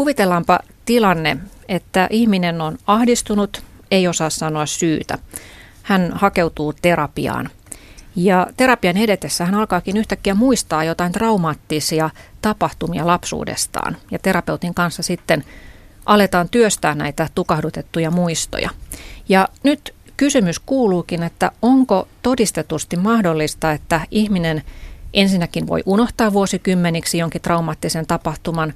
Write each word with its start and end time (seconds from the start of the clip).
Kuvitellaanpa 0.00 0.58
tilanne, 0.84 1.36
että 1.68 2.06
ihminen 2.10 2.60
on 2.60 2.78
ahdistunut, 2.86 3.62
ei 3.90 4.08
osaa 4.08 4.30
sanoa 4.30 4.66
syytä. 4.66 5.18
Hän 5.82 6.12
hakeutuu 6.14 6.72
terapiaan. 6.72 7.50
Ja 8.16 8.46
terapian 8.56 8.96
edetessä 8.96 9.44
hän 9.44 9.54
alkaakin 9.54 9.96
yhtäkkiä 9.96 10.34
muistaa 10.34 10.84
jotain 10.84 11.12
traumaattisia 11.12 12.10
tapahtumia 12.42 13.06
lapsuudestaan. 13.06 13.96
Ja 14.10 14.18
terapeutin 14.18 14.74
kanssa 14.74 15.02
sitten 15.02 15.44
aletaan 16.06 16.48
työstää 16.48 16.94
näitä 16.94 17.28
tukahdutettuja 17.34 18.10
muistoja. 18.10 18.70
Ja 19.28 19.48
nyt 19.62 19.94
kysymys 20.16 20.58
kuuluukin, 20.58 21.22
että 21.22 21.52
onko 21.62 22.08
todistetusti 22.22 22.96
mahdollista, 22.96 23.72
että 23.72 24.00
ihminen 24.10 24.62
ensinnäkin 25.14 25.66
voi 25.66 25.82
unohtaa 25.86 26.32
vuosikymmeniksi 26.32 27.18
jonkin 27.18 27.42
traumaattisen 27.42 28.06
tapahtuman 28.06 28.74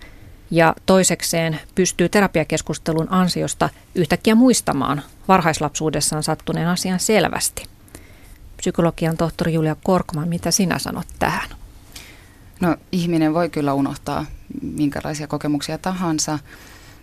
ja 0.50 0.74
toisekseen 0.86 1.60
pystyy 1.74 2.08
terapiakeskustelun 2.08 3.06
ansiosta 3.10 3.70
yhtäkkiä 3.94 4.34
muistamaan 4.34 5.02
varhaislapsuudessaan 5.28 6.22
sattuneen 6.22 6.68
asian 6.68 7.00
selvästi. 7.00 7.66
Psykologian 8.56 9.16
tohtori 9.16 9.52
Julia 9.52 9.76
Korkman, 9.84 10.28
mitä 10.28 10.50
sinä 10.50 10.78
sanot 10.78 11.06
tähän? 11.18 11.48
No 12.60 12.76
ihminen 12.92 13.34
voi 13.34 13.48
kyllä 13.48 13.74
unohtaa 13.74 14.26
minkälaisia 14.62 15.26
kokemuksia 15.26 15.78
tahansa, 15.78 16.38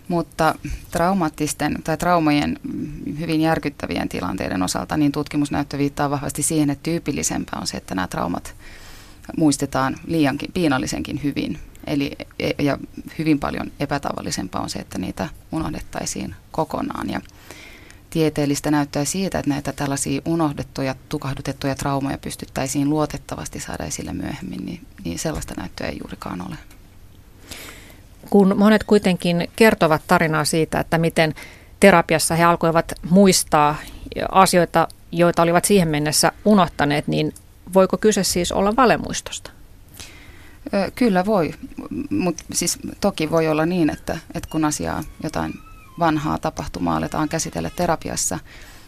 mutta 0.08 0.54
traumaattisten 0.90 1.78
tai 1.84 1.96
traumojen 1.96 2.58
hyvin 3.18 3.40
järkyttävien 3.40 4.08
tilanteiden 4.08 4.62
osalta 4.62 4.96
niin 4.96 5.12
tutkimusnäyttö 5.12 5.78
viittaa 5.78 6.10
vahvasti 6.10 6.42
siihen, 6.42 6.70
että 6.70 6.82
tyypillisempää 6.82 7.58
on 7.60 7.66
se, 7.66 7.76
että 7.76 7.94
nämä 7.94 8.08
traumat 8.08 8.54
muistetaan 9.36 9.96
liiankin, 10.06 10.52
piinallisenkin 10.52 11.20
hyvin. 11.22 11.58
Eli, 11.86 12.12
e, 12.38 12.50
ja 12.58 12.78
hyvin 13.18 13.38
paljon 13.38 13.72
epätavallisempaa 13.80 14.62
on 14.62 14.70
se, 14.70 14.78
että 14.78 14.98
niitä 14.98 15.28
unohdettaisiin 15.52 16.34
kokonaan. 16.52 17.10
Ja 17.10 17.20
tieteellistä 18.10 18.70
näyttää 18.70 19.04
siitä, 19.04 19.38
että 19.38 19.50
näitä 19.50 19.72
tällaisia 19.72 20.22
unohdettuja, 20.24 20.94
tukahdutettuja 21.08 21.74
traumoja 21.74 22.18
pystyttäisiin 22.18 22.90
luotettavasti 22.90 23.60
saada 23.60 23.84
esille 23.84 24.12
myöhemmin, 24.12 24.66
niin, 24.66 24.86
niin 25.04 25.18
sellaista 25.18 25.54
näyttöä 25.56 25.86
ei 25.86 25.98
juurikaan 26.02 26.46
ole. 26.48 26.56
Kun 28.30 28.58
monet 28.58 28.84
kuitenkin 28.84 29.48
kertovat 29.56 30.02
tarinaa 30.06 30.44
siitä, 30.44 30.80
että 30.80 30.98
miten 30.98 31.34
terapiassa 31.80 32.34
he 32.34 32.44
alkoivat 32.44 32.92
muistaa 33.10 33.76
asioita, 34.32 34.88
joita 35.12 35.42
olivat 35.42 35.64
siihen 35.64 35.88
mennessä 35.88 36.32
unohtaneet, 36.44 37.08
niin 37.08 37.34
voiko 37.74 37.96
kyse 37.96 38.24
siis 38.24 38.52
olla 38.52 38.76
valemuistosta? 38.76 39.50
Kyllä 40.94 41.26
voi, 41.26 41.54
mutta 42.10 42.44
siis 42.52 42.78
toki 43.00 43.30
voi 43.30 43.48
olla 43.48 43.66
niin, 43.66 43.90
että, 43.90 44.18
että 44.34 44.48
kun 44.50 44.64
asiaa 44.64 45.04
jotain 45.22 45.54
vanhaa 45.98 46.38
tapahtumaa 46.38 46.96
aletaan 46.96 47.28
käsitellä 47.28 47.70
terapiassa, 47.76 48.38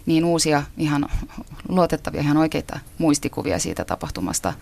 niin 0.07 0.25
uusia 0.25 0.63
ihan 0.77 1.09
luotettavia, 1.69 2.21
ihan 2.21 2.37
oikeita 2.37 2.79
muistikuvia 2.99 3.59
siitä 3.59 3.85
tapahtumasta 3.85 4.53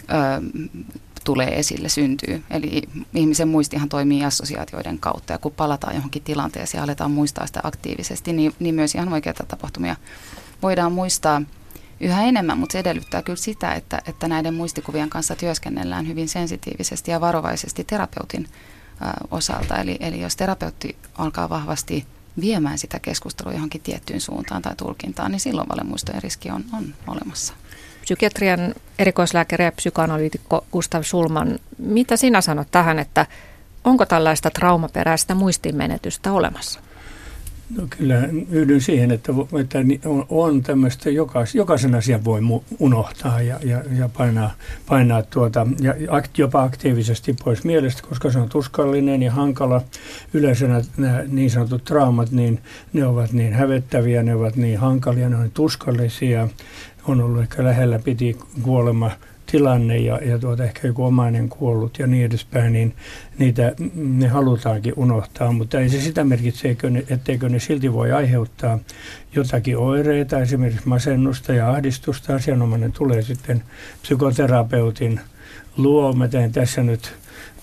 ö, 0.00 0.62
tulee 1.24 1.58
esille, 1.58 1.88
syntyy. 1.88 2.42
Eli 2.50 2.82
ihmisen 3.14 3.48
muistihan 3.48 3.88
toimii 3.88 4.24
assosiaatioiden 4.24 4.98
kautta 4.98 5.32
ja 5.32 5.38
kun 5.38 5.52
palataan 5.52 5.94
johonkin 5.94 6.22
tilanteeseen 6.22 6.78
ja 6.78 6.84
aletaan 6.84 7.10
muistaa 7.10 7.46
sitä 7.46 7.60
aktiivisesti, 7.62 8.32
niin, 8.32 8.54
niin 8.58 8.74
myös 8.74 8.94
ihan 8.94 9.12
oikeita 9.12 9.44
tapahtumia 9.48 9.96
voidaan 10.62 10.92
muistaa 10.92 11.42
yhä 12.00 12.24
enemmän, 12.24 12.58
mutta 12.58 12.72
se 12.72 12.78
edellyttää 12.78 13.22
kyllä 13.22 13.36
sitä, 13.36 13.72
että, 13.72 14.02
että 14.06 14.28
näiden 14.28 14.54
muistikuvien 14.54 15.10
kanssa 15.10 15.36
työskennellään 15.36 16.08
hyvin 16.08 16.28
sensitiivisesti 16.28 17.10
ja 17.10 17.20
varovaisesti 17.20 17.84
terapeutin 17.84 18.48
osalta. 19.30 19.76
Eli, 19.76 19.96
eli 20.00 20.20
jos 20.20 20.36
terapeutti 20.36 20.96
alkaa 21.18 21.48
vahvasti 21.48 22.06
viemään 22.40 22.78
sitä 22.78 22.98
keskustelua 22.98 23.52
johonkin 23.52 23.80
tiettyyn 23.80 24.20
suuntaan 24.20 24.62
tai 24.62 24.76
tulkintaan, 24.76 25.30
niin 25.30 25.40
silloin 25.40 25.68
valemuistojen 25.68 26.22
riski 26.22 26.50
on, 26.50 26.64
on 26.72 26.94
olemassa. 27.06 27.54
Psykiatrian 28.02 28.74
erikoislääkäri 28.98 29.64
ja 29.64 29.72
psykoanalyytikko 29.72 30.66
Gustav 30.72 31.02
Sulman, 31.02 31.58
mitä 31.78 32.16
sinä 32.16 32.40
sanot 32.40 32.68
tähän, 32.70 32.98
että 32.98 33.26
onko 33.84 34.06
tällaista 34.06 34.50
traumaperäistä 34.50 35.34
muistimenetystä 35.34 36.32
olemassa? 36.32 36.80
No 37.70 37.86
kyllä 37.90 38.28
yhdyn 38.50 38.80
siihen, 38.80 39.10
että, 39.10 39.32
että 39.60 39.78
on 40.28 40.62
tämmöistä, 40.62 41.10
jokais, 41.10 41.54
jokaisen 41.54 41.94
asian 41.94 42.24
voi 42.24 42.40
unohtaa 42.78 43.42
ja, 43.42 43.58
ja, 43.64 43.82
ja 43.98 44.08
painaa, 44.16 44.50
painaa 44.88 45.22
tuota, 45.22 45.66
ja 45.80 45.94
jopa 46.38 46.62
aktiivisesti 46.62 47.36
pois 47.44 47.64
mielestä, 47.64 48.02
koska 48.08 48.30
se 48.30 48.38
on 48.38 48.48
tuskallinen 48.48 49.22
ja 49.22 49.32
hankala. 49.32 49.82
Yleensä 50.34 50.84
nämä 50.96 51.22
niin 51.28 51.50
sanotut 51.50 51.84
traumat, 51.84 52.30
niin 52.30 52.60
ne 52.92 53.06
ovat 53.06 53.32
niin 53.32 53.52
hävettäviä, 53.52 54.22
ne 54.22 54.34
ovat 54.34 54.56
niin 54.56 54.78
hankalia, 54.78 55.28
ne 55.28 55.36
ovat 55.36 55.54
tuskallisia. 55.54 56.48
On 57.04 57.20
ollut 57.20 57.42
ehkä 57.42 57.64
lähellä 57.64 57.98
piti 57.98 58.38
kuolema 58.62 59.10
tilanne 59.46 59.96
ja, 59.96 60.20
ja 60.24 60.38
tuota, 60.38 60.64
ehkä 60.64 60.88
joku 60.88 61.04
omainen 61.04 61.48
kuollut 61.48 61.98
ja 61.98 62.06
niin 62.06 62.24
edespäin, 62.24 62.72
niin 62.72 62.94
niitä 63.38 63.74
ne 63.94 64.28
halutaankin 64.28 64.92
unohtaa, 64.96 65.52
mutta 65.52 65.80
ei 65.80 65.88
se 65.88 66.00
sitä 66.00 66.24
merkitse, 66.24 66.76
etteikö 67.10 67.48
ne 67.48 67.58
silti 67.58 67.92
voi 67.92 68.12
aiheuttaa 68.12 68.78
jotakin 69.34 69.78
oireita, 69.78 70.40
esimerkiksi 70.40 70.88
masennusta 70.88 71.52
ja 71.52 71.70
ahdistusta. 71.70 72.34
Asianomainen 72.34 72.92
tulee 72.92 73.22
sitten 73.22 73.62
psykoterapeutin 74.02 75.20
luo. 75.76 76.12
Mä 76.12 76.28
teen 76.28 76.52
tässä 76.52 76.82
nyt 76.82 77.12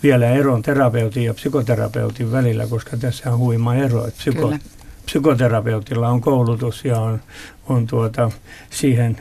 vielä 0.04 0.30
eron 0.30 0.62
terapeutin 0.62 1.24
ja 1.24 1.34
psykoterapeutin 1.34 2.32
välillä, 2.32 2.68
koska 2.68 2.98
tässä 2.98 3.32
on 3.32 3.38
huima 3.38 3.76
ero. 3.76 4.08
Että 4.08 4.18
psyko, 4.18 4.54
psykoterapeutilla 5.06 6.10
on 6.10 6.22
koulutus 6.22 6.86
ja 6.86 7.00
on, 7.00 7.22
on 7.70 7.88
tuota, 7.88 8.32
siihen 8.70 9.18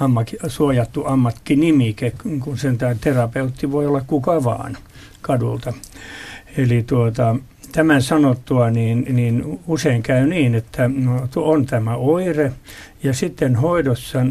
ammak, 0.00 0.28
suojattu 0.46 1.04
ammattinimike, 1.06 2.12
kun 2.40 2.58
sen 2.58 2.78
tämä 2.78 2.94
terapeutti 3.00 3.72
voi 3.72 3.86
olla 3.86 4.00
kuka 4.06 4.44
vaan 4.44 4.76
kadulta. 5.22 5.72
Eli 6.56 6.82
tuota, 6.82 7.36
tämän 7.72 8.02
sanottua, 8.02 8.70
niin, 8.70 9.06
niin 9.10 9.60
usein 9.66 10.02
käy 10.02 10.26
niin, 10.26 10.54
että 10.54 10.88
no, 10.88 11.28
on 11.36 11.66
tämä 11.66 11.96
oire 11.96 12.52
ja 13.02 13.14
sitten 13.14 13.56
hoidossa, 13.56 14.26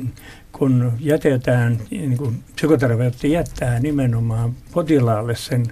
kun 0.52 0.92
jätetään, 1.00 1.78
niin 1.92 2.18
kun 2.18 2.36
psykoterapeutti 2.56 3.32
jättää 3.32 3.80
nimenomaan 3.80 4.53
potilaalle 4.72 5.36
sen 5.36 5.66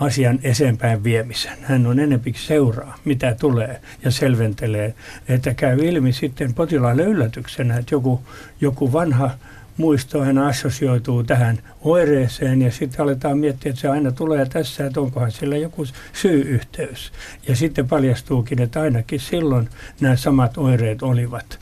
asian 0.00 0.38
eteenpäin 0.42 1.04
viemisen. 1.04 1.58
Hän 1.62 1.86
on 1.86 2.00
enempi 2.00 2.34
seuraa, 2.36 2.96
mitä 3.04 3.36
tulee 3.40 3.80
ja 4.04 4.10
selventelee, 4.10 4.94
että 5.28 5.54
käy 5.54 5.78
ilmi 5.84 6.12
sitten 6.12 6.54
potilaalle 6.54 7.02
yllätyksenä, 7.02 7.76
että 7.76 7.94
joku, 7.94 8.20
joku 8.60 8.92
vanha 8.92 9.30
muisto 9.76 10.20
aina 10.20 10.46
assosioituu 10.46 11.24
tähän 11.24 11.58
oireeseen 11.80 12.62
ja 12.62 12.72
sitten 12.72 13.00
aletaan 13.00 13.38
miettiä, 13.38 13.70
että 13.70 13.80
se 13.80 13.88
aina 13.88 14.12
tulee 14.12 14.46
tässä, 14.46 14.86
että 14.86 15.00
onkohan 15.00 15.30
sillä 15.32 15.56
joku 15.56 15.86
syy-yhteys. 16.12 17.12
Ja 17.48 17.56
sitten 17.56 17.88
paljastuukin, 17.88 18.62
että 18.62 18.80
ainakin 18.80 19.20
silloin 19.20 19.68
nämä 20.00 20.16
samat 20.16 20.58
oireet 20.58 21.02
olivat. 21.02 21.58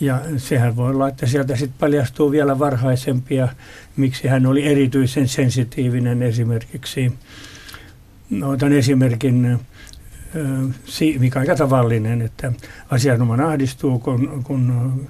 Ja 0.00 0.20
sehän 0.36 0.76
voi 0.76 0.90
olla, 0.90 1.08
että 1.08 1.26
sieltä 1.26 1.56
sitten 1.56 1.78
paljastuu 1.80 2.30
vielä 2.30 2.58
varhaisempia, 2.58 3.48
miksi 3.96 4.28
hän 4.28 4.46
oli 4.46 4.66
erityisen 4.66 5.28
sensitiivinen 5.28 6.22
esimerkiksi 6.22 7.12
No, 8.30 8.50
otan 8.50 8.72
esimerkin, 8.72 9.58
mikä 11.18 11.38
on 11.38 11.40
aika 11.40 11.56
tavallinen, 11.56 12.22
että 12.22 12.52
asianomainen 12.90 13.46
ahdistuu, 13.46 13.98
kun, 13.98 14.44
kun 14.44 15.08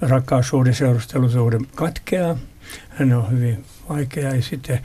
rakkaussuhde, 0.00 0.72
seurustelusuhde 0.72 1.58
katkeaa. 1.74 2.36
Hän 2.88 3.12
on 3.12 3.30
hyvin 3.30 3.64
vaikea 3.88 4.34
ja 4.34 4.42
sitten 4.42 4.80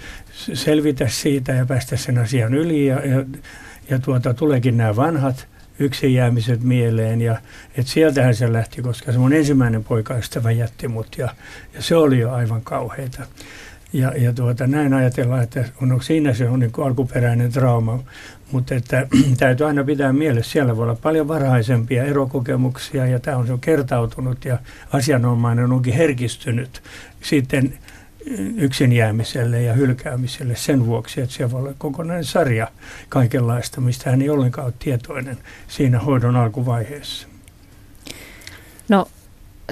selvitä 0.53 1.07
siitä 1.07 1.51
ja 1.51 1.65
päästä 1.65 1.97
sen 1.97 2.17
asian 2.17 2.53
yli. 2.53 2.85
Ja, 2.85 3.07
ja, 3.07 3.25
ja 3.89 3.99
tuota, 3.99 4.33
tuleekin 4.33 4.77
nämä 4.77 4.95
vanhat 4.95 5.47
yksin 5.79 6.13
jäämiset 6.13 6.63
mieleen. 6.63 7.21
Ja 7.21 7.37
et 7.77 7.87
sieltähän 7.87 8.35
se 8.35 8.53
lähti, 8.53 8.81
koska 8.81 9.11
se 9.11 9.17
mun 9.17 9.33
ensimmäinen 9.33 9.83
poikaystävä 9.83 10.51
jätti 10.51 10.87
mut 10.87 11.17
ja, 11.17 11.29
ja 11.73 11.81
se 11.81 11.95
oli 11.95 12.19
jo 12.19 12.31
aivan 12.31 12.61
kauheita. 12.61 13.27
Ja, 13.93 14.13
ja 14.17 14.33
tuota, 14.33 14.67
näin 14.67 14.93
ajatellaan, 14.93 15.43
että 15.43 15.65
on, 15.81 16.03
siinä 16.03 16.33
se 16.33 16.49
on 16.49 16.59
niin 16.59 16.71
alkuperäinen 16.85 17.51
trauma, 17.51 17.99
mutta 18.51 18.75
että, 18.75 19.07
täytyy 19.37 19.67
aina 19.67 19.83
pitää 19.83 20.13
mielessä, 20.13 20.51
siellä 20.51 20.77
voi 20.77 20.83
olla 20.83 20.95
paljon 20.95 21.27
varhaisempia 21.27 22.03
erokokemuksia 22.03 23.05
ja 23.05 23.19
tämä 23.19 23.37
on 23.37 23.47
se 23.47 23.53
kertautunut 23.61 24.45
ja 24.45 24.57
asianomainen 24.93 25.71
onkin 25.71 25.93
herkistynyt 25.93 26.83
sitten 27.21 27.73
yksin 28.55 28.93
jäämiselle 28.93 29.61
ja 29.61 29.73
hylkäämiselle 29.73 30.55
sen 30.55 30.85
vuoksi, 30.85 31.21
että 31.21 31.35
siellä 31.35 31.51
voi 31.51 31.61
olla 31.61 31.73
kokonainen 31.77 32.25
sarja 32.25 32.67
kaikenlaista, 33.09 33.81
mistä 33.81 34.09
hän 34.09 34.21
ei 34.21 34.29
ollenkaan 34.29 34.65
ole 34.65 34.73
tietoinen 34.79 35.37
siinä 35.67 35.99
hoidon 35.99 36.35
alkuvaiheessa. 36.35 37.27
No 38.89 39.07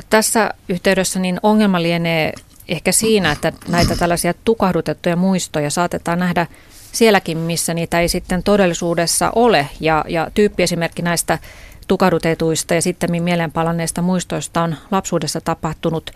tässä 0.10 0.54
yhteydessä 0.70 1.20
niin 1.20 1.40
ongelma 1.44 1.82
lienee 1.82 2.34
ehkä 2.68 2.92
siinä, 2.92 3.32
että 3.32 3.54
näitä 3.68 3.96
tällaisia 3.96 4.34
tukahdutettuja 4.44 5.16
muistoja 5.16 5.70
saatetaan 5.70 6.20
nähdä 6.20 6.48
sielläkin, 6.92 7.38
missä 7.38 7.74
niitä 7.74 8.00
ei 8.00 8.10
sitten 8.10 8.44
todellisuudessa 8.44 9.32
ole. 9.36 9.68
Ja, 9.80 10.06
ja 10.08 10.32
tyyppiesimerkki 10.34 11.02
näistä 11.02 11.40
tukahdutetuista 11.88 12.74
ja 12.74 12.82
sitten 12.82 13.24
mieleenpalanneista 13.24 14.02
muistoista 14.02 14.62
on 14.62 14.76
lapsuudessa 14.92 15.42
tapahtunut 15.42 16.12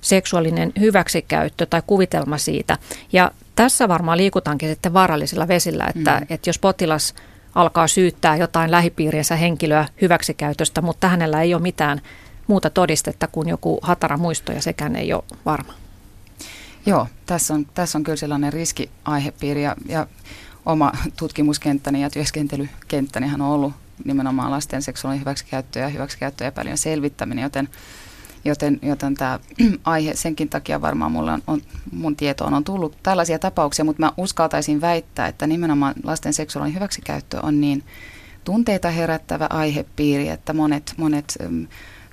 seksuaalinen 0.00 0.72
hyväksikäyttö 0.80 1.66
tai 1.66 1.82
kuvitelma 1.86 2.38
siitä. 2.38 2.78
Ja 3.12 3.30
tässä 3.56 3.88
varmaan 3.88 4.18
liikutaankin 4.18 4.68
sitten 4.68 4.94
vaarallisilla 4.94 5.48
vesillä, 5.48 5.86
että, 5.96 6.16
mm. 6.20 6.26
että 6.30 6.48
jos 6.48 6.58
potilas 6.58 7.14
alkaa 7.54 7.86
syyttää 7.86 8.36
jotain 8.36 8.70
lähipiiriensä 8.70 9.36
henkilöä 9.36 9.88
hyväksikäytöstä, 10.00 10.82
mutta 10.82 11.08
hänellä 11.08 11.42
ei 11.42 11.54
ole 11.54 11.62
mitään 11.62 12.00
muuta 12.46 12.70
todistetta 12.70 13.26
kuin 13.26 13.48
joku 13.48 13.78
hatara 13.82 14.16
muisto 14.16 14.52
ja 14.52 14.62
sekään 14.62 14.96
ei 14.96 15.12
ole 15.12 15.24
varma. 15.44 15.83
Joo, 16.86 17.06
tässä 17.26 17.54
on, 17.54 17.66
tässä 17.74 17.98
on 17.98 18.04
kyllä 18.04 18.16
sellainen 18.16 18.52
riskiaihepiiri 18.52 19.62
ja, 19.62 19.76
ja 19.88 20.06
oma 20.66 20.92
tutkimuskenttäni 21.18 22.02
ja 22.02 22.10
työskentelykenttäni 22.10 23.34
on 23.34 23.40
ollut 23.40 23.72
nimenomaan 24.04 24.50
lasten 24.50 24.82
seksuaalinen 24.82 25.20
hyväksikäyttö 25.20 25.78
ja 25.78 25.88
hyväksikäyttö 25.88 26.46
epäilyjen 26.46 26.78
selvittäminen, 26.78 27.42
joten, 27.42 27.68
joten, 28.44 28.78
joten 28.82 29.14
tämä 29.14 29.40
aihe 29.84 30.14
senkin 30.14 30.48
takia 30.48 30.80
varmaan 30.80 31.12
mulla 31.12 31.32
on, 31.32 31.42
on, 31.46 31.62
mun 31.92 32.16
tietoon 32.16 32.54
on 32.54 32.64
tullut 32.64 32.96
tällaisia 33.02 33.38
tapauksia, 33.38 33.84
mutta 33.84 34.02
mä 34.02 34.12
uskaltaisin 34.16 34.80
väittää, 34.80 35.28
että 35.28 35.46
nimenomaan 35.46 35.94
lasten 36.02 36.32
seksuaalinen 36.32 36.74
hyväksikäyttö 36.74 37.40
on 37.42 37.60
niin 37.60 37.84
tunteita 38.44 38.90
herättävä 38.90 39.46
aihepiiri, 39.50 40.28
että 40.28 40.52
monet, 40.52 40.94
monet 40.96 41.38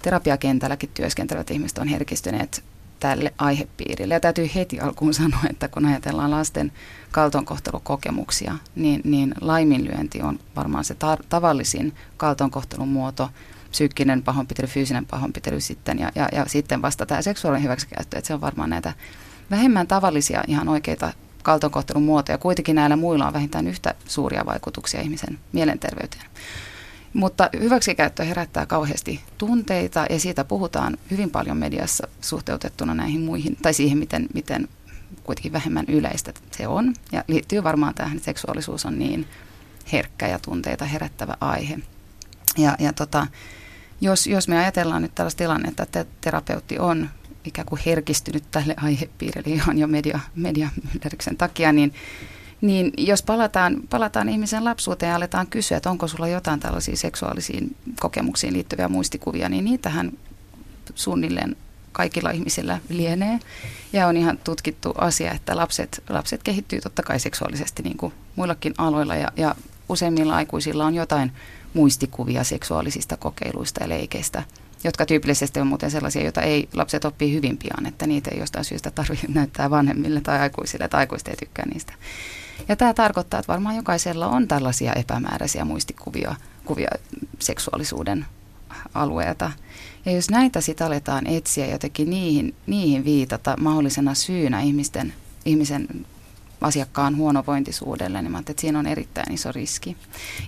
terapiakentälläkin 0.01 0.89
työskentelevät 0.93 1.51
ihmiset 1.51 1.77
on 1.77 1.87
herkistyneet 1.87 2.63
tälle 3.01 3.33
aihepiirille. 3.37 4.13
Ja 4.13 4.19
täytyy 4.19 4.49
heti 4.55 4.79
alkuun 4.79 5.13
sanoa, 5.13 5.39
että 5.49 5.67
kun 5.67 5.85
ajatellaan 5.85 6.31
lasten 6.31 6.71
kaltoinkohtelukokemuksia, 7.11 8.55
niin, 8.75 9.01
niin 9.03 9.33
laiminlyönti 9.41 10.21
on 10.21 10.39
varmaan 10.55 10.83
se 10.83 10.93
tar- 10.93 11.25
tavallisin 11.29 11.93
kaltoinkohtelun 12.17 12.87
muoto, 12.87 13.29
psyykkinen 13.71 14.23
pahoinpitely, 14.23 14.67
fyysinen 14.67 15.05
pahoinpitely 15.05 15.61
sitten 15.61 15.99
ja, 15.99 16.11
ja, 16.15 16.29
ja 16.31 16.45
sitten 16.47 16.81
vasta 16.81 17.05
tämä 17.05 17.21
seksuaalinen 17.21 17.63
hyväksikäyttö, 17.63 18.17
että 18.17 18.27
se 18.27 18.33
on 18.33 18.41
varmaan 18.41 18.69
näitä 18.69 18.93
vähemmän 19.51 19.87
tavallisia 19.87 20.43
ihan 20.47 20.69
oikeita 20.69 21.13
kaltoinkohtelun 21.43 22.03
muotoja. 22.03 22.37
Kuitenkin 22.37 22.75
näillä 22.75 22.95
muilla 22.95 23.27
on 23.27 23.33
vähintään 23.33 23.67
yhtä 23.67 23.95
suuria 24.05 24.45
vaikutuksia 24.45 25.01
ihmisen 25.01 25.39
mielenterveyteen. 25.51 26.25
Mutta 27.13 27.49
hyväksikäyttö 27.59 28.23
herättää 28.23 28.65
kauheasti 28.65 29.21
tunteita 29.37 30.05
ja 30.09 30.19
siitä 30.19 30.43
puhutaan 30.43 30.97
hyvin 31.11 31.29
paljon 31.29 31.57
mediassa 31.57 32.07
suhteutettuna 32.21 32.93
näihin 32.93 33.21
muihin, 33.21 33.57
tai 33.61 33.73
siihen, 33.73 33.97
miten, 33.97 34.27
miten 34.33 34.67
kuitenkin 35.23 35.51
vähemmän 35.51 35.85
yleistä 35.87 36.33
se 36.51 36.67
on. 36.67 36.93
Ja 37.11 37.23
liittyy 37.27 37.63
varmaan 37.63 37.93
tähän, 37.93 38.17
että 38.17 38.25
seksuaalisuus 38.25 38.85
on 38.85 38.99
niin 38.99 39.27
herkkä 39.91 40.27
ja 40.27 40.39
tunteita 40.39 40.85
herättävä 40.85 41.37
aihe. 41.41 41.79
Ja, 42.57 42.75
ja 42.79 42.93
tota, 42.93 43.27
jos, 44.01 44.27
jos 44.27 44.47
me 44.47 44.57
ajatellaan 44.57 45.01
nyt 45.01 45.15
tällaista 45.15 45.37
tilannetta, 45.37 45.83
että 45.83 46.05
terapeutti 46.21 46.79
on 46.79 47.09
ikään 47.45 47.65
kuin 47.65 47.81
herkistynyt 47.85 48.43
tälle 48.51 48.73
aihepiirille 48.77 49.55
ihan 49.55 49.77
jo 49.77 49.87
media, 49.87 50.19
media 50.35 50.69
takia, 51.37 51.71
niin 51.71 51.93
niin 52.61 52.91
jos 52.97 53.23
palataan, 53.23 53.81
palataan 53.89 54.29
ihmisen 54.29 54.63
lapsuuteen 54.63 55.09
ja 55.09 55.15
aletaan 55.15 55.47
kysyä, 55.47 55.77
että 55.77 55.89
onko 55.89 56.07
sulla 56.07 56.27
jotain 56.27 56.59
tällaisia 56.59 56.95
seksuaalisiin 56.95 57.75
kokemuksiin 57.99 58.53
liittyviä 58.53 58.89
muistikuvia, 58.89 59.49
niin 59.49 59.65
niitähän 59.65 60.11
suunnilleen 60.95 61.55
kaikilla 61.91 62.31
ihmisillä 62.31 62.79
lienee. 62.89 63.39
Ja 63.93 64.07
on 64.07 64.17
ihan 64.17 64.37
tutkittu 64.43 64.91
asia, 64.97 65.31
että 65.31 65.55
lapset, 65.55 66.03
lapset 66.09 66.43
kehittyy 66.43 66.81
totta 66.81 67.03
kai 67.03 67.19
seksuaalisesti 67.19 67.83
niin 67.83 67.97
kuin 67.97 68.13
muillakin 68.35 68.73
aloilla 68.77 69.15
ja, 69.15 69.31
ja 69.37 69.55
useimmilla 69.89 70.35
aikuisilla 70.35 70.85
on 70.85 70.95
jotain 70.95 71.31
muistikuvia 71.73 72.43
seksuaalisista 72.43 73.17
kokeiluista 73.17 73.83
ja 73.83 73.89
leikeistä, 73.89 74.43
jotka 74.83 75.05
tyypillisesti 75.05 75.59
on 75.59 75.67
muuten 75.67 75.91
sellaisia, 75.91 76.23
joita 76.23 76.41
ei 76.41 76.69
lapset 76.73 77.05
oppii 77.05 77.33
hyvin 77.33 77.57
pian, 77.57 77.85
että 77.85 78.07
niitä 78.07 78.31
ei 78.33 78.39
jostain 78.39 78.65
syystä 78.65 78.91
tarvitse 78.91 79.27
näyttää 79.33 79.69
vanhemmille 79.69 80.21
tai 80.21 80.39
aikuisille, 80.39 80.87
tai 80.87 80.99
aikuiset 80.99 81.27
ei 81.27 81.35
tykkää 81.35 81.65
niistä. 81.65 81.93
Ja 82.67 82.75
tämä 82.75 82.93
tarkoittaa, 82.93 83.39
että 83.39 83.51
varmaan 83.51 83.75
jokaisella 83.75 84.27
on 84.27 84.47
tällaisia 84.47 84.93
epämääräisiä 84.93 85.65
muistikuvia 85.65 86.35
kuvia 86.65 86.89
seksuaalisuuden 87.39 88.25
alueelta. 88.93 89.51
Ja 90.05 90.11
jos 90.11 90.29
näitä 90.29 90.61
sitten 90.61 90.87
aletaan 90.87 91.27
etsiä 91.27 91.65
jotenkin 91.65 92.09
niihin, 92.09 92.55
niihin 92.67 93.05
viitata 93.05 93.55
mahdollisena 93.59 94.13
syynä 94.13 94.61
ihmisten, 94.61 95.13
ihmisen 95.45 95.87
asiakkaan 96.61 97.17
huonovointisuudelle, 97.17 98.21
niin 98.21 98.31
mä 98.31 98.39
että 98.39 98.53
siinä 98.57 98.79
on 98.79 98.87
erittäin 98.87 99.33
iso 99.33 99.51
riski. 99.51 99.97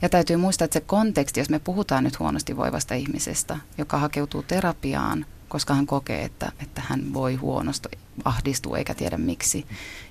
Ja 0.01 0.09
täytyy 0.09 0.37
muistaa, 0.37 0.65
että 0.65 0.79
se 0.79 0.85
konteksti, 0.85 1.39
jos 1.39 1.49
me 1.49 1.59
puhutaan 1.59 2.03
nyt 2.03 2.19
huonosti 2.19 2.57
voivasta 2.57 2.93
ihmisestä, 2.93 3.57
joka 3.77 3.97
hakeutuu 3.97 4.43
terapiaan, 4.43 5.25
koska 5.49 5.73
hän 5.73 5.85
kokee, 5.85 6.23
että, 6.23 6.51
että 6.59 6.81
hän 6.85 7.13
voi 7.13 7.35
huonosti, 7.35 7.89
ahdistuu 8.25 8.75
eikä 8.75 8.93
tiedä 8.93 9.17
miksi. 9.17 9.65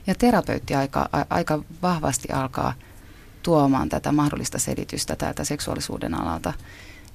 Ja 0.06 0.14
terapeutti 0.14 0.74
aika, 0.74 1.08
aika 1.30 1.62
vahvasti 1.82 2.28
alkaa 2.32 2.74
tuomaan 3.42 3.88
tätä 3.88 4.12
mahdollista 4.12 4.58
selitystä 4.58 5.16
täältä 5.16 5.44
seksuaalisuuden 5.44 6.14
alalta, 6.14 6.52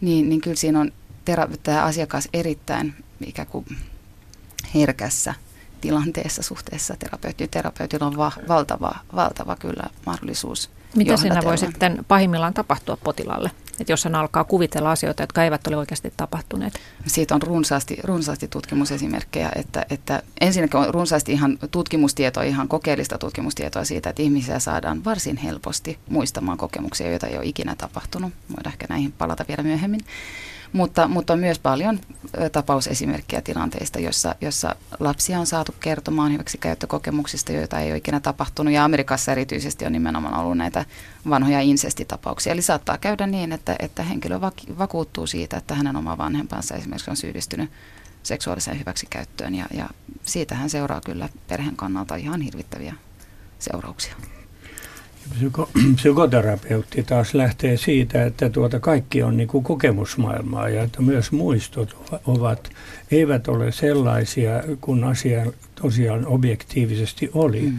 niin, 0.01 0.29
niin 0.29 0.41
kyllä 0.41 0.55
siinä 0.55 0.79
on 0.79 0.91
tera- 1.25 1.57
tämä 1.63 1.83
asiakas 1.83 2.27
erittäin 2.33 2.93
ikään 3.25 3.47
kuin 3.47 3.65
herkässä 4.75 5.33
tilanteessa 5.81 6.43
suhteessa 6.43 6.95
terapeuttiin. 6.99 7.49
Terapeutilla 7.49 8.05
on 8.05 8.17
va- 8.17 8.31
valtava, 8.47 8.95
valtava 9.15 9.55
kyllä 9.55 9.83
mahdollisuus 10.05 10.69
Mitä 10.95 11.17
siinä 11.17 11.41
voi 11.43 11.57
sitten 11.57 12.05
pahimmillaan 12.07 12.53
tapahtua 12.53 12.97
potilaalle? 13.03 13.51
Että 13.79 13.93
jos 13.93 14.03
hän 14.03 14.15
alkaa 14.15 14.43
kuvitella 14.43 14.91
asioita, 14.91 15.23
jotka 15.23 15.43
eivät 15.43 15.67
ole 15.67 15.77
oikeasti 15.77 16.13
tapahtuneet. 16.17 16.79
Siitä 17.07 17.35
on 17.35 17.41
runsaasti, 17.41 17.97
runsaasti 18.03 18.47
tutkimusesimerkkejä, 18.47 19.51
että, 19.55 19.85
että 19.89 20.23
ensinnäkin 20.41 20.79
on 20.79 20.93
runsaasti 20.93 21.31
ihan 21.31 21.57
tutkimustietoa, 21.71 22.43
ihan 22.43 22.67
kokeellista 22.67 23.17
tutkimustietoa 23.17 23.85
siitä, 23.85 24.09
että 24.09 24.21
ihmisiä 24.21 24.59
saadaan 24.59 25.05
varsin 25.05 25.37
helposti 25.37 25.99
muistamaan 26.09 26.57
kokemuksia, 26.57 27.09
joita 27.09 27.27
ei 27.27 27.37
ole 27.37 27.45
ikinä 27.45 27.75
tapahtunut. 27.75 28.33
Voidaan 28.49 28.73
ehkä 28.73 28.85
näihin 28.89 29.11
palata 29.11 29.45
vielä 29.47 29.63
myöhemmin. 29.63 30.01
Mutta, 30.77 31.07
mutta 31.07 31.33
on 31.33 31.39
myös 31.39 31.59
paljon 31.59 31.99
tapausesimerkkejä 32.51 33.41
tilanteista, 33.41 33.99
jossa, 33.99 34.35
jossa 34.41 34.75
lapsia 34.99 35.39
on 35.39 35.45
saatu 35.45 35.75
kertomaan 35.79 36.33
hyväksi 36.33 36.57
käyttökokemuksista, 36.57 37.51
joita 37.51 37.79
ei 37.79 37.91
ole 37.91 37.97
ikinä 37.97 38.19
tapahtunut. 38.19 38.73
Ja 38.73 38.85
Amerikassa 38.85 39.31
erityisesti 39.31 39.85
on 39.85 39.91
nimenomaan 39.91 40.33
ollut 40.33 40.57
näitä 40.57 40.85
vanhoja 41.29 41.61
insestitapauksia. 41.61 42.53
Eli 42.53 42.61
saattaa 42.61 42.97
käydä 42.97 43.27
niin, 43.27 43.51
että, 43.51 43.75
että 43.79 44.03
henkilö 44.03 44.41
vakuuttuu 44.77 45.27
siitä, 45.27 45.57
että 45.57 45.75
hänen 45.75 45.95
oma 45.95 46.17
vanhempansa 46.17 46.75
esimerkiksi 46.75 47.09
on 47.11 47.17
syyllistynyt 47.17 47.71
seksuaaliseen 48.23 48.79
hyväksikäyttöön. 48.79 49.55
Ja, 49.55 49.65
ja 49.73 49.89
siitähän 50.23 50.69
seuraa 50.69 51.01
kyllä 51.05 51.29
perheen 51.47 51.75
kannalta 51.75 52.15
ihan 52.15 52.41
hirvittäviä 52.41 52.93
seurauksia. 53.59 54.15
Psyko, 55.33 55.69
psykoterapeutti 55.95 57.03
taas 57.03 57.33
lähtee 57.33 57.77
siitä, 57.77 58.25
että 58.25 58.49
tuota 58.49 58.79
kaikki 58.79 59.23
on 59.23 59.37
niin 59.37 59.47
kuin 59.47 59.63
kokemusmaailmaa 59.63 60.69
ja 60.69 60.83
että 60.83 61.01
myös 61.01 61.31
muistot 61.31 61.97
ovat, 62.25 62.69
eivät 63.11 63.47
ole 63.47 63.71
sellaisia 63.71 64.63
kuin 64.81 65.03
asia 65.03 65.45
tosiaan 65.81 66.27
objektiivisesti 66.27 67.29
oli, 67.33 67.61
mm. 67.61 67.77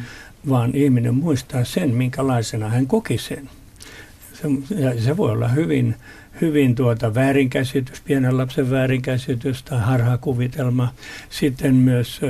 vaan 0.49 0.75
ihminen 0.75 1.15
muistaa 1.15 1.65
sen, 1.65 1.91
minkälaisena 1.91 2.69
hän 2.69 2.87
koki 2.87 3.19
sen. 3.19 3.51
Se, 4.33 4.49
ja 4.75 5.03
se 5.03 5.17
voi 5.17 5.31
olla 5.31 5.49
hyvin, 5.49 5.95
hyvin 6.41 6.75
tuota 6.75 7.15
väärinkäsitys, 7.15 8.01
pienen 8.01 8.37
lapsen 8.37 8.71
väärinkäsitys 8.71 9.63
tai 9.63 9.81
harhakuvitelma. 9.81 10.95
Sitten 11.31 11.75
myös 11.75 12.21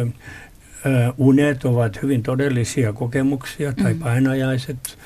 unet 1.19 1.65
ovat 1.65 2.03
hyvin 2.03 2.23
todellisia 2.23 2.93
kokemuksia 2.93 3.73
tai 3.73 3.95
mm. 3.95 4.01
painajaiset 4.01 4.99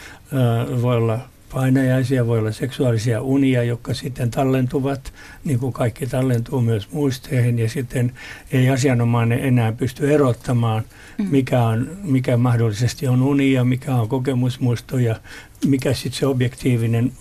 voi 0.83 0.97
olla 0.97 1.19
painajaisia, 1.53 2.27
voi 2.27 2.39
olla 2.39 2.53
seksuaalisia 2.53 3.23
unia, 3.23 3.63
jotka 3.63 3.95
sitten 3.95 4.31
tallentuvat, 4.31 5.13
niin 5.45 5.59
kuin 5.59 5.73
kaikki 5.73 6.07
tallentuu 6.07 6.61
myös 6.61 6.93
muisteihin, 6.93 7.59
ja 7.59 7.69
sitten 7.69 8.13
ei 8.53 8.71
asianomainen 8.71 9.39
enää 9.39 9.73
pysty 9.73 10.15
erottamaan, 10.15 10.83
mm. 11.19 11.27
mikä, 11.31 11.63
on, 11.63 11.91
mikä 12.03 12.37
mahdollisesti 12.37 13.09
on 13.09 13.23
uni 13.23 13.53
ja 13.53 13.65
mikä 13.65 13.95
on 13.95 14.09
kokemusmuisto 14.09 14.99
ja 14.99 15.17
mikä 15.67 15.95
sitten 15.95 16.19
se 16.19 16.27
objektiivinen 16.27 17.13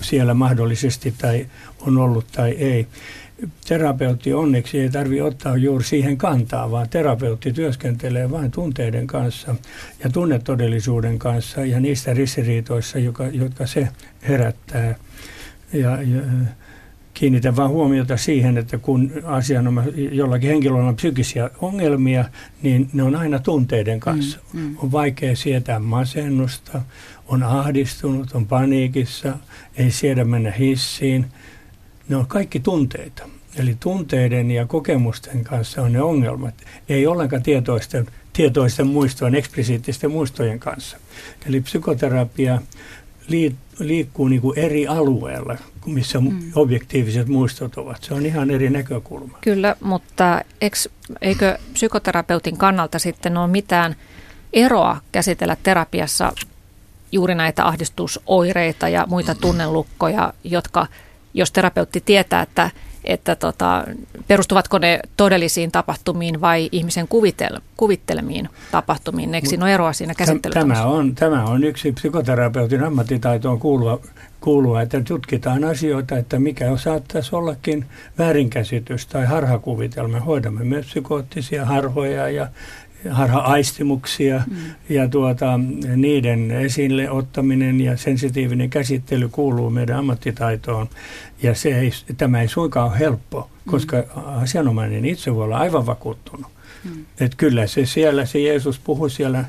siellä 0.00 0.34
mahdollisesti 0.34 1.14
tai 1.18 1.46
on 1.80 1.98
ollut 1.98 2.26
tai 2.32 2.50
ei 2.50 2.86
terapeutti 3.68 4.32
onneksi 4.32 4.80
ei 4.80 4.90
tarvitse 4.90 5.22
ottaa 5.22 5.56
juuri 5.56 5.84
siihen 5.84 6.16
kantaa, 6.16 6.70
vaan 6.70 6.88
terapeutti 6.88 7.52
työskentelee 7.52 8.30
vain 8.30 8.50
tunteiden 8.50 9.06
kanssa 9.06 9.54
ja 10.04 10.10
tunnetodellisuuden 10.10 11.18
kanssa 11.18 11.64
ja 11.64 11.80
niistä 11.80 12.14
ristiriitoissa, 12.14 12.98
joka, 12.98 13.26
jotka 13.26 13.66
se 13.66 13.88
herättää. 14.28 14.94
Ja, 15.72 16.02
ja 16.02 16.22
kiinnitän 17.14 17.56
vain 17.56 17.70
huomiota 17.70 18.16
siihen, 18.16 18.58
että 18.58 18.78
kun 18.78 19.12
asianoma, 19.24 19.82
jollakin 20.12 20.50
henkilöllä 20.50 20.88
on 20.88 20.96
psyykkisiä 20.96 21.50
ongelmia, 21.60 22.24
niin 22.62 22.90
ne 22.92 23.02
on 23.02 23.16
aina 23.16 23.38
tunteiden 23.38 24.00
kanssa. 24.00 24.38
Mm, 24.52 24.60
mm. 24.60 24.76
On 24.78 24.92
vaikea 24.92 25.36
sietää 25.36 25.78
masennusta, 25.78 26.82
on 27.28 27.42
ahdistunut, 27.42 28.32
on 28.32 28.46
paniikissa, 28.46 29.36
ei 29.76 29.90
siedä 29.90 30.24
mennä 30.24 30.50
hissiin. 30.50 31.26
Ne 32.08 32.16
on 32.16 32.26
kaikki 32.26 32.60
tunteita. 32.60 33.28
Eli 33.56 33.76
tunteiden 33.80 34.50
ja 34.50 34.66
kokemusten 34.66 35.44
kanssa 35.44 35.82
on 35.82 35.92
ne 35.92 36.02
ongelmat. 36.02 36.54
Ei 36.88 37.06
ollenkaan 37.06 37.42
tietoisten, 37.42 38.06
tietoisten 38.32 38.86
muistojen, 38.86 39.34
eksplisiittisten 39.34 40.10
muistojen 40.10 40.58
kanssa. 40.58 40.96
Eli 41.46 41.60
psykoterapia 41.60 42.60
liikkuu 43.78 44.28
niin 44.28 44.40
kuin 44.40 44.58
eri 44.58 44.86
alueella, 44.86 45.56
missä 45.86 46.20
mm. 46.20 46.52
objektiiviset 46.54 47.28
muistot 47.28 47.76
ovat. 47.76 48.02
Se 48.02 48.14
on 48.14 48.26
ihan 48.26 48.50
eri 48.50 48.70
näkökulma. 48.70 49.38
Kyllä, 49.40 49.76
mutta 49.80 50.40
eikö, 50.60 50.76
eikö 51.20 51.58
psykoterapeutin 51.72 52.56
kannalta 52.56 52.98
sitten 52.98 53.36
ole 53.36 53.46
mitään 53.46 53.96
eroa 54.52 54.96
käsitellä 55.12 55.56
terapiassa 55.62 56.32
juuri 57.12 57.34
näitä 57.34 57.66
ahdistusoireita 57.66 58.88
ja 58.88 59.06
muita 59.08 59.34
tunnelukkoja, 59.34 60.32
jotka, 60.44 60.86
jos 61.34 61.52
terapeutti 61.52 62.02
tietää, 62.04 62.42
että 62.42 62.70
että 63.04 63.36
tota, 63.36 63.84
perustuvatko 64.28 64.78
ne 64.78 65.00
todellisiin 65.16 65.72
tapahtumiin 65.72 66.40
vai 66.40 66.68
ihmisen 66.72 67.08
kuvitel, 67.08 67.60
kuvittelemiin 67.76 68.48
tapahtumiin? 68.70 69.34
Eikö 69.34 69.48
siinä 69.48 69.64
ole 69.64 69.74
eroa 69.74 69.92
siinä 69.92 70.14
käsittelyssä? 70.14 70.60
Tämä 70.60 70.84
on, 70.84 71.14
tämä 71.14 71.44
on 71.44 71.64
yksi 71.64 71.92
psykoterapeutin 71.92 72.84
ammattitaitoon 72.84 73.58
kuuluva, 73.58 73.98
kuuluva, 74.40 74.82
että 74.82 75.00
tutkitaan 75.00 75.64
asioita, 75.64 76.16
että 76.16 76.38
mikä 76.38 76.76
saattaisi 76.76 77.36
ollakin 77.36 77.86
väärinkäsitys 78.18 79.06
tai 79.06 79.26
harhakuvitelma. 79.26 80.20
Hoidamme 80.20 80.64
myös 80.64 80.86
psykoottisia 80.86 81.64
harhoja 81.64 82.28
ja 82.28 82.48
harha-aistimuksia 83.10 84.42
mm. 84.46 84.56
ja 84.88 85.08
tuota, 85.08 85.60
niiden 85.96 86.50
esille 86.50 87.10
ottaminen 87.10 87.80
ja 87.80 87.96
sensitiivinen 87.96 88.70
käsittely 88.70 89.28
kuuluu 89.28 89.70
meidän 89.70 89.98
ammattitaitoon. 89.98 90.88
Ja 91.42 91.54
se 91.54 91.80
ei, 91.80 91.90
tämä 92.16 92.40
ei 92.40 92.48
suinkaan 92.48 92.90
ole 92.90 92.98
helppo, 92.98 93.50
koska 93.66 93.96
mm. 93.96 94.22
asianomainen 94.42 95.04
itse 95.04 95.34
voi 95.34 95.44
olla 95.44 95.58
aivan 95.58 95.86
vakuuttunut. 95.86 96.46
Mm. 96.84 97.04
Että 97.20 97.36
kyllä 97.36 97.66
se 97.66 97.86
siellä, 97.86 98.26
se 98.26 98.38
Jeesus 98.38 98.78
puhui 98.78 99.10
siellä 99.10 99.44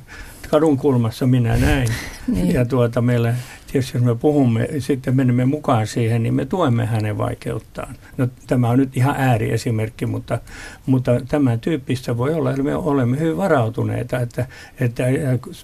kadun 0.49 0.77
kulmassa, 0.77 1.27
minä 1.27 1.57
näin. 1.57 1.87
niin. 2.33 2.53
Ja 2.53 2.65
tuota, 2.65 3.01
meillä 3.01 3.35
tietysti 3.71 3.97
jos 3.97 4.05
me 4.05 4.15
puhumme, 4.15 4.67
sitten 4.79 5.15
menemme 5.15 5.45
mukaan 5.45 5.87
siihen, 5.87 6.23
niin 6.23 6.33
me 6.33 6.45
tuemme 6.45 6.85
hänen 6.85 7.17
vaikeuttaan. 7.17 7.95
No, 8.17 8.27
tämä 8.47 8.69
on 8.69 8.77
nyt 8.77 8.97
ihan 8.97 9.15
ääriesimerkki, 9.17 10.05
mutta, 10.05 10.39
mutta 10.85 11.11
tämän 11.27 11.59
tyyppistä 11.59 12.17
voi 12.17 12.33
olla, 12.33 12.49
että 12.49 12.63
me 12.63 12.75
olemme 12.75 13.19
hyvin 13.19 13.37
varautuneita, 13.37 14.19
että, 14.19 14.45
että 14.79 15.03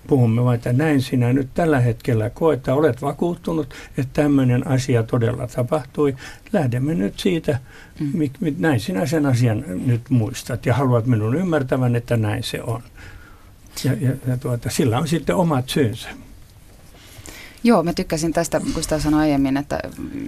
puhumme 0.07 0.43
vain, 0.43 0.55
että 0.55 0.73
näin 0.73 1.01
sinä 1.01 1.33
nyt 1.33 1.49
tällä 1.53 1.79
hetkellä 1.79 2.29
koet, 2.29 2.59
että 2.59 2.73
olet 2.73 3.01
vakuuttunut, 3.01 3.73
että 3.97 4.21
tämmöinen 4.21 4.67
asia 4.67 5.03
todella 5.03 5.47
tapahtui. 5.47 6.15
Lähdemme 6.53 6.95
nyt 6.95 7.19
siitä, 7.19 7.59
mm. 7.99 8.29
näin 8.57 8.79
sinä 8.79 9.05
sen 9.05 9.25
asian 9.25 9.63
nyt 9.85 10.09
muistat 10.09 10.65
ja 10.65 10.73
haluat 10.73 11.05
minun 11.05 11.35
ymmärtävän, 11.35 11.95
että 11.95 12.17
näin 12.17 12.43
se 12.43 12.61
on. 12.61 12.81
Ja, 13.83 13.93
ja, 14.01 14.11
ja 14.27 14.37
tuota, 14.37 14.69
sillä 14.69 14.99
on 14.99 15.07
sitten 15.07 15.35
omat 15.35 15.69
syynsä. 15.69 16.09
Joo, 17.63 17.83
mä 17.83 17.93
tykkäsin 17.93 18.33
tästä, 18.33 18.61
kun 18.73 18.83
sitä 18.83 18.99
sanoin 18.99 19.21
aiemmin, 19.21 19.57
että 19.57 19.79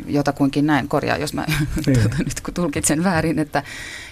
jotakuinkin 0.08 0.66
näin, 0.66 0.88
korjaa 0.88 1.18
jos 1.18 1.34
mä 1.34 1.46
niin. 1.88 2.00
nyt 2.18 2.42
kun 2.42 2.54
tulkitsen 2.54 3.04
väärin, 3.04 3.40
että, 3.40 3.64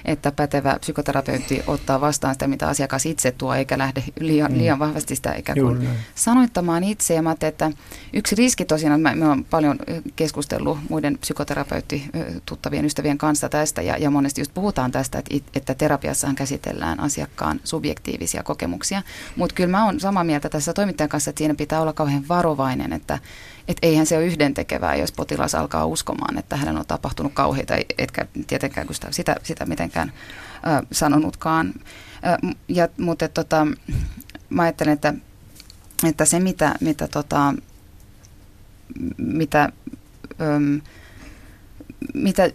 että 0.05 0.31
pätevä 0.31 0.77
psykoterapeutti 0.79 1.63
ottaa 1.67 2.01
vastaan 2.01 2.35
sitä, 2.35 2.47
mitä 2.47 2.67
asiakas 2.67 3.05
itse 3.05 3.31
tuo, 3.31 3.55
eikä 3.55 3.77
lähde 3.77 4.03
liian, 4.19 4.51
mm. 4.51 4.57
liian 4.57 4.79
vahvasti 4.79 5.15
sitä 5.15 5.33
ikään 5.33 5.59
kuin 5.59 5.89
sanoittamaan 6.15 6.83
itse. 6.83 7.13
Ja 7.13 7.21
mä 7.21 7.35
että 7.41 7.71
yksi 8.13 8.35
riski 8.35 8.65
tosiaan, 8.65 9.01
mä, 9.01 9.15
mä 9.15 9.29
oon 9.29 9.45
paljon 9.45 9.79
keskustellut 10.15 10.77
muiden 10.89 11.17
psykoterapeutti 11.17 12.09
tuttavien 12.45 12.85
ystävien 12.85 13.17
kanssa 13.17 13.49
tästä, 13.49 13.81
ja, 13.81 13.97
ja 13.97 14.09
monesti 14.09 14.41
just 14.41 14.53
puhutaan 14.53 14.91
tästä, 14.91 15.17
että, 15.17 15.35
että 15.55 15.75
terapiassahan 15.75 16.35
käsitellään 16.35 16.99
asiakkaan 16.99 17.59
subjektiivisia 17.63 18.43
kokemuksia, 18.43 19.01
mutta 19.35 19.55
kyllä 19.55 19.71
mä 19.71 19.85
oon 19.85 19.99
samaa 19.99 20.23
mieltä 20.23 20.49
tässä 20.49 20.73
toimittajan 20.73 21.09
kanssa, 21.09 21.29
että 21.29 21.37
siinä 21.37 21.55
pitää 21.55 21.81
olla 21.81 21.93
kauhean 21.93 22.27
varovainen, 22.27 22.93
että 22.93 23.10
että 23.13 23.29
et 23.67 23.77
eihän 23.81 24.05
se 24.05 24.17
ole 24.17 24.25
yhdentekevää, 24.25 24.95
jos 24.95 25.11
potilas 25.11 25.55
alkaa 25.55 25.85
uskomaan, 25.85 26.37
että 26.37 26.55
hänen 26.55 26.77
on 26.77 26.85
tapahtunut 26.87 27.33
kauheita, 27.33 27.73
etkä 27.97 28.25
tietenkään 28.47 28.87
sitä, 28.91 29.07
sitä, 29.11 29.35
sitä 29.43 29.65
mitenkään 29.65 30.13
ö, 30.55 30.85
sanonutkaan. 30.91 31.73
Ö, 31.75 32.53
ja, 32.67 32.87
mutta 32.97 33.27
tota, 33.27 33.67
mä 34.49 34.61
ajattelen, 34.63 34.93
että, 34.93 35.13
että 36.03 36.25
se 36.25 36.39
mitä, 36.39 36.75
mitä, 36.81 37.07
tota, 37.07 37.53
mitä, 39.17 39.71
ö, 40.41 40.81
mitä 42.13 42.49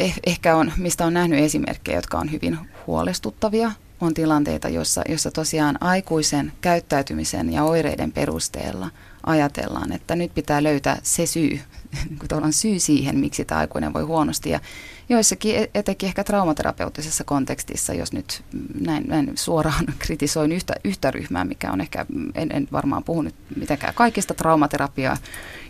eh, 0.00 0.14
ehkä 0.26 0.56
on, 0.56 0.72
mistä 0.76 1.06
on 1.06 1.14
nähnyt 1.14 1.38
esimerkkejä, 1.38 1.98
jotka 1.98 2.18
on 2.18 2.32
hyvin 2.32 2.58
huolestuttavia, 2.86 3.72
on 4.00 4.14
tilanteita, 4.14 4.68
jossa, 4.68 5.02
jossa 5.08 5.30
tosiaan 5.30 5.78
aikuisen 5.80 6.52
käyttäytymisen 6.60 7.52
ja 7.52 7.64
oireiden 7.64 8.12
perusteella– 8.12 8.90
ajatellaan, 9.26 9.92
että 9.92 10.16
nyt 10.16 10.34
pitää 10.34 10.62
löytää 10.62 10.98
se 11.02 11.26
syy, 11.26 11.60
on 12.32 12.52
syy 12.52 12.78
siihen, 12.78 13.18
miksi 13.18 13.44
tämä 13.44 13.58
aikuinen 13.60 13.92
voi 13.92 14.02
huonosti. 14.02 14.50
Ja 14.50 14.60
joissakin, 15.08 15.56
e- 15.56 15.70
etenkin 15.74 16.06
ehkä 16.06 16.24
traumaterapeuttisessa 16.24 17.24
kontekstissa, 17.24 17.94
jos 17.94 18.12
nyt 18.12 18.42
näin, 18.80 19.04
näin 19.08 19.32
suoraan 19.34 19.84
kritisoin 19.98 20.52
yhtä, 20.52 20.74
yhtä 20.84 21.10
ryhmää, 21.10 21.44
mikä 21.44 21.72
on 21.72 21.80
ehkä, 21.80 22.06
en, 22.34 22.48
en 22.52 22.68
varmaan 22.72 23.04
puhunut 23.04 23.34
mitenkään 23.56 23.94
kaikista 23.94 24.34
traumaterapiaa 24.34 25.16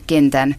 kentän 0.06 0.56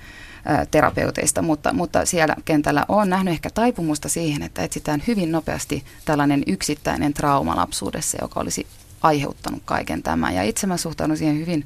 terapeuteista, 0.72 1.42
mutta, 1.42 1.74
mutta 1.74 2.06
siellä 2.06 2.36
kentällä 2.46 2.86
on 2.88 3.10
nähnyt 3.10 3.34
ehkä 3.34 3.50
taipumusta 3.50 4.10
siihen, 4.10 4.42
että 4.42 4.64
etsitään 4.64 5.04
hyvin 5.08 5.32
nopeasti 5.32 5.84
tällainen 6.06 6.44
yksittäinen 6.48 7.14
trauma 7.14 7.56
lapsuudessa, 7.56 8.18
joka 8.22 8.40
olisi 8.40 8.68
aiheuttanut 9.02 9.62
kaiken 9.66 10.04
tämän. 10.04 10.36
Ja 10.36 10.44
itse 10.44 10.68
mä 10.68 10.78
suhtaudun 10.78 11.18
siihen 11.18 11.40
hyvin 11.40 11.66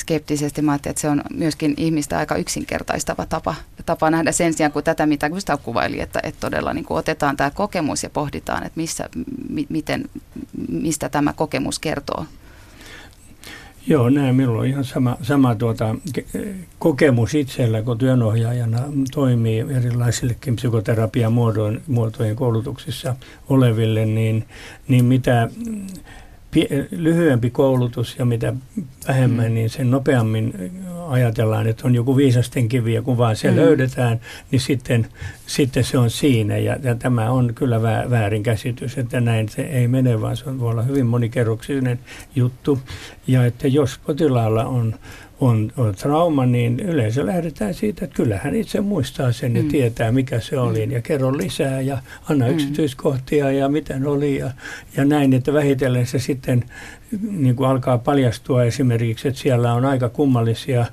skeptisesti. 0.00 0.62
Mä 0.62 0.74
että 0.74 1.00
se 1.00 1.08
on 1.08 1.22
myöskin 1.34 1.74
ihmistä 1.76 2.18
aika 2.18 2.36
yksinkertaistava 2.36 3.26
tapa, 3.26 3.54
tapa 3.86 4.10
nähdä 4.10 4.32
sen 4.32 4.54
sijaan 4.54 4.72
kuin 4.72 4.84
tätä, 4.84 5.06
mitä 5.06 5.30
Gustav 5.30 5.58
kuvaili, 5.62 6.00
että, 6.00 6.20
että 6.22 6.40
todella 6.40 6.74
niin 6.74 6.84
kuin 6.84 6.98
otetaan 6.98 7.36
tämä 7.36 7.50
kokemus 7.50 8.02
ja 8.02 8.10
pohditaan, 8.10 8.66
että 8.66 8.80
missä, 8.80 9.08
mi, 9.48 9.66
miten, 9.68 10.04
mistä 10.68 11.08
tämä 11.08 11.32
kokemus 11.32 11.78
kertoo. 11.78 12.24
Joo, 13.86 14.10
näin. 14.10 14.34
Minulla 14.34 14.60
on 14.60 14.66
ihan 14.66 14.84
sama, 14.84 15.16
sama 15.22 15.54
tuota, 15.54 15.94
kokemus 16.78 17.34
itsellä, 17.34 17.82
kun 17.82 17.98
työnohjaajana 17.98 18.78
toimii 19.12 19.64
erilaisillekin 19.76 20.56
psykoterapian 20.56 21.32
muotojen 21.86 22.36
koulutuksissa 22.36 23.16
oleville, 23.48 24.06
niin, 24.06 24.44
niin 24.88 25.04
mitä 25.04 25.48
lyhyempi 26.90 27.50
koulutus 27.50 28.16
ja 28.18 28.24
mitä 28.24 28.54
vähemmän, 29.08 29.46
mm. 29.46 29.54
niin 29.54 29.70
sen 29.70 29.90
nopeammin 29.90 30.54
ajatellaan, 31.08 31.66
että 31.66 31.86
on 31.86 31.94
joku 31.94 32.16
viisasten 32.16 32.68
kivi 32.68 32.94
ja 32.94 33.02
kun 33.02 33.18
vaan 33.18 33.36
se 33.36 33.50
mm. 33.50 33.56
löydetään, 33.56 34.20
niin 34.50 34.60
sitten, 34.60 35.06
sitten 35.46 35.84
se 35.84 35.98
on 35.98 36.10
siinä. 36.10 36.58
Ja, 36.58 36.76
ja 36.82 36.94
tämä 36.94 37.30
on 37.30 37.54
kyllä 37.54 37.82
väärinkäsitys, 38.10 38.98
että 38.98 39.20
näin 39.20 39.48
se 39.48 39.62
ei 39.62 39.88
mene, 39.88 40.20
vaan 40.20 40.36
se 40.36 40.58
voi 40.58 40.70
olla 40.70 40.82
hyvin 40.82 41.06
monikerroksinen 41.06 41.98
juttu. 42.34 42.78
Ja 43.26 43.44
että 43.44 43.68
jos 43.68 43.98
potilaalla 44.06 44.64
on 44.64 44.94
on, 45.40 45.72
on 45.76 45.94
trauma, 45.94 46.46
niin 46.46 46.80
yleensä 46.80 47.26
lähdetään 47.26 47.74
siitä, 47.74 48.04
että 48.04 48.16
kyllähän 48.16 48.54
itse 48.54 48.80
muistaa 48.80 49.32
sen 49.32 49.56
ja 49.56 49.62
mm. 49.62 49.68
tietää, 49.68 50.12
mikä 50.12 50.40
se 50.40 50.58
oli. 50.58 50.86
Mm. 50.86 50.92
Ja 50.92 51.02
kerro 51.02 51.36
lisää 51.36 51.80
ja 51.80 51.98
anna 52.28 52.46
mm. 52.46 52.52
yksityiskohtia 52.52 53.52
ja 53.52 53.68
miten 53.68 54.06
oli 54.06 54.38
ja, 54.38 54.50
ja 54.96 55.04
näin, 55.04 55.32
että 55.32 55.52
vähitellen 55.52 56.06
se 56.06 56.18
sitten 56.18 56.64
niin 57.30 57.56
kuin 57.56 57.68
alkaa 57.68 57.98
paljastua 57.98 58.64
esimerkiksi, 58.64 59.28
että 59.28 59.40
siellä 59.40 59.72
on 59.72 59.84
aika 59.84 60.08
kummallisia 60.08 60.86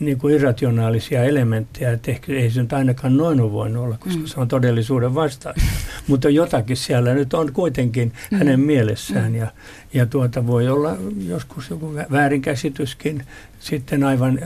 niin 0.00 0.18
kuin 0.18 0.34
irrationaalisia 0.34 1.24
elementtejä, 1.24 1.92
että 1.92 2.10
ehkä 2.10 2.32
ei 2.32 2.50
se 2.50 2.62
nyt 2.62 2.72
ainakaan 2.72 3.16
noin 3.16 3.40
ole 3.40 3.52
voinut 3.52 3.84
olla, 3.84 3.96
koska 3.98 4.20
mm. 4.20 4.26
se 4.26 4.40
on 4.40 4.48
todellisuuden 4.48 5.14
vastaista. 5.14 5.62
Mutta 6.08 6.28
jotakin 6.28 6.76
siellä 6.76 7.14
nyt 7.14 7.34
on 7.34 7.52
kuitenkin 7.52 8.12
mm. 8.30 8.38
hänen 8.38 8.60
mielessään 8.60 9.32
mm. 9.32 9.38
ja, 9.38 9.46
ja 9.94 10.06
tuota 10.06 10.46
voi 10.46 10.68
olla 10.68 10.96
joskus 11.26 11.70
joku 11.70 11.94
väärinkäsityskin 12.10 13.22
sitten 13.64 14.04
aivan, 14.04 14.38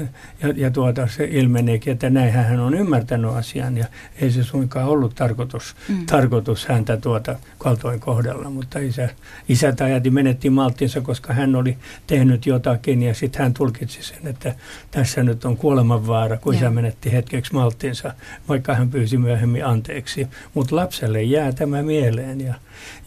ja, 0.42 0.48
ja 0.56 0.70
tuota 0.70 1.06
se 1.06 1.25
ilmeneekin, 1.25 1.92
että 1.92 2.10
näin 2.10 2.32
hän 2.32 2.60
on 2.60 2.75
ymmärtänyt 2.75 3.30
asian 3.30 3.76
ja 3.76 3.87
ei 4.20 4.30
se 4.30 4.44
suinkaan 4.44 4.87
ollut 4.87 5.14
tarkoitus, 5.14 5.76
mm. 5.88 6.06
tarkoitus 6.06 6.66
häntä 6.66 6.96
tuota 6.96 7.37
kaltoin 7.58 8.00
kohdella, 8.00 8.50
mutta 8.50 8.78
isä, 8.78 9.08
isä 9.48 9.72
tai 9.72 9.92
äiti 9.92 10.10
menetti 10.10 10.50
malttinsa, 10.50 11.00
koska 11.00 11.32
hän 11.32 11.56
oli 11.56 11.76
tehnyt 12.06 12.46
jotakin 12.46 13.02
ja 13.02 13.14
sitten 13.14 13.42
hän 13.42 13.54
tulkitsi 13.54 14.02
sen, 14.02 14.26
että 14.26 14.54
tässä 14.90 15.22
nyt 15.22 15.44
on 15.44 15.56
kuolemanvaara, 15.56 16.37
kun 16.37 16.54
ja. 16.54 16.60
isä 16.60 16.70
menetti 16.70 17.12
hetkeksi 17.12 17.52
malttinsa, 17.52 18.14
vaikka 18.48 18.75
hän 18.75 18.90
pyysi 18.90 19.18
myöhemmin 19.18 19.66
anteeksi, 19.66 20.28
mutta 20.54 20.76
lapselle 20.76 21.22
jää 21.22 21.52
tämä 21.52 21.82
mieleen 21.82 22.40
ja, 22.40 22.54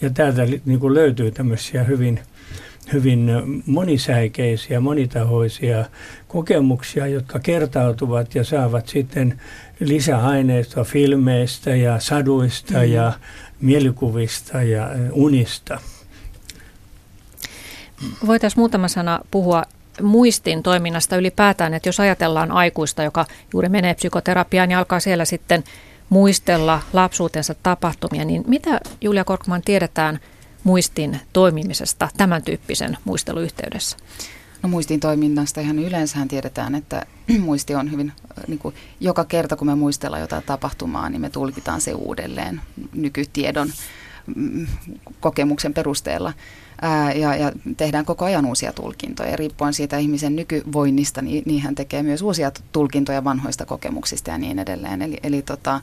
ja 0.02 0.10
täältä 0.10 0.48
niin 0.66 0.80
kuin 0.80 0.94
löytyy 0.94 1.32
tämmöisiä 1.32 1.84
hyvin 1.84 2.20
hyvin 2.94 3.32
monisäikeisiä, 3.66 4.80
monitahoisia 4.80 5.86
kokemuksia, 6.28 7.08
jotka 7.08 7.40
kertautuvat 7.40 8.36
ja 8.36 8.44
saavat 8.44 8.88
sitten 8.88 9.42
lisäaineistoa 9.80 10.84
filmeistä 10.84 11.76
ja 11.76 12.00
saduista 12.00 12.78
mm. 12.78 12.84
ja 12.84 13.14
mielikuvista 13.62 14.64
ja 14.64 14.90
unista. 15.12 15.80
Voitaisiin 18.26 18.60
muutama 18.60 18.88
sana 18.88 19.20
puhua 19.32 19.64
muistin 20.02 20.64
toiminnasta 20.64 21.16
ylipäätään, 21.16 21.74
että 21.74 21.90
jos 21.90 22.00
ajatellaan 22.00 22.52
aikuista, 22.52 23.04
joka 23.04 23.26
juuri 23.54 23.70
menee 23.70 23.94
psykoterapiaan 23.94 24.72
ja 24.72 24.80
alkaa 24.80 25.00
siellä 25.00 25.26
sitten 25.26 25.64
muistella 26.10 26.82
lapsuutensa 26.94 27.56
tapahtumia, 27.64 28.26
niin 28.26 28.44
mitä 28.48 28.80
Julia 29.02 29.24
Korkman 29.24 29.62
tiedetään 29.62 30.20
muistin 30.64 31.20
toimimisesta 31.34 32.10
tämän 32.18 32.44
tyyppisen 32.44 32.98
muisteluyhteydessä? 33.06 33.98
No 34.64 34.70
muistin 34.70 35.00
toiminnasta 35.00 35.62
ihan 35.62 35.80
yleensähän 35.80 36.28
tiedetään, 36.28 36.76
että 36.76 37.06
muisti 37.40 37.76
on 37.76 37.92
hyvin, 37.92 38.12
niin 38.48 38.60
kuin, 38.60 38.76
joka 39.00 39.26
kerta 39.26 39.56
kun 39.56 39.68
me 39.68 39.76
muistellaan 39.76 40.22
jotain 40.22 40.44
tapahtumaa, 40.44 41.10
niin 41.10 41.22
me 41.22 41.30
tulkitaan 41.30 41.82
se 41.82 41.94
uudelleen 41.94 42.62
nykytiedon 42.94 43.70
mm, 44.36 44.68
kokemuksen 45.20 45.74
perusteella 45.74 46.34
ää, 46.82 47.14
ja, 47.14 47.36
ja 47.36 47.52
tehdään 47.78 48.06
koko 48.06 48.26
ajan 48.26 48.46
uusia 48.46 48.74
tulkintoja. 48.74 49.36
Riippuen 49.36 49.74
siitä 49.74 49.98
ihmisen 49.98 50.36
nykyvoinnista, 50.36 51.22
niin, 51.22 51.44
niin 51.46 51.62
hän 51.62 51.76
tekee 51.76 52.04
myös 52.04 52.22
uusia 52.22 52.52
tulkintoja 52.72 53.24
vanhoista 53.24 53.66
kokemuksista 53.66 54.32
ja 54.32 54.38
niin 54.38 54.60
edelleen. 54.60 55.02
Eli, 55.02 55.18
eli 55.24 55.42
tota, 55.42 55.82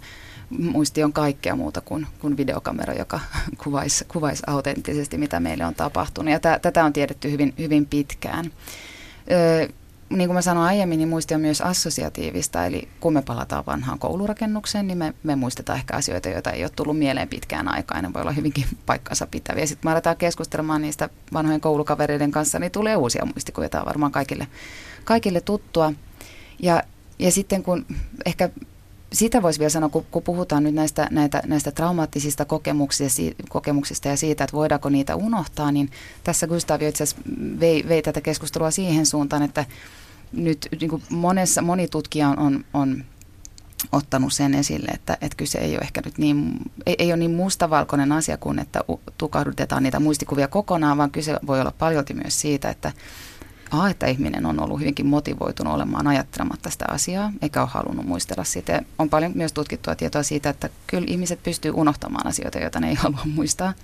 muisti 0.50 1.04
on 1.04 1.12
kaikkea 1.12 1.56
muuta 1.56 1.80
kuin, 1.80 2.06
kuin 2.20 2.36
videokamera, 2.36 2.94
joka 2.94 3.20
kuvaisi, 3.64 4.04
kuvaisi 4.04 4.42
autenttisesti, 4.46 5.18
mitä 5.18 5.40
meille 5.40 5.66
on 5.66 5.74
tapahtunut. 5.74 6.32
Ja 6.32 6.40
t- 6.40 6.62
tätä 6.62 6.84
on 6.84 6.92
tiedetty 6.92 7.30
hyvin, 7.30 7.54
hyvin 7.58 7.86
pitkään. 7.86 8.52
Ö, 9.30 9.68
niin 10.10 10.28
kuin 10.28 10.34
mä 10.34 10.42
sanoin 10.42 10.66
aiemmin, 10.66 10.98
niin 10.98 11.08
muisti 11.08 11.34
on 11.34 11.40
myös 11.40 11.60
assosiatiivista, 11.60 12.66
eli 12.66 12.88
kun 13.00 13.12
me 13.12 13.22
palataan 13.22 13.66
vanhaan 13.66 13.98
koulurakennukseen, 13.98 14.86
niin 14.86 14.98
me, 14.98 15.14
me 15.22 15.36
muistetaan 15.36 15.78
ehkä 15.78 15.96
asioita, 15.96 16.28
joita 16.28 16.50
ei 16.50 16.64
ole 16.64 16.70
tullut 16.76 16.98
mieleen 16.98 17.28
pitkään 17.28 17.68
aikaan, 17.68 18.04
ne 18.04 18.12
voi 18.12 18.22
olla 18.22 18.32
hyvinkin 18.32 18.64
paikkansa 18.86 19.26
pitäviä. 19.26 19.66
Sitten 19.66 19.88
me 19.88 19.92
aletaan 19.92 20.16
keskustelemaan 20.16 20.82
niistä 20.82 21.08
vanhojen 21.32 21.60
koulukavereiden 21.60 22.30
kanssa, 22.30 22.58
niin 22.58 22.72
tulee 22.72 22.96
uusia 22.96 23.24
muistikuvia, 23.24 23.68
tämä 23.68 23.82
on 23.82 23.86
varmaan 23.86 24.12
kaikille, 24.12 24.48
kaikille 25.04 25.40
tuttua. 25.40 25.92
Ja, 26.62 26.82
ja 27.18 27.32
sitten 27.32 27.62
kun 27.62 27.86
ehkä 28.26 28.50
sitä 29.12 29.42
voisi 29.42 29.58
vielä 29.58 29.70
sanoa, 29.70 29.88
kun, 29.88 30.06
kun 30.10 30.22
puhutaan 30.22 30.62
nyt 30.62 30.74
näistä, 30.74 31.08
näitä, 31.10 31.42
näistä 31.46 31.70
traumaattisista 31.70 32.44
kokemuksista, 32.44 33.22
kokemuksista 33.48 34.08
ja 34.08 34.16
siitä, 34.16 34.44
että 34.44 34.56
voidaanko 34.56 34.88
niitä 34.88 35.16
unohtaa, 35.16 35.72
niin 35.72 35.90
tässä 36.24 36.46
Gustav 36.46 36.82
itse 36.82 37.04
asiassa 37.04 37.22
vei, 37.60 37.84
vei 37.88 38.02
tätä 38.02 38.20
keskustelua 38.20 38.70
siihen 38.70 39.06
suuntaan, 39.06 39.42
että 39.42 39.64
nyt 40.32 40.68
niin 40.80 40.90
kuin 40.90 41.02
monessa, 41.10 41.62
moni 41.62 41.88
tutkija 41.88 42.28
on, 42.28 42.38
on, 42.38 42.64
on 42.72 43.04
ottanut 43.92 44.32
sen 44.32 44.54
esille, 44.54 44.88
että, 44.94 45.18
että 45.20 45.36
kyse 45.36 45.58
ei 45.58 45.72
ole 45.72 45.80
ehkä 45.80 46.00
nyt 46.04 46.18
niin, 46.18 46.58
ei, 46.86 46.96
ei 46.98 47.12
ole 47.12 47.16
niin 47.16 47.30
mustavalkoinen 47.30 48.12
asia 48.12 48.36
kuin, 48.36 48.58
että 48.58 48.80
tukahdutetaan 49.18 49.82
niitä 49.82 50.00
muistikuvia 50.00 50.48
kokonaan, 50.48 50.98
vaan 50.98 51.10
kyse 51.10 51.36
voi 51.46 51.60
olla 51.60 51.72
paljolti 51.78 52.14
myös 52.14 52.40
siitä, 52.40 52.70
että 52.70 52.92
A, 53.70 53.88
että 53.88 54.06
ihminen 54.06 54.46
on 54.46 54.60
ollut 54.60 54.80
hyvinkin 54.80 55.06
motivoitunut 55.06 55.74
olemaan 55.74 56.06
ajattelematta 56.06 56.70
sitä 56.70 56.84
asiaa, 56.88 57.32
eikä 57.42 57.60
ole 57.60 57.68
halunnut 57.72 58.06
muistella 58.06 58.44
sitä. 58.44 58.82
On 58.98 59.10
paljon 59.10 59.32
myös 59.34 59.52
tutkittua 59.52 59.94
tietoa 59.94 60.22
siitä, 60.22 60.50
että 60.50 60.68
kyllä 60.86 61.06
ihmiset 61.08 61.42
pystyy 61.42 61.72
unohtamaan 61.74 62.26
asioita, 62.26 62.58
joita 62.58 62.80
ne 62.80 62.88
ei 62.88 62.94
halua 63.02 63.22
muistaa. 63.34 63.74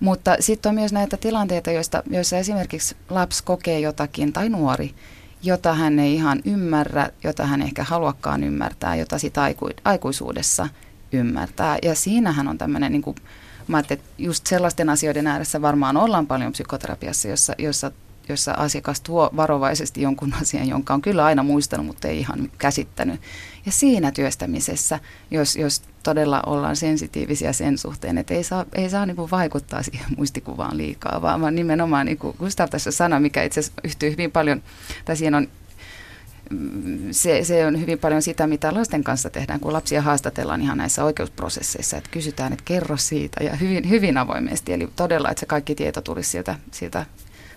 Mutta 0.00 0.36
sitten 0.40 0.70
on 0.70 0.74
myös 0.74 0.92
näitä 0.92 1.16
tilanteita, 1.16 1.70
joista, 1.70 2.02
joissa 2.10 2.36
esimerkiksi 2.36 2.96
lapsi 3.10 3.44
kokee 3.44 3.80
jotakin 3.80 4.32
tai 4.32 4.48
nuori, 4.48 4.94
jota 5.42 5.74
hän 5.74 5.98
ei 5.98 6.14
ihan 6.14 6.40
ymmärrä, 6.44 7.10
jota 7.24 7.46
hän 7.46 7.62
ehkä 7.62 7.84
haluakaan 7.84 8.44
ymmärtää, 8.44 8.96
jota 8.96 9.18
sitä 9.18 9.42
aiku, 9.42 9.68
aikuisuudessa 9.84 10.68
ymmärtää. 11.12 11.78
Ja 11.82 11.94
siinähän 11.94 12.48
on 12.48 12.58
tämmöinen, 12.58 12.92
niin 12.92 13.02
kuin, 13.02 13.16
mä 13.68 13.78
että 13.78 13.98
just 14.18 14.46
sellaisten 14.46 14.88
asioiden 14.88 15.26
ääressä 15.26 15.62
varmaan 15.62 15.96
ollaan 15.96 16.26
paljon 16.26 16.52
psykoterapiassa, 16.52 17.28
jossa, 17.28 17.54
jossa 17.58 17.92
jossa 18.28 18.52
asiakas 18.52 19.00
tuo 19.00 19.30
varovaisesti 19.36 20.02
jonkun 20.02 20.34
asian, 20.42 20.68
jonka 20.68 20.94
on 20.94 21.02
kyllä 21.02 21.24
aina 21.24 21.42
muistanut, 21.42 21.86
mutta 21.86 22.08
ei 22.08 22.18
ihan 22.18 22.50
käsittänyt. 22.58 23.20
Ja 23.66 23.72
siinä 23.72 24.12
työstämisessä, 24.12 24.98
jos, 25.30 25.56
jos 25.56 25.82
todella 26.02 26.42
ollaan 26.46 26.76
sensitiivisiä 26.76 27.52
sen 27.52 27.78
suhteen, 27.78 28.18
että 28.18 28.34
ei 28.34 28.44
saa, 28.44 28.64
ei 28.74 28.90
saa 28.90 29.06
niin 29.06 29.30
vaikuttaa 29.30 29.82
siihen 29.82 30.06
muistikuvaan 30.16 30.76
liikaa, 30.76 31.22
vaan, 31.22 31.40
vaan 31.40 31.54
nimenomaan, 31.54 32.06
niin 32.06 32.18
kuin 32.18 32.36
Gustav 32.38 32.68
tässä 32.68 32.90
sanoi, 32.90 33.20
mikä 33.20 33.42
itse 33.42 33.60
asiassa 33.60 33.80
yhtyy 33.84 34.10
hyvin 34.10 34.32
paljon, 34.32 34.62
tai 35.04 35.16
siinä 35.16 35.36
on 35.36 35.48
se, 37.10 37.44
se 37.44 37.66
on 37.66 37.80
hyvin 37.80 37.98
paljon 37.98 38.22
sitä, 38.22 38.46
mitä 38.46 38.74
lasten 38.74 39.04
kanssa 39.04 39.30
tehdään, 39.30 39.60
kun 39.60 39.72
lapsia 39.72 40.02
haastatellaan 40.02 40.62
ihan 40.62 40.78
näissä 40.78 41.04
oikeusprosesseissa, 41.04 41.96
että 41.96 42.10
kysytään, 42.10 42.52
että 42.52 42.64
kerro 42.64 42.96
siitä 42.96 43.44
ja 43.44 43.56
hyvin, 43.56 43.88
hyvin 43.90 44.16
avoimesti. 44.18 44.72
Eli 44.72 44.88
todella, 44.96 45.30
että 45.30 45.40
se 45.40 45.46
kaikki 45.46 45.74
tieto 45.74 46.00
tulisi 46.00 46.30
sieltä, 46.30 46.54
sieltä 46.70 47.06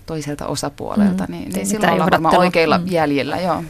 toiselta 0.06 0.48
osapuolelta, 0.48 1.26
mm. 1.28 1.32
niin, 1.32 1.52
niin 1.52 1.68
silloin 1.68 1.94
ollaan 1.94 2.12
varmaan 2.12 2.38
oikeilla 2.38 2.78
mm. 2.78 2.88
jäljellä. 2.88 3.38
Joo. 3.38 3.64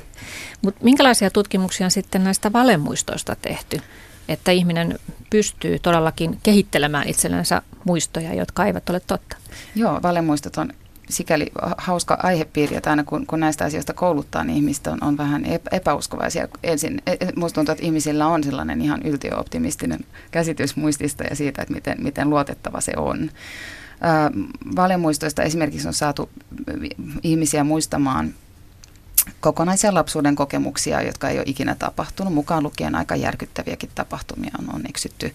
Mut 0.62 0.76
minkälaisia 0.84 1.30
tutkimuksia 1.30 1.88
on 1.88 1.92
sitten 1.92 2.24
näistä 2.24 2.54
valemuistoista 2.54 3.36
tehty? 3.36 3.82
Että 4.28 4.52
ihminen 4.52 5.00
pystyy 5.30 5.80
todellakin 5.80 6.40
kehittelemään 6.44 7.10
itsellensä 7.10 7.62
muistoja, 7.84 8.34
jotka 8.34 8.66
eivät 8.66 8.90
ole 8.90 9.00
totta. 9.00 9.38
Joo, 9.76 10.00
valemuistot 10.04 10.58
on 10.58 10.74
sikäli 11.10 11.52
hauska 11.78 12.18
aihepiiri, 12.24 12.76
että 12.76 12.90
aina 12.90 13.04
kun, 13.04 13.26
kun 13.26 13.40
näistä 13.40 13.66
asioista 13.66 13.94
kouluttaa, 13.94 14.44
niin 14.44 14.56
ihmiset 14.56 14.88
on, 14.88 14.98
on 15.02 15.18
vähän 15.18 15.46
epäuskovaisia. 15.72 16.48
Ensin, 16.64 17.02
e, 17.08 17.12
e, 17.12 17.18
musta 17.36 17.56
tuntuu, 17.56 17.72
että 17.72 17.86
ihmisillä 17.86 18.28
on 18.28 18.44
sellainen 18.44 18.82
ihan 18.82 19.02
yltiöoptimistinen 19.04 20.00
käsitys 20.32 20.76
muistista 20.76 21.24
ja 21.24 21.36
siitä, 21.36 21.62
että 21.62 21.74
miten, 21.74 21.98
miten 22.04 22.30
luotettava 22.30 22.82
se 22.82 22.94
on 22.98 23.32
valemuistoista 24.76 25.44
esimerkiksi 25.44 25.88
on 25.88 25.94
saatu 25.94 26.30
ihmisiä 27.24 27.64
muistamaan 27.64 28.34
kokonaisia 29.40 29.94
lapsuuden 29.94 30.36
kokemuksia, 30.36 31.02
jotka 31.02 31.30
ei 31.30 31.38
ole 31.38 31.44
ikinä 31.48 31.76
tapahtunut. 31.76 32.34
Mukaan 32.34 32.64
lukien 32.64 32.96
aika 32.96 33.16
järkyttäviäkin 33.16 33.90
tapahtumia 33.96 34.52
on, 34.60 34.76
on 34.76 34.86
eksytty 34.90 35.34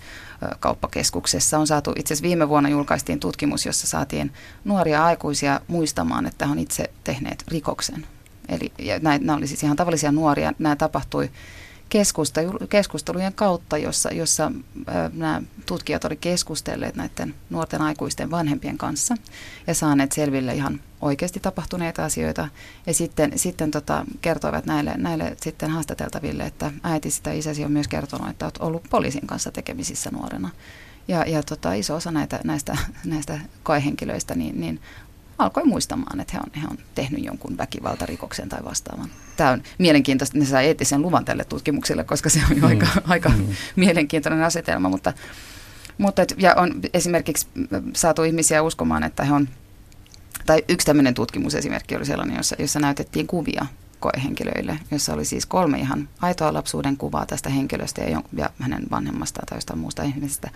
kauppakeskuksessa. 0.61 1.59
On 1.59 1.67
saatu, 1.67 1.93
itse 1.97 2.15
asiassa 2.15 2.29
viime 2.29 2.49
vuonna 2.49 2.69
julkaistiin 2.69 3.21
tutkimus, 3.21 3.67
jossa 3.67 3.87
saatiin 3.87 4.33
nuoria 4.65 5.05
aikuisia 5.05 5.61
muistamaan, 5.69 6.27
että 6.27 6.47
he 6.47 6.53
on 6.53 6.59
itse 6.59 6.91
tehneet 7.05 7.45
rikoksen. 7.49 8.07
Eli 8.49 8.73
nämä 9.21 9.37
oli 9.37 9.47
siis 9.47 9.63
ihan 9.63 9.77
tavallisia 9.77 10.13
nuoria. 10.13 10.53
Nämä 10.59 10.77
tapahtui 10.77 11.31
keskustelujen 12.69 13.33
kautta, 13.35 13.79
jossa, 13.79 14.13
jossa 14.13 14.53
nämä 15.13 15.43
tutkijat 15.67 16.05
olivat 16.05 16.21
keskustelleet 16.21 16.97
näiden 16.97 17.35
nuorten 17.51 17.83
aikuisten 17.83 18.31
vanhempien 18.31 18.79
kanssa 18.79 19.15
ja 19.67 19.75
saaneet 19.75 20.13
selville 20.13 20.55
ihan 20.55 20.81
oikeasti 21.01 21.41
tapahtuneita 21.41 22.05
asioita. 22.05 22.49
Ja 22.87 22.95
sitten, 22.95 23.33
sitten 23.37 23.71
tota, 23.71 24.05
kertoivat 24.21 24.67
näille, 24.67 24.95
näille 24.97 25.37
sitten 25.41 25.71
haastateltaville, 25.71 26.43
että 26.43 26.73
äiti 26.83 27.09
tai 27.23 27.39
isäsi 27.39 27.65
on 27.65 27.73
myös 27.73 27.89
kertonut, 27.89 28.31
että 28.31 28.47
olet 28.47 28.59
ollut 28.61 28.83
poliisin 28.91 29.27
kanssa 29.27 29.51
tekemisissä 29.51 30.11
nuorena. 30.11 30.51
Ja, 31.09 31.25
ja 31.27 31.43
tota, 31.43 31.73
iso 31.73 31.95
osa 31.95 32.11
näitä, 32.11 32.41
näistä, 32.45 32.77
näistä 33.05 33.41
koehenkilöistä 33.63 34.35
niin, 34.35 34.61
niin 34.61 34.81
alkoi 35.41 35.65
muistamaan, 35.65 36.21
että 36.21 36.33
he 36.33 36.39
on, 36.39 36.63
he 36.63 36.67
on 36.71 36.79
tehnyt 36.95 37.25
jonkun 37.25 37.59
väkivaltarikoksen 37.59 38.49
tai 38.49 38.65
vastaavan. 38.65 39.11
Tämä 39.37 39.51
on 39.51 39.63
mielenkiintoista, 39.79 40.39
että 40.39 40.45
ne 40.45 40.51
saa 40.51 40.61
eettisen 40.61 41.03
luvan 41.03 41.25
tälle 41.25 41.45
tutkimukselle, 41.45 42.05
koska 42.05 42.31
se 42.31 42.41
on 42.51 42.57
jo 42.57 42.63
mm. 42.63 42.69
aika, 42.69 42.87
aika 43.05 43.29
mm. 43.29 43.47
mielenkiintoinen 43.77 44.43
asetelma. 44.43 44.89
Mutta, 44.89 45.13
mutta 45.99 46.23
et, 46.23 46.35
ja 46.39 46.55
on 46.55 46.81
esimerkiksi 46.95 47.47
saatu 47.97 48.23
ihmisiä 48.23 48.63
uskomaan, 48.63 49.03
että 49.03 49.25
he 49.25 49.33
on, 49.33 49.49
tai 50.47 50.65
yksi 50.69 50.87
tämmöinen 50.87 51.15
tutkimusesimerkki 51.15 51.97
oli 51.97 52.07
sellainen, 52.07 52.37
jossa, 52.37 52.57
jossa 52.59 52.81
näytettiin 52.81 53.27
kuvia 53.27 53.67
koehenkilöille, 54.01 54.79
jossa 54.91 55.15
oli 55.15 55.25
siis 55.25 55.47
kolme 55.47 55.79
ihan 55.79 56.09
aitoa 56.21 56.55
lapsuuden 56.55 56.97
kuvaa 56.97 57.27
tästä 57.27 57.51
henkilöstä 57.51 58.01
ja, 58.05 58.23
ja 58.37 58.51
hänen 58.59 58.87
vanhemmastaan 58.91 59.47
tai 59.47 59.57
jostain 59.57 59.79
muusta 59.79 60.03
ihmisestä. 60.03 60.51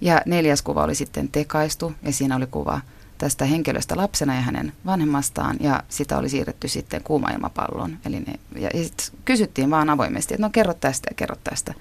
Ja 0.00 0.22
neljäs 0.26 0.62
kuva 0.62 0.84
oli 0.84 0.94
sitten 0.94 1.28
tekaistu 1.28 1.92
ja 2.02 2.12
siinä 2.12 2.36
oli 2.36 2.46
kuva– 2.46 2.80
tästä 3.18 3.44
henkilöstä 3.44 3.96
lapsena 3.96 4.34
ja 4.34 4.40
hänen 4.40 4.72
vanhemmastaan 4.86 5.56
ja 5.60 5.82
sitä 5.88 6.18
oli 6.18 6.28
siirretty 6.28 6.68
sitten 6.68 7.02
kuumailmapallon. 7.02 7.98
Eli 8.06 8.20
ne, 8.20 8.34
ja, 8.56 8.70
ja 8.74 8.84
sit 8.84 9.12
kysyttiin 9.24 9.70
vaan 9.70 9.90
avoimesti, 9.90 10.34
että 10.34 10.46
no 10.46 10.50
kerro 10.50 10.74
tästä 10.74 11.08
ja 11.10 11.14
kerro 11.14 11.36
tästä. 11.44 11.74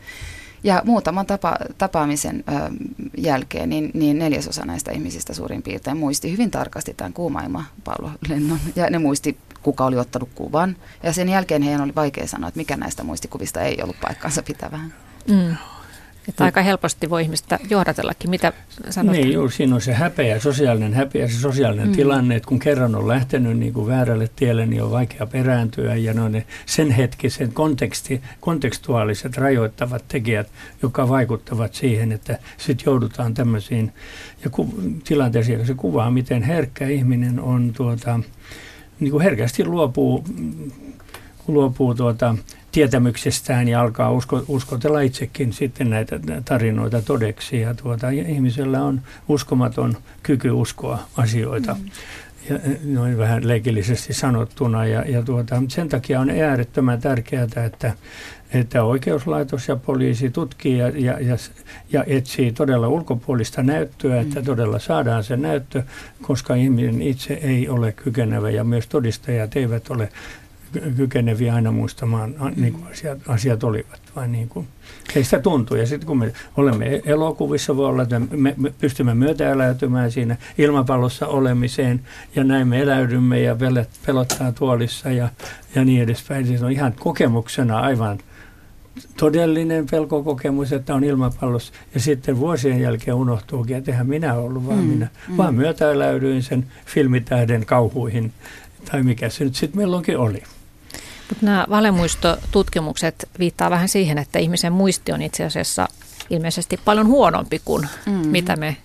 Ja 0.63 0.81
muutaman 0.85 1.25
tapa, 1.25 1.55
tapaamisen 1.77 2.43
ö, 2.49 2.51
jälkeen 3.17 3.69
niin, 3.69 3.91
niin 3.93 4.19
neljäsosa 4.19 4.65
näistä 4.65 4.91
ihmisistä 4.91 5.33
suurin 5.33 5.61
piirtein 5.61 5.97
muisti 5.97 6.31
hyvin 6.31 6.51
tarkasti 6.51 6.93
tämän 6.93 7.13
kuumailmapallolennon. 7.13 8.59
Ja 8.75 8.89
ne 8.89 8.99
muisti, 8.99 9.37
kuka 9.63 9.85
oli 9.85 9.97
ottanut 9.97 10.29
kuvan. 10.35 10.75
Ja 11.03 11.13
sen 11.13 11.29
jälkeen 11.29 11.61
heidän 11.61 11.81
oli 11.81 11.95
vaikea 11.95 12.27
sanoa, 12.27 12.47
että 12.47 12.57
mikä 12.57 12.77
näistä 12.77 13.03
muistikuvista 13.03 13.61
ei 13.61 13.77
ollut 13.83 13.99
paikkaansa 14.01 14.43
pitävää. 14.43 14.89
Mm. 15.27 15.55
Että 16.27 16.43
aika 16.43 16.61
helposti 16.61 17.09
voi 17.09 17.21
ihmistä 17.21 17.59
johdatellakin. 17.69 18.29
Mitä 18.29 18.53
sanot? 18.89 19.15
Niin, 19.15 19.33
juuri 19.33 19.53
siinä 19.53 19.75
on 19.75 19.81
se 19.81 19.93
häpeä, 19.93 20.39
sosiaalinen 20.39 20.93
häpeä, 20.93 21.27
se 21.27 21.39
sosiaalinen 21.39 21.87
mm. 21.87 21.95
tilanne, 21.95 22.35
että 22.35 22.47
kun 22.47 22.59
kerran 22.59 22.95
on 22.95 23.07
lähtenyt 23.07 23.57
niin 23.57 23.73
kuin 23.73 23.87
väärälle 23.87 24.29
tielle, 24.35 24.65
niin 24.65 24.83
on 24.83 24.91
vaikea 24.91 25.27
perääntyä. 25.27 25.95
Ja 25.95 26.13
no 26.13 26.29
ne 26.29 26.45
sen 26.65 26.91
hetkisen 26.91 27.51
konteksti, 27.51 28.21
kontekstuaaliset 28.39 29.37
rajoittavat 29.37 30.07
tekijät, 30.07 30.47
jotka 30.81 31.09
vaikuttavat 31.09 31.73
siihen, 31.73 32.11
että 32.11 32.39
sitten 32.57 32.85
joudutaan 32.85 33.33
tämmöisiin 33.33 33.93
ja 34.43 34.49
ku, 34.49 34.73
tilanteisiin, 35.03 35.65
se 35.65 35.73
kuvaa, 35.73 36.11
miten 36.11 36.43
herkkä 36.43 36.87
ihminen 36.87 37.39
on 37.39 37.73
tuota, 37.77 38.19
niin 38.99 39.11
kuin 39.11 39.23
herkästi 39.23 39.65
luopuu, 39.65 40.23
luopuu 41.47 41.95
tuota, 41.95 42.35
tietämyksestään 42.75 43.67
ja 43.67 43.81
alkaa 43.81 44.11
usko, 44.11 44.43
uskotella 44.47 45.01
itsekin 45.01 45.53
sitten 45.53 45.89
näitä 45.89 46.19
tarinoita 46.45 47.01
todeksi. 47.01 47.59
Ja 47.59 47.73
tuota, 47.73 48.09
ihmisellä 48.09 48.83
on 48.83 49.01
uskomaton 49.27 49.97
kyky 50.23 50.51
uskoa 50.51 50.99
asioita. 51.17 51.73
Mm. 51.73 51.89
Ja, 52.49 52.59
noin 52.83 53.17
vähän 53.17 53.47
leikillisesti 53.47 54.13
sanottuna. 54.13 54.85
Ja, 54.85 55.03
ja 55.07 55.23
tuota, 55.23 55.63
sen 55.67 55.89
takia 55.89 56.19
on 56.19 56.29
äärettömän 56.29 57.01
tärkeää, 57.01 57.47
että, 57.65 57.93
että 58.53 58.83
oikeuslaitos 58.83 59.67
ja 59.67 59.75
poliisi 59.75 60.29
tutkii 60.29 60.77
ja, 60.77 60.89
ja, 60.89 61.19
ja, 61.19 61.37
ja 61.91 62.03
etsii 62.07 62.51
todella 62.51 62.87
ulkopuolista 62.87 63.63
näyttöä, 63.63 64.21
että 64.21 64.39
mm. 64.39 64.45
todella 64.45 64.79
saadaan 64.79 65.23
se 65.23 65.37
näyttö, 65.37 65.83
koska 66.21 66.55
ihminen 66.55 67.01
itse 67.01 67.33
ei 67.33 67.69
ole 67.69 67.91
kykenevä 67.91 68.49
ja 68.49 68.63
myös 68.63 68.87
todistajat 68.87 69.55
eivät 69.55 69.89
ole 69.89 70.09
kykeneviä 70.95 71.55
aina 71.55 71.71
muistamaan, 71.71 72.35
mm. 72.39 72.61
niin 72.61 72.73
kuin 72.73 72.85
asiat, 72.91 73.19
asiat 73.27 73.63
olivat, 73.63 74.01
vai 74.15 74.27
niin 74.27 74.49
kuin 74.49 74.67
heistä 75.15 75.39
tuntuu. 75.39 75.77
Ja 75.77 75.87
sitten 75.87 76.07
kun 76.07 76.17
me 76.17 76.33
olemme 76.57 77.01
elokuvissa, 77.05 77.77
voi 77.77 77.85
olla, 77.85 78.03
että 78.03 78.19
me, 78.19 78.53
me 78.57 78.73
pystymme 78.79 79.13
myötäeläytymään 79.13 80.11
siinä 80.11 80.37
ilmapallossa 80.57 81.27
olemiseen, 81.27 82.01
ja 82.35 82.43
näin 82.43 82.67
me 82.67 82.81
eläydymme 82.81 83.41
ja 83.41 83.55
pelottaa 84.05 84.51
tuolissa 84.51 85.11
ja, 85.11 85.29
ja 85.75 85.85
niin 85.85 86.03
edespäin. 86.03 86.57
Se 86.57 86.65
on 86.65 86.71
ihan 86.71 86.93
kokemuksena 86.93 87.79
aivan 87.79 88.19
todellinen 89.17 89.85
pelkokokemus, 89.91 90.73
että 90.73 90.95
on 90.95 91.03
ilmapallossa, 91.03 91.73
ja 91.93 91.99
sitten 91.99 92.39
vuosien 92.39 92.81
jälkeen 92.81 93.15
unohtuukin, 93.15 93.77
että 93.77 93.91
eihän 93.91 94.07
minä 94.07 94.33
ollut, 94.33 94.67
vaan 94.67 94.79
mm, 94.79 94.85
minä, 94.85 95.07
mm. 95.27 95.37
vaan 95.37 95.55
myötäeläydyin 95.55 96.43
sen 96.43 96.65
filmitähden 96.85 97.65
kauhuihin, 97.65 98.33
tai 98.91 99.03
mikä 99.03 99.29
se 99.29 99.43
nyt 99.43 99.55
sitten 99.55 99.81
milloinkin 99.81 100.17
oli. 100.17 100.43
Mutta 101.29 101.45
nämä 101.45 101.65
valemuistotutkimukset 101.69 103.29
viittaa 103.39 103.69
vähän 103.69 103.89
siihen, 103.89 104.17
että 104.17 104.39
ihmisen 104.39 104.73
muisti 104.73 105.11
on 105.11 105.21
itse 105.21 105.43
asiassa 105.43 105.87
ilmeisesti 106.29 106.77
paljon 106.85 107.07
huonompi 107.07 107.61
kuin 107.65 107.87
mm. 108.05 108.11
mitä 108.11 108.55
me 108.55 108.77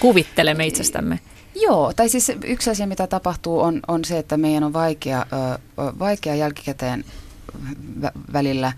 kuvittelemme 0.00 0.66
itsestämme. 0.66 1.20
Joo, 1.54 1.92
tai 1.92 2.08
siis 2.08 2.32
yksi 2.44 2.70
asia, 2.70 2.86
mitä 2.86 3.06
tapahtuu, 3.06 3.60
on, 3.60 3.80
on 3.88 4.04
se, 4.04 4.18
että 4.18 4.36
meidän 4.36 4.64
on 4.64 4.72
vaikea, 4.72 5.26
ö, 5.32 5.58
vaikea 5.98 6.34
jälkikäteen 6.34 7.04
välillä 8.32 8.72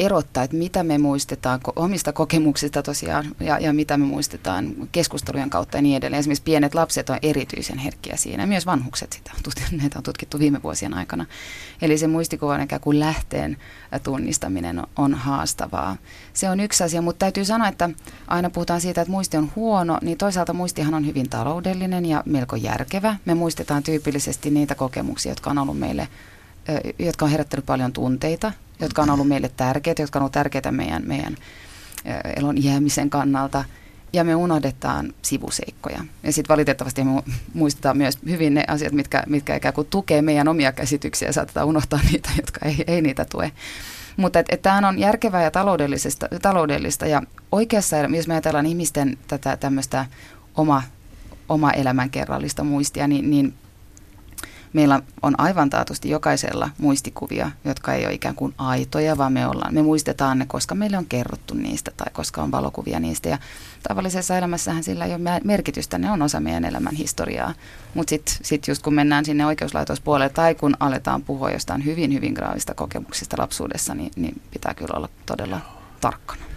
erottaa, 0.00 0.44
että 0.44 0.56
mitä 0.56 0.82
me 0.82 0.98
muistetaan 0.98 1.60
omista 1.76 2.12
kokemuksista 2.12 2.82
tosiaan 2.82 3.24
ja, 3.40 3.58
ja 3.58 3.72
mitä 3.72 3.96
me 3.96 4.04
muistetaan 4.04 4.74
keskustelujen 4.92 5.50
kautta 5.50 5.78
ja 5.78 5.82
niin 5.82 5.96
edelleen. 5.96 6.20
Esimerkiksi 6.20 6.42
pienet 6.42 6.74
lapset 6.74 7.10
on 7.10 7.18
erityisen 7.22 7.78
herkkiä 7.78 8.16
siinä, 8.16 8.46
myös 8.46 8.66
vanhukset 8.66 9.12
sitä, 9.12 9.32
näitä 9.80 9.98
on 9.98 10.02
tutkittu 10.02 10.38
viime 10.38 10.62
vuosien 10.62 10.94
aikana. 10.94 11.26
Eli 11.82 11.98
se 11.98 12.06
muistikuvan 12.06 12.62
ikään 12.62 12.80
kuin 12.80 13.00
lähteen 13.00 13.56
tunnistaminen 14.02 14.78
on, 14.78 14.86
on 14.96 15.14
haastavaa. 15.14 15.96
Se 16.32 16.50
on 16.50 16.60
yksi 16.60 16.84
asia, 16.84 17.02
mutta 17.02 17.18
täytyy 17.18 17.44
sanoa, 17.44 17.68
että 17.68 17.90
aina 18.26 18.50
puhutaan 18.50 18.80
siitä, 18.80 19.00
että 19.00 19.12
muisti 19.12 19.36
on 19.36 19.52
huono, 19.56 19.98
niin 20.02 20.18
toisaalta 20.18 20.52
muistihan 20.52 20.94
on 20.94 21.06
hyvin 21.06 21.28
taloudellinen 21.28 22.06
ja 22.06 22.22
melko 22.26 22.56
järkevä. 22.56 23.16
Me 23.24 23.34
muistetaan 23.34 23.82
tyypillisesti 23.82 24.50
niitä 24.50 24.74
kokemuksia, 24.74 25.32
jotka 25.32 25.50
on 25.50 25.58
ollut 25.58 25.78
meille 25.78 26.08
jotka 26.98 27.24
on 27.24 27.30
herättänyt 27.30 27.66
paljon 27.66 27.92
tunteita, 27.92 28.52
jotka 28.80 29.02
on 29.02 29.10
ollut 29.10 29.28
meille 29.28 29.50
tärkeitä, 29.56 30.02
jotka 30.02 30.18
on 30.18 30.20
ollut 30.20 30.32
tärkeitä 30.32 30.72
meidän, 30.72 31.02
meidän 31.06 31.36
elon 32.36 32.64
jäämisen 32.64 33.10
kannalta. 33.10 33.64
Ja 34.12 34.24
me 34.24 34.34
unohdetaan 34.34 35.12
sivuseikkoja. 35.22 36.04
Ja 36.22 36.32
sitten 36.32 36.54
valitettavasti 36.54 37.04
me 37.04 37.22
muistetaan 37.54 37.96
myös 37.96 38.18
hyvin 38.28 38.54
ne 38.54 38.64
asiat, 38.68 38.92
mitkä, 38.92 39.22
mitkä 39.26 39.56
ikään 39.56 39.74
kuin 39.74 39.86
tukee 39.86 40.22
meidän 40.22 40.48
omia 40.48 40.72
käsityksiä 40.72 41.28
ja 41.28 41.32
saatetaan 41.32 41.66
unohtaa 41.66 42.00
niitä, 42.12 42.30
jotka 42.36 42.60
ei, 42.66 42.84
ei 42.86 43.02
niitä 43.02 43.24
tue. 43.24 43.52
Mutta 44.16 44.38
tämähän 44.62 44.84
on 44.84 44.98
järkevää 44.98 45.42
ja 45.42 45.50
taloudellista, 45.50 46.28
taloudellista 46.42 47.06
ja 47.06 47.22
oikeassa, 47.52 47.96
jos 47.96 48.28
me 48.28 48.34
ajatellaan 48.34 48.66
ihmisten 48.66 49.18
tätä 49.28 49.56
tämmöistä 49.56 50.06
oma, 50.56 50.82
oma 51.48 51.70
elämänkerrallista 51.70 52.64
muistia, 52.64 53.08
niin, 53.08 53.30
niin 53.30 53.54
meillä 54.72 55.02
on 55.22 55.40
aivan 55.40 55.70
taatusti 55.70 56.10
jokaisella 56.10 56.70
muistikuvia, 56.78 57.50
jotka 57.64 57.94
ei 57.94 58.06
ole 58.06 58.14
ikään 58.14 58.34
kuin 58.34 58.54
aitoja, 58.58 59.18
vaan 59.18 59.32
me, 59.32 59.46
ollaan, 59.46 59.74
me 59.74 59.82
muistetaan 59.82 60.38
ne, 60.38 60.46
koska 60.46 60.74
meille 60.74 60.98
on 60.98 61.06
kerrottu 61.06 61.54
niistä 61.54 61.90
tai 61.96 62.06
koska 62.12 62.42
on 62.42 62.50
valokuvia 62.50 63.00
niistä. 63.00 63.28
Ja 63.28 63.38
tavallisessa 63.88 64.38
elämässähän 64.38 64.82
sillä 64.82 65.04
ei 65.04 65.14
ole 65.14 65.40
merkitystä, 65.44 65.98
ne 65.98 66.10
on 66.10 66.22
osa 66.22 66.40
meidän 66.40 66.64
elämän 66.64 66.94
historiaa. 66.94 67.54
Mutta 67.94 68.10
sitten 68.10 68.34
sit 68.42 68.68
just 68.68 68.82
kun 68.82 68.94
mennään 68.94 69.24
sinne 69.24 69.46
oikeuslaitospuolelle 69.46 70.28
tai 70.28 70.54
kun 70.54 70.76
aletaan 70.80 71.22
puhua 71.22 71.50
jostain 71.50 71.84
hyvin, 71.84 72.12
hyvin 72.12 72.32
graavista 72.32 72.74
kokemuksista 72.74 73.36
lapsuudessa, 73.38 73.94
niin, 73.94 74.10
niin 74.16 74.40
pitää 74.50 74.74
kyllä 74.74 74.96
olla 74.96 75.08
todella 75.26 75.60
tarkkana 76.00 76.49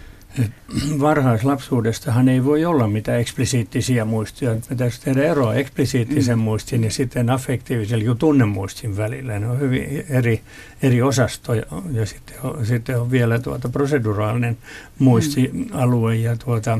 varhaislapsuudestahan 1.00 2.28
ei 2.28 2.44
voi 2.44 2.64
olla 2.64 2.88
mitään 2.88 3.20
eksplisiittisiä 3.20 4.04
muistia. 4.04 4.50
Me 4.50 4.76
täytyy 4.76 4.98
tehdä 5.04 5.22
eroa 5.22 5.54
eksplisiittisen 5.54 6.38
mm. 6.38 6.42
muistin 6.42 6.84
ja 6.84 6.90
sitten 6.90 7.30
affektiivisen 7.30 8.04
ja 8.04 8.14
tunnemuistin 8.14 8.96
välillä. 8.96 9.38
Ne 9.38 9.48
on 9.48 9.60
hyvin 9.60 10.04
eri, 10.08 10.40
eri 10.82 11.02
osastoja 11.02 11.62
ja 11.92 12.06
sitten 12.06 12.36
on, 12.42 12.66
sitten 12.66 13.00
on 13.00 13.10
vielä 13.10 13.38
tuota 13.38 13.68
proseduraalinen 13.68 14.58
muistialue. 14.98 16.16
Ja 16.16 16.36
tuota, 16.36 16.78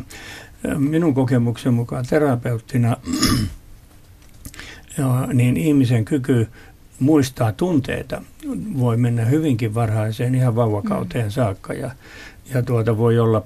minun 0.79 1.14
kokemuksen 1.14 1.75
mukaan 1.75 2.05
terapeuttina 2.11 2.97
niin 5.33 5.57
ihmisen 5.57 6.05
kyky 6.05 6.49
muistaa 7.01 7.53
tunteita 7.53 8.23
voi 8.79 8.97
mennä 8.97 9.25
hyvinkin 9.25 9.75
varhaiseen 9.75 10.35
ihan 10.35 10.57
vauvakauteen 10.57 11.25
mm. 11.25 11.31
saakka. 11.31 11.73
Ja, 11.73 11.90
ja 12.54 12.62
tuota 12.62 12.98
voi 12.98 13.18
olla 13.18 13.42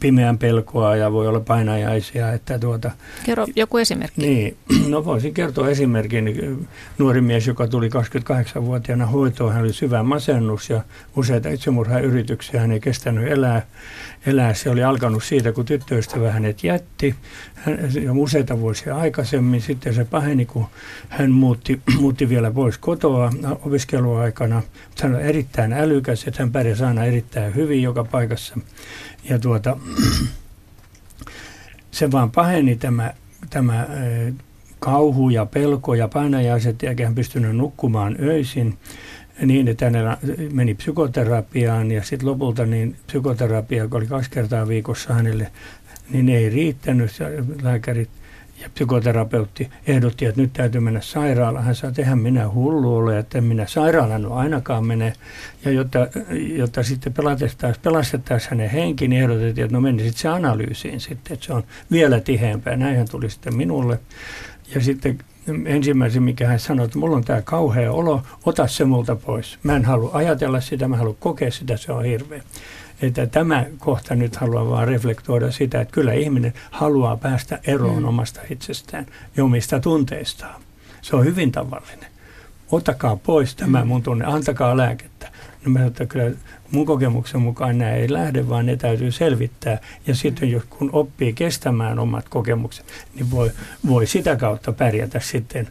pimeän 0.00 0.38
pelkoa 0.38 0.96
ja 0.96 1.12
voi 1.12 1.26
olla 1.26 1.40
painajaisia. 1.40 2.32
Että 2.32 2.58
tuota, 2.58 2.90
Kerro 3.26 3.46
joku 3.56 3.78
esimerkki. 3.78 4.20
Niin, 4.20 4.56
no 4.88 5.04
voisin 5.04 5.34
kertoa 5.34 5.68
esimerkin. 5.68 6.66
Nuori 6.98 7.20
mies, 7.20 7.46
joka 7.46 7.66
tuli 7.66 7.88
28-vuotiaana 7.88 9.06
hoitoon, 9.06 9.52
hän 9.52 9.62
oli 9.62 9.72
syvä 9.72 10.02
masennus 10.02 10.70
ja 10.70 10.82
useita 11.16 11.48
itsemurhayrityksiä. 11.48 12.60
Hän 12.60 12.72
ei 12.72 12.80
kestänyt 12.80 13.32
elää. 13.32 13.66
elää. 14.26 14.54
Se 14.54 14.70
oli 14.70 14.84
alkanut 14.84 15.24
siitä, 15.24 15.52
kun 15.52 15.64
tyttöystävä 15.64 16.32
hänet 16.32 16.64
jätti. 16.64 17.14
Hän, 17.64 17.78
ja 18.02 18.12
useita 18.12 18.60
vuosia 18.60 18.96
aikaisemmin. 18.96 19.60
Sitten 19.60 19.94
se 19.94 20.04
paheni, 20.04 20.46
kun 20.46 20.66
hän 21.08 21.30
muutti, 21.30 21.80
muutti 22.00 22.28
vielä 22.28 22.50
pois 22.50 22.78
kotoa 22.78 23.32
opiskeluaikana. 23.64 24.62
Hän 25.02 25.14
on 25.14 25.20
erittäin 25.20 25.72
älykäs, 25.72 26.24
että 26.26 26.42
hän 26.42 26.52
pärjäsi 26.52 26.84
aina 26.84 27.04
erittäin 27.04 27.54
hyvin 27.54 27.82
joka 27.82 28.04
paikassa. 28.04 28.58
Ja 29.28 29.38
tuota, 29.38 29.76
se 31.90 32.10
vaan 32.12 32.30
paheni 32.30 32.76
tämä, 32.76 33.14
tämä 33.50 33.86
kauhu 34.78 35.30
ja 35.30 35.46
pelko 35.46 35.94
ja 35.94 36.08
painajaiset, 36.08 36.82
eikä 36.82 37.04
hän 37.04 37.14
pystynyt 37.14 37.56
nukkumaan 37.56 38.16
öisin 38.20 38.78
niin, 39.42 39.68
että 39.68 39.84
hänellä 39.84 40.18
meni 40.52 40.74
psykoterapiaan. 40.74 41.90
Ja 41.90 42.02
sitten 42.02 42.28
lopulta 42.28 42.66
niin 42.66 42.96
psykoterapia, 43.06 43.82
joka 43.82 43.98
oli 43.98 44.06
kaksi 44.06 44.30
kertaa 44.30 44.68
viikossa 44.68 45.14
hänelle, 45.14 45.50
niin 46.10 46.28
ei 46.28 46.50
riittänyt. 46.50 47.10
Lääkärit 47.62 48.10
ja 48.62 48.70
psykoterapeutti 48.70 49.70
ehdotti, 49.86 50.26
että 50.26 50.40
nyt 50.40 50.52
täytyy 50.52 50.80
mennä 50.80 51.00
sairaalaan. 51.00 51.64
Hän 51.64 51.74
sanoi, 51.74 51.90
että 51.90 52.02
eihän 52.02 52.18
minä 52.18 52.50
hullu 52.50 52.96
ole, 52.96 53.18
että 53.18 53.38
en 53.38 53.44
minä 53.44 53.66
sairaalaan 53.66 54.32
ainakaan 54.32 54.86
mene. 54.86 55.12
Ja 55.64 55.70
jotta, 55.70 55.98
jotta 56.56 56.82
sitten 56.82 57.12
pelastettaisiin, 57.12 57.82
pelastettaisiin 57.82 58.50
hänen 58.50 58.70
henki, 58.70 59.08
niin 59.08 59.22
ehdotettiin, 59.22 59.64
että 59.64 59.76
no 59.76 59.80
meni 59.80 60.02
sitten 60.02 60.20
se 60.20 60.28
analyysiin 60.28 61.00
sitten, 61.00 61.34
että 61.34 61.46
se 61.46 61.52
on 61.52 61.64
vielä 61.90 62.20
tiheämpää. 62.20 62.76
Näinhän 62.76 63.08
tuli 63.10 63.30
sitten 63.30 63.56
minulle. 63.56 64.00
Ja 64.74 64.80
sitten 64.80 65.18
ensimmäisen, 65.66 66.22
mikä 66.22 66.46
hän 66.46 66.60
sanoi, 66.60 66.86
että 66.86 66.98
mulla 66.98 67.16
on 67.16 67.24
tämä 67.24 67.42
kauhea 67.42 67.92
olo, 67.92 68.22
ota 68.44 68.66
se 68.66 68.84
multa 68.84 69.16
pois. 69.16 69.58
Mä 69.62 69.76
en 69.76 69.84
halua 69.84 70.10
ajatella 70.12 70.60
sitä, 70.60 70.88
mä 70.88 70.96
haluan 70.96 71.16
kokea 71.20 71.50
sitä, 71.50 71.76
se 71.76 71.92
on 71.92 72.04
hirveä 72.04 72.42
että 73.02 73.26
tämä 73.26 73.64
kohta 73.78 74.14
nyt 74.14 74.36
haluaa 74.36 74.70
vaan 74.70 74.88
reflektoida 74.88 75.52
sitä, 75.52 75.80
että 75.80 75.92
kyllä 75.92 76.12
ihminen 76.12 76.52
haluaa 76.70 77.16
päästä 77.16 77.58
eroon 77.66 78.02
mm. 78.02 78.08
omasta 78.08 78.40
itsestään 78.50 79.06
ja 79.36 79.44
omista 79.44 79.80
tunteistaan. 79.80 80.62
Se 81.02 81.16
on 81.16 81.24
hyvin 81.24 81.52
tavallinen. 81.52 82.10
Ottakaa 82.70 83.16
pois 83.16 83.54
tämä 83.54 83.80
mm. 83.80 83.88
mun 83.88 84.02
tunne, 84.02 84.24
antakaa 84.24 84.76
lääkettä. 84.76 85.28
No 85.64 85.72
mä 85.72 85.84
että 85.84 86.06
kyllä 86.06 86.36
mun 86.70 86.86
kokemuksen 86.86 87.40
mukaan 87.40 87.78
nämä 87.78 87.92
ei 87.92 88.12
lähde, 88.12 88.48
vaan 88.48 88.66
ne 88.66 88.76
täytyy 88.76 89.12
selvittää. 89.12 89.78
Ja 90.06 90.14
sitten 90.14 90.50
jos 90.50 90.62
kun 90.70 90.90
oppii 90.92 91.32
kestämään 91.32 91.98
omat 91.98 92.28
kokemukset, 92.28 92.86
niin 93.14 93.30
voi, 93.30 93.50
voi 93.86 94.06
sitä 94.06 94.36
kautta 94.36 94.72
pärjätä 94.72 95.20
sitten 95.20 95.68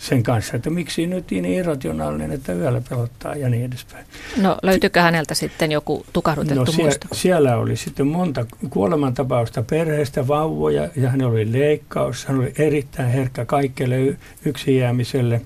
sen 0.00 0.22
kanssa, 0.22 0.56
että 0.56 0.70
miksi 0.70 1.06
nyt 1.06 1.30
niin 1.30 1.44
irrationaalinen, 1.44 2.32
että 2.32 2.52
yöllä 2.52 2.82
pelottaa 2.88 3.34
ja 3.34 3.48
niin 3.48 3.64
edespäin. 3.64 4.04
No 4.36 4.58
löytyykö 4.62 5.00
häneltä 5.00 5.34
sitten 5.34 5.72
joku 5.72 6.06
tukahdutettu 6.12 6.64
no, 6.64 6.72
sie- 6.72 6.82
muisto? 6.82 7.08
Siellä 7.12 7.56
oli 7.56 7.76
sitten 7.76 8.06
monta 8.06 8.46
kuolemantapausta 8.70 9.62
perheestä, 9.62 10.28
vauvoja 10.28 10.88
ja 10.96 11.10
hän 11.10 11.22
oli 11.22 11.52
leikkaus, 11.52 12.24
hän 12.26 12.38
oli 12.38 12.52
erittäin 12.58 13.08
herkkä 13.08 13.44
kaikkelle 13.44 14.16
yksin 14.44 14.76
jäämiselle. 14.76 15.40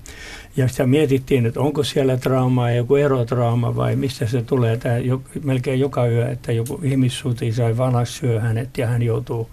Ja 0.57 0.67
sitä 0.67 0.85
mietittiin, 0.85 1.45
että 1.45 1.59
onko 1.59 1.83
siellä 1.83 2.17
traumaa, 2.17 2.71
joku 2.71 2.95
erotrauma 2.95 3.75
vai 3.75 3.95
mistä 3.95 4.27
se 4.27 4.41
tulee. 4.41 4.77
Tämä 4.77 4.97
jo, 4.97 5.21
melkein 5.43 5.79
joka 5.79 6.07
yö, 6.07 6.29
että 6.29 6.51
joku 6.51 6.79
ihmissuti 6.83 7.53
sai 7.53 7.77
valas 7.77 8.17
syö 8.17 8.39
hänet 8.39 8.77
ja 8.77 8.87
hän 8.87 9.01
joutuu 9.01 9.49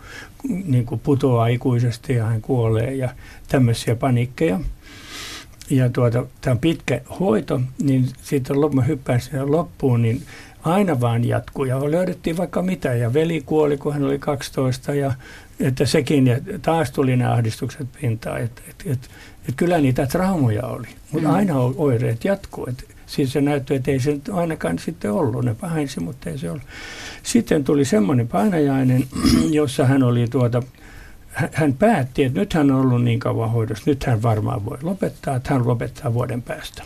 niin 0.65 0.87
kuin 0.87 1.01
putoaa 1.01 1.47
ikuisesti 1.47 2.15
ja 2.15 2.25
hän 2.25 2.43
kuolee 2.43 2.95
ja 2.95 3.09
tämmöisiä 3.49 3.97
panikkeja 3.97 4.61
ja 5.77 5.91
tuota, 5.91 6.27
tämä 6.41 6.53
on 6.53 6.59
pitkä 6.59 7.01
hoito, 7.21 7.61
niin 7.83 8.09
sitten 8.23 8.57
hyppään 8.87 9.21
sinne 9.21 9.43
loppuun, 9.45 10.03
niin 10.03 10.23
aina 10.65 11.01
vaan 11.01 11.25
jatkuu. 11.25 11.65
Ja 11.65 11.91
löydettiin 11.91 12.37
vaikka 12.37 12.63
mitä. 12.63 12.95
Ja 12.95 13.13
veli 13.13 13.43
kuoli, 13.47 13.77
kun 13.77 13.93
hän 13.93 14.05
oli 14.05 14.19
12. 14.19 14.95
Ja 14.95 15.13
että 15.61 15.87
sekin, 15.87 16.27
ja 16.27 16.37
taas 16.63 16.91
tuli 16.91 17.17
nämä 17.17 17.33
ahdistukset 17.33 17.89
pintaan. 18.01 18.41
Että 18.41 18.63
et, 18.71 18.77
et, 18.87 19.11
et 19.49 19.55
kyllä 19.57 19.79
niitä 19.79 20.07
traumoja 20.07 20.67
oli, 20.67 20.89
mutta 21.11 21.29
mm. 21.29 21.35
aina 21.35 21.55
oireet 21.59 22.25
jatkuu. 22.25 22.67
Et, 22.69 22.85
siis 23.07 23.33
se 23.33 23.41
näyttää, 23.41 23.77
että 23.77 23.91
ei 23.91 24.01
se 24.01 24.13
nyt 24.13 24.29
ainakaan 24.29 24.79
sitten 24.79 25.13
ollut. 25.13 25.45
Ne 25.45 25.55
pahensi, 25.55 26.01
mutta 26.01 26.31
ei 26.31 26.39
se 26.39 26.51
ollut. 26.51 26.67
Sitten 27.23 27.65
tuli 27.65 27.85
semmoinen 27.85 28.29
painajainen, 28.29 29.05
jossa 29.51 29.87
hän 29.87 30.03
oli 30.03 30.29
tuota, 30.29 30.63
hän 31.33 31.75
päätti, 31.75 32.25
että 32.25 32.41
nyt 32.41 32.55
hän 32.55 32.71
on 32.71 32.81
ollut 32.81 33.05
niin 33.05 33.19
kauan 33.19 33.51
hoidossa, 33.51 33.85
nyt 33.87 34.05
hän 34.05 34.23
varmaan 34.23 34.65
voi 34.65 34.79
lopettaa, 34.83 35.37
että 35.37 35.55
hän 35.55 35.69
lopettaa 35.69 36.15
vuoden 36.15 36.43
päästä. 36.43 36.83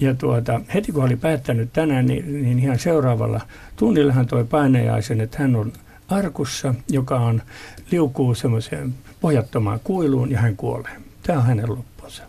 Ja 0.00 0.14
tuota, 0.14 0.60
heti 0.74 0.92
kun 0.92 1.04
oli 1.04 1.16
päättänyt 1.16 1.72
tänään, 1.72 2.06
niin, 2.06 2.42
niin 2.42 2.58
ihan 2.58 2.78
seuraavalla 2.78 3.40
tunnilla 3.76 4.12
hän 4.12 4.26
toi 4.26 4.44
painajaisen, 4.44 5.20
että 5.20 5.38
hän 5.38 5.56
on 5.56 5.72
arkussa, 6.08 6.74
joka 6.88 7.16
on 7.16 7.42
liukuu 7.90 8.34
semmoiseen 8.34 8.94
pohjattomaan 9.20 9.80
kuiluun 9.84 10.30
ja 10.30 10.38
hän 10.38 10.56
kuolee. 10.56 11.00
Tämä 11.22 11.38
on 11.38 11.46
hänen 11.46 11.70
loppunsa. 11.70 12.22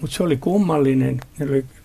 Mutta 0.00 0.16
se 0.16 0.22
oli 0.22 0.36
kummallinen, 0.36 1.20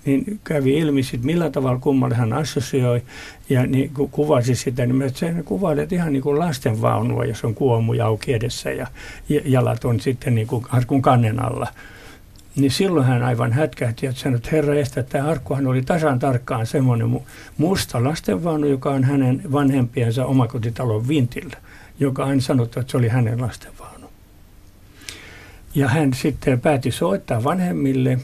niin 0.09 0.39
kävi 0.43 0.77
ilmi 0.77 1.03
sitten 1.03 1.25
millä 1.25 1.49
tavalla 1.49 1.79
kummalle 1.79 2.15
hän 2.15 2.33
assosioi 2.33 3.01
ja 3.49 3.65
niin 3.65 3.93
kun 3.93 4.09
kuvasi 4.09 4.55
sitä, 4.55 4.85
niin 4.85 5.15
se 5.15 5.35
kuvailet 5.45 5.91
ihan 5.91 6.13
niin 6.13 6.23
kuin 6.23 6.39
lastenvaunua, 6.39 7.25
jos 7.25 7.43
on 7.43 7.55
kuomu 7.55 7.93
auki 8.03 8.33
edessä 8.33 8.71
ja 8.71 8.87
jalat 9.45 9.85
on 9.85 9.99
sitten 9.99 10.35
niin 10.35 10.47
kuin 10.47 10.65
arkun 10.71 11.01
kannen 11.01 11.43
alla. 11.43 11.67
Niin 12.55 12.71
silloin 12.71 13.05
hän 13.05 13.23
aivan 13.23 13.53
hätkähti 13.53 14.05
ja 14.05 14.11
sanoi, 14.13 14.37
että 14.37 14.49
herra 14.51 14.75
estä, 14.75 14.99
että 14.99 15.11
tämä 15.11 15.29
arkkuhan 15.29 15.67
oli 15.67 15.81
tasan 15.81 16.19
tarkkaan 16.19 16.65
semmoinen 16.65 17.19
musta 17.57 18.03
lastenvaunu, 18.03 18.67
joka 18.67 18.89
on 18.89 19.03
hänen 19.03 19.41
vanhempiensa 19.51 20.25
omakotitalon 20.25 21.07
vintillä, 21.07 21.57
joka 21.99 22.25
on 22.25 22.41
sanottu, 22.41 22.79
että 22.79 22.91
se 22.91 22.97
oli 22.97 23.07
hänen 23.07 23.41
lastenvaunu. 23.41 24.09
Ja 25.75 25.87
hän 25.87 26.13
sitten 26.13 26.61
päätti 26.61 26.91
soittaa 26.91 27.43
vanhemmille, 27.43 28.19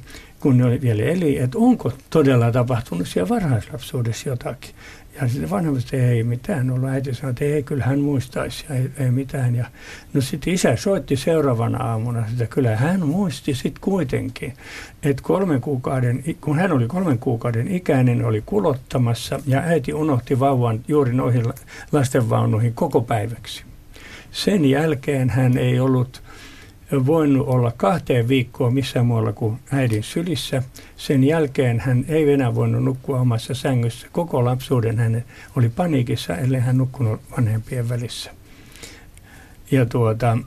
kun 0.46 0.58
ne 0.58 0.66
oli 0.66 0.82
vielä 0.82 1.04
eli, 1.04 1.38
että 1.38 1.58
onko 1.58 1.92
todella 2.10 2.52
tapahtunut 2.52 3.08
siellä 3.08 3.30
varhaislapsuudessa 3.30 4.30
jotakin. 4.30 4.76
Ja 5.22 5.28
sitten 5.28 5.50
vanhemmat 5.50 5.94
ei 5.94 6.24
mitään 6.24 6.72
ollut. 6.72 6.90
Äiti 6.90 7.14
sanoi, 7.14 7.30
että 7.30 7.46
ei, 7.46 7.64
kyllä 7.64 7.84
hän 7.84 8.00
muistaisi 8.00 8.66
ei, 8.70 8.90
ei 9.00 9.12
mitään. 9.12 9.56
Ja, 9.56 9.66
no 10.14 10.22
sitten 10.22 10.54
isä 10.54 10.76
soitti 10.76 11.16
seuraavana 11.16 11.84
aamuna, 11.84 12.26
että 12.32 12.46
kyllä 12.46 12.76
hän 12.76 13.08
muisti 13.08 13.54
sitten 13.54 13.82
kuitenkin, 13.82 14.54
että 15.04 15.24
kolmen 15.24 15.62
kuukauden, 15.62 16.24
kun 16.42 16.58
hän 16.58 16.72
oli 16.72 16.88
kolmen 16.88 17.20
kuukauden 17.20 17.68
ikäinen, 17.68 18.26
oli 18.26 18.44
kulottamassa 18.46 19.40
ja 19.48 19.60
äiti 19.60 19.94
unohti 19.94 20.40
vauvan 20.40 20.84
juuri 20.88 21.14
noihin 21.14 21.46
lastenvaunuihin 21.92 22.74
koko 22.74 23.02
päiväksi. 23.02 23.64
Sen 24.32 24.66
jälkeen 24.66 25.30
hän 25.30 25.58
ei 25.58 25.80
ollut 25.80 26.22
voinut 27.06 27.48
olla 27.48 27.72
kahteen 27.78 28.28
viikkoon 28.28 28.74
missään 28.74 29.06
muualla 29.06 29.34
kuin 29.34 29.60
äidin 29.72 30.04
sylissä. 30.04 30.64
Sen 30.98 31.24
jälkeen 31.24 31.80
hän 31.80 32.06
ei 32.08 32.34
enää 32.34 32.56
voinut 32.56 32.84
nukkua 32.84 33.20
omassa 33.20 33.54
sängyssä. 33.54 34.08
Koko 34.12 34.46
lapsuuden 34.46 34.98
hän 34.98 35.24
oli 35.56 35.70
paniikissa, 35.70 36.38
ellei 36.38 36.62
hän 36.62 36.78
nukkunut 36.78 37.22
vanhempien 37.38 37.90
välissä. 37.90 38.32
Ja 39.72 39.86
tuota, 39.86 40.38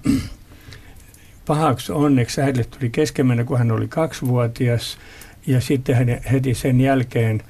pahaksi 1.46 1.92
onneksi 1.92 2.40
äidille 2.40 2.64
tuli 2.64 2.90
keskemmänä, 2.90 3.44
kun 3.44 3.58
hän 3.58 3.72
oli 3.72 3.88
kaksivuotias. 3.88 4.98
Ja 5.46 5.60
sitten 5.60 5.96
hän 5.96 6.20
heti 6.32 6.54
sen 6.54 6.80
jälkeen 6.80 7.42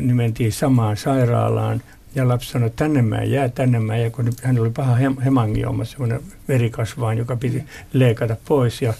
niin 0.00 0.16
mentiin 0.16 0.52
samaan 0.52 0.96
sairaalaan 0.96 1.82
ja 2.14 2.28
lapsi 2.28 2.50
sanoi, 2.50 2.66
että 2.66 2.84
tänne 2.84 3.02
mä 3.02 3.22
jää, 3.22 3.48
tänne 3.48 3.78
mä 3.78 3.96
jää, 3.96 4.10
kun 4.10 4.32
hän 4.42 4.58
oli 4.58 4.70
paha 4.70 4.94
hemangioma, 5.24 5.84
semmoinen 5.84 6.20
verikasvaan, 6.48 7.18
joka 7.18 7.36
piti 7.36 7.64
leikata 7.92 8.36
pois. 8.48 8.82
Ja, 8.82 8.94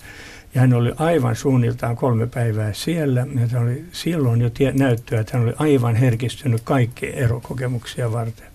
ja 0.55 0.61
hän 0.61 0.73
oli 0.73 0.93
aivan 0.97 1.37
suunniltaan 1.37 1.97
kolme 1.97 2.27
päivää 2.27 2.73
siellä. 2.73 3.27
Ja 3.35 3.47
hän 3.47 3.63
oli 3.63 3.85
silloin 3.93 4.41
jo 4.41 4.51
tie, 4.51 4.73
näyttöä, 4.73 5.21
että 5.21 5.39
hän 5.39 5.47
oli 5.47 5.55
aivan 5.59 5.97
herkistynyt 5.97 6.61
kaikki 6.65 7.07
erokokemuksia 7.15 8.13
varten. 8.13 8.47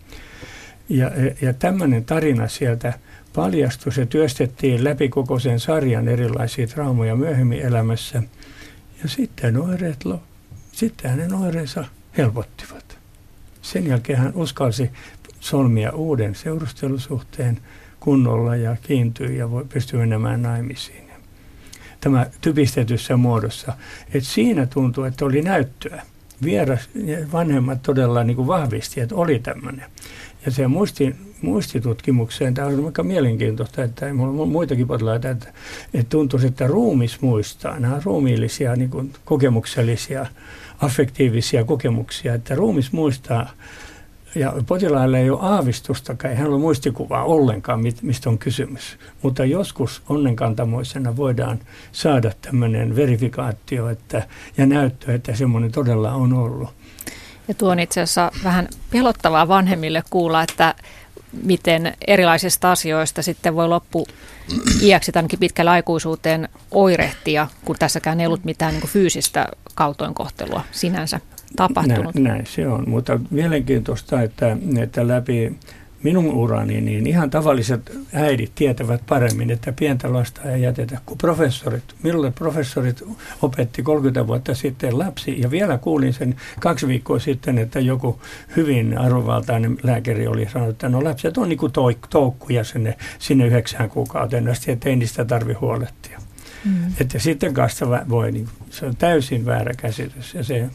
Ja, 0.89 1.12
ja 1.41 1.54
tämmöinen 1.54 2.06
tarina 2.06 2.48
sieltä 2.48 2.93
paljastui. 3.36 3.93
Se 3.93 4.06
työstettiin 4.06 4.84
läpi 4.84 5.10
koko 5.10 5.39
sen 5.39 5.60
sarjan 5.60 6.08
erilaisia 6.08 6.67
traumoja 6.67 7.15
myöhemmin 7.15 7.60
elämässä. 7.60 8.24
Ja 9.04 9.10
sitten 9.10 9.58
oireet, 9.58 10.04
sitten 10.72 11.12
hänen 11.12 11.34
oireensa 11.34 11.86
helpottivat. 12.17 12.88
Sen 13.71 13.88
jälkeen 13.88 14.19
hän 14.19 14.32
uskalsi 14.36 14.91
solmia 15.39 15.91
uuden 15.91 16.36
seurustelusuhteen 16.36 17.58
kunnolla 17.99 18.55
ja 18.55 18.75
kiintyi 18.82 19.38
ja 19.38 19.51
voi 19.51 19.65
pystyä 19.65 19.99
menemään 19.99 20.41
naimisiin. 20.41 21.10
Tämä 22.01 22.25
typistetyssä 22.41 23.17
muodossa. 23.17 23.73
Et 24.13 24.23
siinä 24.23 24.65
tuntui, 24.65 25.08
että 25.08 25.25
oli 25.25 25.41
näyttöä. 25.41 26.01
Vieras 26.43 26.89
vanhemmat 27.32 27.82
todella 27.82 28.23
niin 28.23 28.36
kuin 28.36 28.47
vahvisti, 28.47 29.01
että 29.01 29.15
oli 29.15 29.39
tämmöinen. 29.39 29.86
Ja 30.45 30.51
se 30.51 30.67
muisti, 30.67 31.15
muistitutkimukseen, 31.41 32.53
tämä 32.53 32.67
on 32.67 32.86
aika 32.86 33.03
mielenkiintoista, 33.03 33.84
että 33.84 34.05
minulla 34.05 34.41
on 34.41 34.49
muitakin 34.49 34.88
potilaita, 34.88 35.29
että, 35.29 35.53
että 35.93 36.10
tuntuisi, 36.10 36.47
että 36.47 36.67
ruumis 36.67 37.21
muistaa. 37.21 37.79
Nämä 37.79 38.01
ruumiillisia, 38.03 38.75
niin 38.75 38.89
kuin 38.89 39.13
kokemuksellisia 39.25 40.25
affektiivisia 40.81 41.63
kokemuksia, 41.63 42.33
että 42.33 42.55
ruumis 42.55 42.91
muistaa 42.91 43.49
ja 44.35 44.53
potilailla 44.67 45.17
ei 45.17 45.29
ole 45.29 45.39
aavistustakaan, 45.41 46.31
ei 46.31 46.37
hän 46.37 46.47
ole 46.47 46.59
muistikuvaa 46.59 47.23
ollenkaan, 47.23 47.79
mistä 48.01 48.29
on 48.29 48.37
kysymys. 48.37 48.97
Mutta 49.21 49.45
joskus 49.45 50.01
onnenkantamoisena 50.09 51.17
voidaan 51.17 51.59
saada 51.91 52.31
tämmöinen 52.41 52.95
verifikaatio 52.95 53.89
että, 53.89 54.27
ja 54.57 54.65
näyttö, 54.65 55.13
että 55.13 55.35
semmoinen 55.35 55.71
todella 55.71 56.11
on 56.11 56.33
ollut. 56.33 56.69
Ja 57.47 57.53
tuo 57.53 57.71
on 57.71 57.79
itse 57.79 58.01
asiassa 58.01 58.31
vähän 58.43 58.67
pelottavaa 58.91 59.47
vanhemmille 59.47 60.03
kuulla, 60.09 60.43
että 60.43 60.75
miten 61.43 61.93
erilaisista 62.07 62.71
asioista 62.71 63.21
sitten 63.21 63.55
voi 63.55 63.67
loppu 63.67 64.07
iäksi 64.81 65.11
ainakin 65.15 65.39
pitkällä 65.39 65.71
aikuisuuteen 65.71 66.49
oirehtia, 66.71 67.47
kun 67.65 67.75
tässäkään 67.79 68.19
ei 68.19 68.25
ollut 68.27 68.45
mitään 68.45 68.73
niin 68.73 68.87
fyysistä 68.87 69.47
kautoinkohtelua 69.75 70.63
sinänsä 70.71 71.19
tapahtunut. 71.55 72.15
Näin, 72.15 72.23
näin 72.23 72.45
se 72.45 72.67
on, 72.67 72.89
mutta 72.89 73.19
mielenkiintoista, 73.29 74.21
että, 74.21 74.57
että 74.81 75.07
läpi 75.07 75.57
minun 76.03 76.33
urani, 76.33 76.81
niin 76.81 77.07
ihan 77.07 77.29
tavalliset 77.29 77.91
äidit 78.13 78.51
tietävät 78.55 79.01
paremmin, 79.07 79.51
että 79.51 79.71
pientä 79.71 80.13
lasta 80.13 80.41
ei 80.41 80.62
jätetä 80.62 80.97
kuin 81.05 81.17
professorit. 81.17 81.83
Minulle 82.03 82.31
professorit 82.31 83.03
opetti 83.41 83.83
30 83.83 84.27
vuotta 84.27 84.55
sitten 84.55 84.99
lapsi, 84.99 85.41
ja 85.41 85.51
vielä 85.51 85.77
kuulin 85.77 86.13
sen 86.13 86.35
kaksi 86.59 86.88
viikkoa 86.88 87.19
sitten, 87.19 87.57
että 87.57 87.79
joku 87.79 88.21
hyvin 88.55 88.97
arvovaltainen 88.97 89.77
lääkäri 89.83 90.27
oli 90.27 90.47
sanonut, 90.53 90.69
että 90.69 90.89
no 90.89 91.03
lapset 91.03 91.38
on 91.38 91.49
niin 91.49 91.59
kuin 91.59 91.73
toukkuja 92.09 92.63
sinne, 92.63 92.97
sinne 93.19 93.47
yhdeksään 93.47 93.89
kuukauteen 93.89 94.47
asti, 94.47 94.71
että 94.71 94.89
ei 94.89 94.95
niistä 94.95 95.25
tarvitse 95.25 95.59
huolehtia. 95.59 96.19
Mm. 96.65 96.93
Että 96.99 97.19
sitten 97.19 97.53
kanssa 97.53 97.89
voi, 98.09 98.31
niin, 98.31 98.47
se 98.69 98.85
on 98.85 98.95
täysin 98.95 99.45
väärä 99.45 99.73
käsitys, 99.73 100.33
ja 100.33 100.43
se 100.43 100.69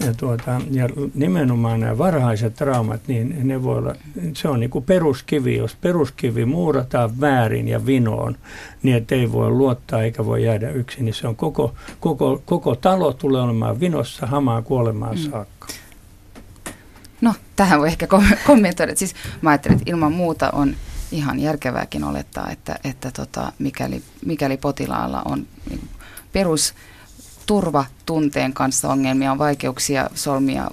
ja, 0.00 0.14
tuota, 0.14 0.60
ja 0.70 0.88
nimenomaan 1.14 1.80
nämä 1.80 1.98
varhaiset 1.98 2.54
traumat, 2.54 3.00
niin 3.08 3.48
ne 3.48 3.62
voi 3.62 3.78
olla, 3.78 3.94
se 4.34 4.48
on 4.48 4.60
niin 4.60 4.70
kuin 4.70 4.84
peruskivi, 4.84 5.56
jos 5.56 5.76
peruskivi 5.80 6.44
muurataan 6.44 7.20
väärin 7.20 7.68
ja 7.68 7.86
vinoon, 7.86 8.36
niin 8.82 8.96
että 8.96 9.14
ei 9.14 9.32
voi 9.32 9.50
luottaa 9.50 10.02
eikä 10.02 10.26
voi 10.26 10.44
jäädä 10.44 10.70
yksin, 10.70 11.04
niin 11.04 11.14
se 11.14 11.28
on 11.28 11.36
koko, 11.36 11.74
koko, 12.00 12.42
koko 12.44 12.76
talo 12.76 13.12
tulee 13.12 13.42
olemaan 13.42 13.80
vinossa 13.80 14.26
hamaan 14.26 14.64
kuolemaan 14.64 15.16
mm. 15.16 15.30
saakka. 15.30 15.68
No, 17.20 17.34
tähän 17.56 17.80
voi 17.80 17.88
ehkä 17.88 18.06
kommentoida. 18.46 18.96
Siis 18.96 19.14
mä 19.42 19.50
ajattelin, 19.50 19.78
että 19.78 19.90
ilman 19.90 20.12
muuta 20.12 20.50
on 20.50 20.74
ihan 21.12 21.40
järkevääkin 21.40 22.04
olettaa, 22.04 22.50
että, 22.50 22.78
että 22.84 23.10
tota, 23.10 23.52
mikäli, 23.58 24.02
mikäli 24.26 24.56
potilaalla 24.56 25.22
on 25.24 25.46
niin 25.70 25.88
perus 26.32 26.74
turvatunteen 27.52 28.52
kanssa 28.52 28.88
ongelmia, 28.88 29.32
on 29.32 29.38
vaikeuksia 29.38 30.10
solmia 30.14 30.70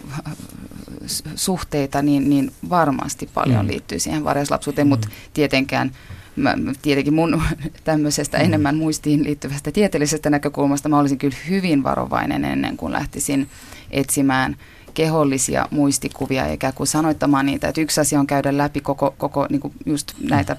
suhteita, 1.35 2.01
niin, 2.01 2.29
niin 2.29 2.51
varmasti 2.69 3.29
paljon 3.33 3.65
mm. 3.65 3.71
liittyy 3.71 3.99
siihen 3.99 4.23
varjaislapsuuteen, 4.23 4.87
mm. 4.87 4.89
mutta 4.89 5.07
tietenkään 5.33 5.91
mä, 6.35 6.55
tietenkin 6.81 7.13
mun 7.13 7.41
tämmöisestä 7.83 8.37
mm. 8.37 8.43
enemmän 8.43 8.75
muistiin 8.75 9.23
liittyvästä 9.23 9.71
tieteellisestä 9.71 10.29
näkökulmasta 10.29 10.89
mä 10.89 10.99
olisin 10.99 11.17
kyllä 11.17 11.37
hyvin 11.49 11.83
varovainen 11.83 12.45
ennen 12.45 12.77
kuin 12.77 12.93
lähtisin 12.93 13.49
etsimään 13.91 14.55
kehollisia 14.93 15.67
muistikuvia 15.71 16.45
eikä 16.45 16.71
kuin 16.71 16.87
sanoittamaan 16.87 17.45
niitä. 17.45 17.67
Että 17.67 17.81
yksi 17.81 18.01
asia 18.01 18.19
on 18.19 18.27
käydä 18.27 18.57
läpi 18.57 18.81
koko, 18.81 19.15
koko 19.17 19.47
niin 19.49 19.61
kuin 19.61 19.73
just 19.85 20.13
näitä 20.29 20.55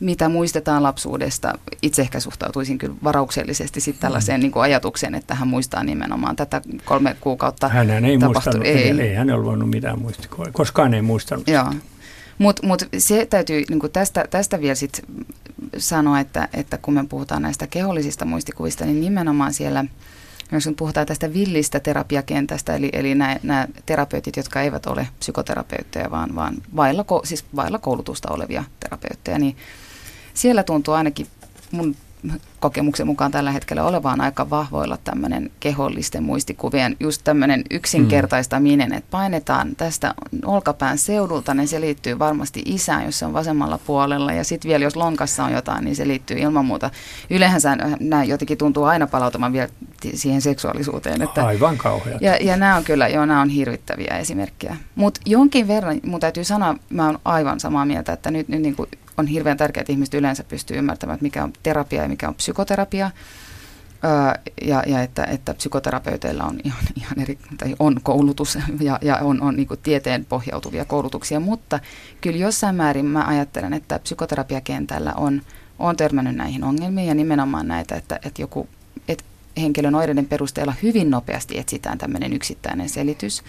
mitä 0.00 0.28
muistetaan 0.28 0.82
lapsuudesta. 0.82 1.58
Itse 1.82 2.02
ehkä 2.02 2.20
suhtautuisin 2.20 2.78
kyllä 2.78 2.94
varauksellisesti 3.04 3.80
sitten 3.80 4.02
tällaiseen 4.02 4.40
mm. 4.40 4.42
niin 4.42 4.52
ajatukseen, 4.56 5.14
että 5.14 5.34
hän 5.34 5.48
muistaa 5.48 5.84
nimenomaan 5.84 6.36
tätä 6.36 6.62
kolme 6.84 7.16
kuukautta 7.20 7.68
Hän 7.68 8.04
ei 8.04 8.18
muistanut, 8.18 8.66
ei, 8.66 9.00
ei 9.00 9.14
hän 9.14 9.30
ole 9.30 9.44
voinut 9.44 9.70
mitään 9.70 9.98
muistikuvia, 9.98 10.52
koskaan 10.52 10.94
ei 10.94 11.02
muistanut. 11.02 11.48
Joo. 11.48 11.72
Mutta 12.38 12.66
mut 12.66 12.88
se 12.98 13.26
täytyy 13.26 13.64
niin 13.70 13.92
tästä, 13.92 14.24
tästä 14.30 14.60
vielä 14.60 14.74
sit 14.74 15.02
sanoa, 15.78 16.20
että, 16.20 16.48
että 16.54 16.78
kun 16.78 16.94
me 16.94 17.04
puhutaan 17.08 17.42
näistä 17.42 17.66
kehollisista 17.66 18.24
muistikuvista, 18.24 18.84
niin 18.84 19.00
nimenomaan 19.00 19.54
siellä, 19.54 19.84
jos 20.52 20.66
nyt 20.66 20.76
puhutaan 20.76 21.06
tästä 21.06 21.32
villistä 21.32 21.80
terapiakentästä, 21.80 22.76
eli, 22.76 22.90
eli 22.92 23.14
nämä 23.14 23.68
terapeutit, 23.86 24.36
jotka 24.36 24.60
eivät 24.60 24.86
ole 24.86 25.08
psykoterapeutteja, 25.18 26.10
vaan, 26.10 26.34
vaan 26.34 26.54
vailla, 26.76 27.04
siis 27.24 27.44
vailla 27.56 27.78
koulutusta 27.78 28.32
olevia 28.32 28.64
terapeutteja, 28.80 29.38
niin 29.38 29.56
siellä 30.34 30.62
tuntuu 30.62 30.94
ainakin 30.94 31.26
mun 31.70 31.96
kokemuksen 32.60 33.06
mukaan 33.06 33.30
tällä 33.30 33.52
hetkellä 33.52 33.84
olevaan 33.84 34.20
aika 34.20 34.50
vahvoilla 34.50 34.98
tämmöinen 35.04 35.50
kehollisten 35.60 36.22
muistikuvien, 36.22 36.96
just 37.00 37.20
tämmöinen 37.24 37.64
yksinkertaistaminen, 37.70 38.92
että 38.92 39.10
painetaan 39.10 39.76
tästä 39.76 40.14
olkapään 40.44 40.98
seudulta, 40.98 41.54
niin 41.54 41.68
se 41.68 41.80
liittyy 41.80 42.18
varmasti 42.18 42.62
isään, 42.66 43.04
jos 43.04 43.18
se 43.18 43.26
on 43.26 43.32
vasemmalla 43.32 43.78
puolella, 43.86 44.32
ja 44.32 44.44
sitten 44.44 44.68
vielä 44.68 44.84
jos 44.84 44.96
lonkassa 44.96 45.44
on 45.44 45.52
jotain, 45.52 45.84
niin 45.84 45.96
se 45.96 46.08
liittyy 46.08 46.38
ilman 46.38 46.64
muuta. 46.64 46.90
Yleensä 47.30 47.76
nämä 48.00 48.24
jotenkin 48.24 48.58
tuntuu 48.58 48.84
aina 48.84 49.06
palautumaan 49.06 49.52
vielä 49.52 49.68
siihen 50.14 50.42
seksuaalisuuteen. 50.42 51.22
Että, 51.22 51.46
Aivan 51.46 51.78
kauheat. 51.78 52.22
Ja, 52.22 52.36
ja 52.36 52.56
nämä 52.56 52.76
on 52.76 52.84
kyllä, 52.84 53.08
joo, 53.08 53.26
nämä 53.26 53.40
on 53.40 53.48
hirvittäviä 53.48 54.18
esimerkkejä. 54.18 54.76
Mutta 54.94 55.20
jonkin 55.26 55.68
verran, 55.68 56.00
mun 56.06 56.20
täytyy 56.20 56.44
sanoa, 56.44 56.76
mä 56.90 57.06
oon 57.06 57.18
aivan 57.24 57.60
samaa 57.60 57.84
mieltä, 57.86 58.12
että 58.12 58.30
nyt, 58.30 58.48
nyt 58.48 58.62
niin 58.62 58.76
kuin 58.76 58.88
on 59.16 59.26
hirveän 59.26 59.56
tärkeää, 59.56 59.82
että 59.82 59.92
ihmiset 59.92 60.14
yleensä 60.14 60.44
pystyy 60.44 60.76
ymmärtämään, 60.76 61.14
että 61.14 61.22
mikä 61.22 61.44
on 61.44 61.52
terapia 61.62 62.02
ja 62.02 62.08
mikä 62.08 62.28
on 62.28 62.34
psykoterapia. 62.34 63.10
ja, 64.62 64.82
ja 64.86 65.02
että, 65.02 65.24
että 65.24 65.54
psykoterapeuteilla 65.54 66.44
on 66.44 66.60
ihan, 66.64 66.84
ihan 67.00 67.20
eri, 67.20 67.38
tai 67.58 67.74
on 67.78 68.00
koulutus 68.02 68.58
ja, 68.80 68.98
ja 69.02 69.16
on, 69.16 69.42
on 69.42 69.56
niin 69.56 69.68
tieteen 69.82 70.24
pohjautuvia 70.24 70.84
koulutuksia, 70.84 71.40
mutta 71.40 71.80
kyllä 72.20 72.38
jossain 72.38 72.76
määrin 72.76 73.06
mä 73.06 73.24
ajattelen, 73.26 73.72
että 73.72 73.98
psykoterapiakentällä 73.98 75.12
on, 75.16 75.42
on 75.78 75.96
törmännyt 75.96 76.36
näihin 76.36 76.64
ongelmiin 76.64 77.08
ja 77.08 77.14
nimenomaan 77.14 77.68
näitä, 77.68 77.94
että, 77.94 78.18
että 78.24 78.42
joku 78.42 78.68
että 79.08 79.24
henkilön 79.60 79.94
oireiden 79.94 80.26
perusteella 80.26 80.74
hyvin 80.82 81.10
nopeasti 81.10 81.58
etsitään 81.58 81.98
tämmöinen 81.98 82.32
yksittäinen 82.32 82.88
selitys 82.88 83.42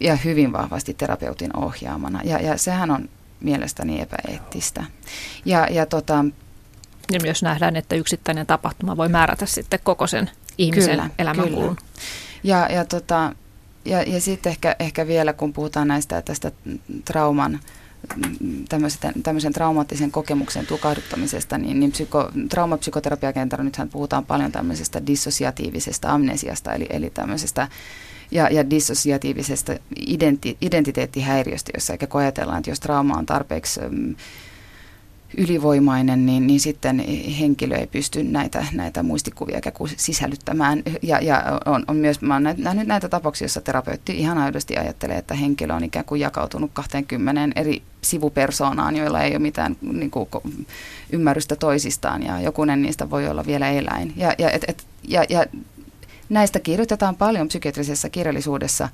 ja 0.00 0.16
hyvin 0.16 0.52
vahvasti 0.52 0.94
terapeutin 0.94 1.56
ohjaamana. 1.56 2.20
Ja, 2.24 2.38
ja 2.40 2.58
sehän 2.58 2.90
on 2.90 3.08
mielestäni 3.42 4.00
epäeettistä. 4.00 4.84
Ja, 5.44 5.66
ja 5.70 5.86
tota, 5.86 6.24
ja 7.12 7.20
myös 7.22 7.42
nähdään, 7.42 7.76
että 7.76 7.94
yksittäinen 7.94 8.46
tapahtuma 8.46 8.96
voi 8.96 9.08
määrätä 9.08 9.46
sitten 9.46 9.80
koko 9.82 10.06
sen 10.06 10.30
ihmisen 10.58 10.90
kyllä, 10.90 11.10
elämänkulun. 11.18 11.76
Kyllä. 11.76 11.90
Ja, 12.42 12.68
ja, 12.72 12.84
tota, 12.84 13.32
ja, 13.84 14.02
ja 14.02 14.20
sitten 14.20 14.50
ehkä, 14.50 14.76
ehkä 14.78 15.06
vielä, 15.06 15.32
kun 15.32 15.52
puhutaan 15.52 15.88
näistä 15.88 16.22
tästä 16.22 16.52
trauman, 17.04 17.60
tämmöisen 19.22 19.52
traumaattisen 19.52 20.10
kokemuksen 20.10 20.66
tukahduttamisesta, 20.66 21.58
niin, 21.58 21.80
niin 21.80 21.92
psyko, 21.92 22.30
traumapsykoterapiakentällä 22.48 23.64
nythän 23.64 23.88
puhutaan 23.88 24.26
paljon 24.26 24.52
tämmöisestä 24.52 25.06
dissosiatiivisesta 25.06 26.12
amnesiasta, 26.12 26.72
eli, 26.72 26.86
eli 26.90 27.10
tämmöisestä 27.10 27.68
ja, 28.32 28.48
ja 28.50 28.70
dissosiatiivisesta 28.70 29.72
identi, 30.06 30.56
identiteettihäiriöstä, 30.60 31.70
jossa 31.74 31.92
eikä 31.92 32.06
ajatellaan, 32.14 32.58
että 32.58 32.70
jos 32.70 32.80
trauma 32.80 33.16
on 33.16 33.26
tarpeeksi 33.26 33.80
mm, 33.90 34.16
ylivoimainen, 35.36 36.26
niin, 36.26 36.46
niin 36.46 36.60
sitten 36.60 36.98
henkilö 37.40 37.76
ei 37.76 37.86
pysty 37.86 38.22
näitä, 38.24 38.66
näitä 38.72 39.02
muistikuvia 39.02 39.60
sisällyttämään. 39.96 40.82
Ja, 41.02 41.20
ja 41.20 41.60
on, 41.66 41.84
on 41.88 41.96
myös, 41.96 42.20
mä 42.20 42.36
olen 42.36 42.54
nähnyt 42.58 42.86
näitä 42.86 43.08
tapauksia, 43.08 43.44
joissa 43.44 43.60
terapeutti 43.60 44.18
ihan 44.18 44.38
aidosti 44.38 44.76
ajattelee, 44.76 45.16
että 45.16 45.34
henkilö 45.34 45.74
on 45.74 45.84
ikään 45.84 46.04
kuin 46.04 46.20
jakautunut 46.20 46.70
20 46.74 47.60
eri 47.60 47.82
sivupersoonaan, 48.02 48.96
joilla 48.96 49.22
ei 49.22 49.30
ole 49.30 49.38
mitään 49.38 49.76
niin 49.82 50.10
kuin, 50.10 50.28
ymmärrystä 51.10 51.56
toisistaan, 51.56 52.22
ja 52.22 52.40
jokunen 52.40 52.82
niistä 52.82 53.10
voi 53.10 53.28
olla 53.28 53.46
vielä 53.46 53.70
eläin. 53.70 54.12
Ja, 54.16 54.34
ja, 54.38 54.50
et, 54.50 54.64
et, 54.68 54.86
ja, 55.08 55.24
ja 55.28 55.44
Näistä 56.28 56.60
kirjoitetaan 56.60 57.16
paljon 57.16 57.48
psykiatrisessa 57.48 58.08
kirjallisuudessa. 58.10 58.88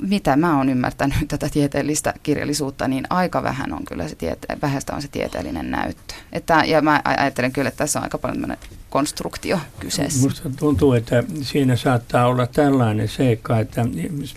Mitä 0.00 0.36
mä 0.36 0.56
oon 0.56 0.68
ymmärtänyt 0.68 1.28
tätä 1.28 1.48
tieteellistä 1.48 2.14
kirjallisuutta, 2.22 2.88
niin 2.88 3.06
aika 3.10 3.42
vähän 3.42 3.72
on 3.72 3.84
kyllä 3.84 4.08
se 4.08 4.14
tiete- 4.14 4.58
vähäistä 4.62 4.94
on 4.94 5.02
se 5.02 5.08
tieteellinen 5.08 5.70
näyttö. 5.70 6.14
Että, 6.32 6.62
ja 6.66 6.82
mä 6.82 7.00
ajattelen 7.04 7.52
kyllä, 7.52 7.68
että 7.68 7.78
tässä 7.78 7.98
on 7.98 8.02
aika 8.02 8.18
paljon 8.18 8.56
konstruktio 8.94 9.58
kyseessä. 9.80 10.20
Minusta 10.20 10.50
tuntuu, 10.58 10.92
että 10.92 11.24
siinä 11.42 11.76
saattaa 11.76 12.26
olla 12.26 12.46
tällainen 12.46 13.08
seikka, 13.08 13.58
että 13.58 13.86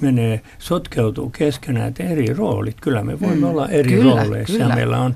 menee, 0.01 0.41
sotkeutuu 0.59 1.29
keskenään, 1.29 1.87
että 1.87 2.03
eri 2.03 2.33
roolit. 2.33 2.75
Kyllä 2.81 3.03
me 3.03 3.19
voimme 3.19 3.35
mm. 3.35 3.51
olla 3.51 3.67
eri 3.67 3.91
kyllä, 3.91 4.21
rooleissa. 4.21 4.53
Kyllä. 4.53 4.69
Ja 4.69 4.75
meillä 4.75 4.99
on 4.99 5.15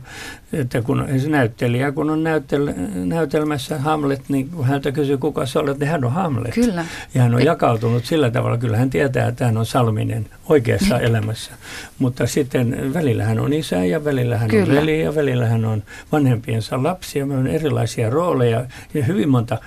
että 0.54 0.82
kun 0.82 1.06
se 1.18 1.30
näyttelijä, 1.30 1.92
kun 1.92 2.10
on 2.10 2.24
näytel, 2.24 2.74
näytelmässä 3.06 3.78
Hamlet, 3.78 4.22
niin 4.30 4.50
kun 4.50 4.66
häntä 4.66 4.92
kysyy, 4.92 5.18
kuka 5.18 5.46
sä 5.46 5.60
olet, 5.60 5.80
niin 5.80 5.90
hän 5.90 6.06
on 6.06 6.12
Hamlet. 6.12 6.54
Kyllä. 6.54 6.86
Ja 7.14 7.22
hän 7.22 7.36
on 7.36 7.46
jakautunut 7.46 8.06
sillä 8.06 8.32
tavalla, 8.32 8.58
kyllä 8.58 8.78
hän 8.78 8.90
tietää, 8.90 9.28
että 9.28 9.46
hän 9.46 9.58
on 9.58 9.66
Salminen 9.66 10.26
oikeassa 10.50 10.98
mm. 10.98 11.06
elämässä. 11.08 11.52
Mutta 12.00 12.28
sitten 12.28 12.94
välillä 12.94 13.24
hän 13.24 13.40
on 13.40 13.54
isä 13.54 13.86
ja 13.86 14.06
välillä 14.06 14.38
hän 14.38 14.50
kyllä. 14.50 14.74
on 14.74 14.76
veli 14.76 15.02
ja 15.02 15.16
välillä 15.16 15.46
hän 15.46 15.66
on 15.66 15.84
vanhempiensa 16.12 16.84
lapsi 16.84 17.20
ja 17.20 17.26
meillä 17.26 17.42
on 17.42 17.48
erilaisia 17.48 18.10
rooleja 18.10 18.66
ja 18.94 19.04
hyvin 19.04 19.30
monta 19.32 19.58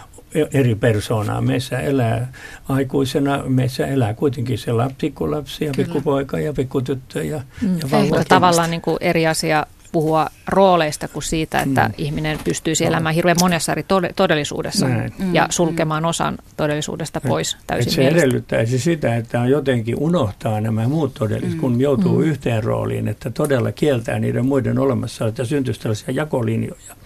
eri 0.52 0.74
persoonaa. 0.74 1.40
Meissä 1.40 1.78
elää 1.78 2.32
aikuisena, 2.68 3.42
meissä 3.46 3.86
elää 3.86 4.14
kuitenkin 4.14 4.58
se 4.58 4.72
lapsi, 4.72 4.96
pikkulapsi 5.00 5.64
ja 5.64 5.72
Kyllä. 5.72 5.86
pikkupoika 5.86 6.38
ja 6.38 6.52
pikkutyttö 6.52 7.24
ja, 7.24 7.40
mm. 7.62 7.78
ja 7.78 7.98
Ehkä 7.98 8.24
tavallaan 8.28 8.70
niin 8.70 8.80
kuin 8.80 8.96
eri 9.00 9.26
asia 9.26 9.66
puhua 9.94 10.26
rooleista 10.46 11.08
kuin 11.08 11.22
siitä, 11.22 11.60
että 11.60 11.88
mm. 11.88 11.94
ihminen 11.98 12.38
pystyisi 12.44 12.84
elämään 12.84 13.14
hirveän 13.14 13.36
monessa 13.40 13.72
eri 13.72 13.84
todellisuudessa 14.16 14.88
Näin. 14.88 15.12
ja 15.32 15.42
mm. 15.42 15.50
sulkemaan 15.50 16.04
osan 16.04 16.38
todellisuudesta 16.56 17.20
pois 17.20 17.56
täysin 17.66 17.92
Se 17.92 18.00
mielestä. 18.00 18.20
edellyttäisi 18.20 18.78
sitä, 18.78 19.16
että 19.16 19.40
on 19.40 19.50
jotenkin 19.50 19.96
unohtaa 19.98 20.60
nämä 20.60 20.88
muut 20.88 21.14
todellisuudet, 21.14 21.54
mm. 21.54 21.60
kun 21.60 21.80
joutuu 21.80 22.18
mm. 22.18 22.24
yhteen 22.24 22.64
rooliin, 22.64 23.08
että 23.08 23.30
todella 23.30 23.72
kieltää 23.72 24.18
niiden 24.18 24.46
muiden 24.46 24.78
olemassa, 24.78 25.26
että 25.26 25.44
syntyisi 25.44 25.80
tällaisia 25.80 26.14
jakolinjoja, 26.14 26.96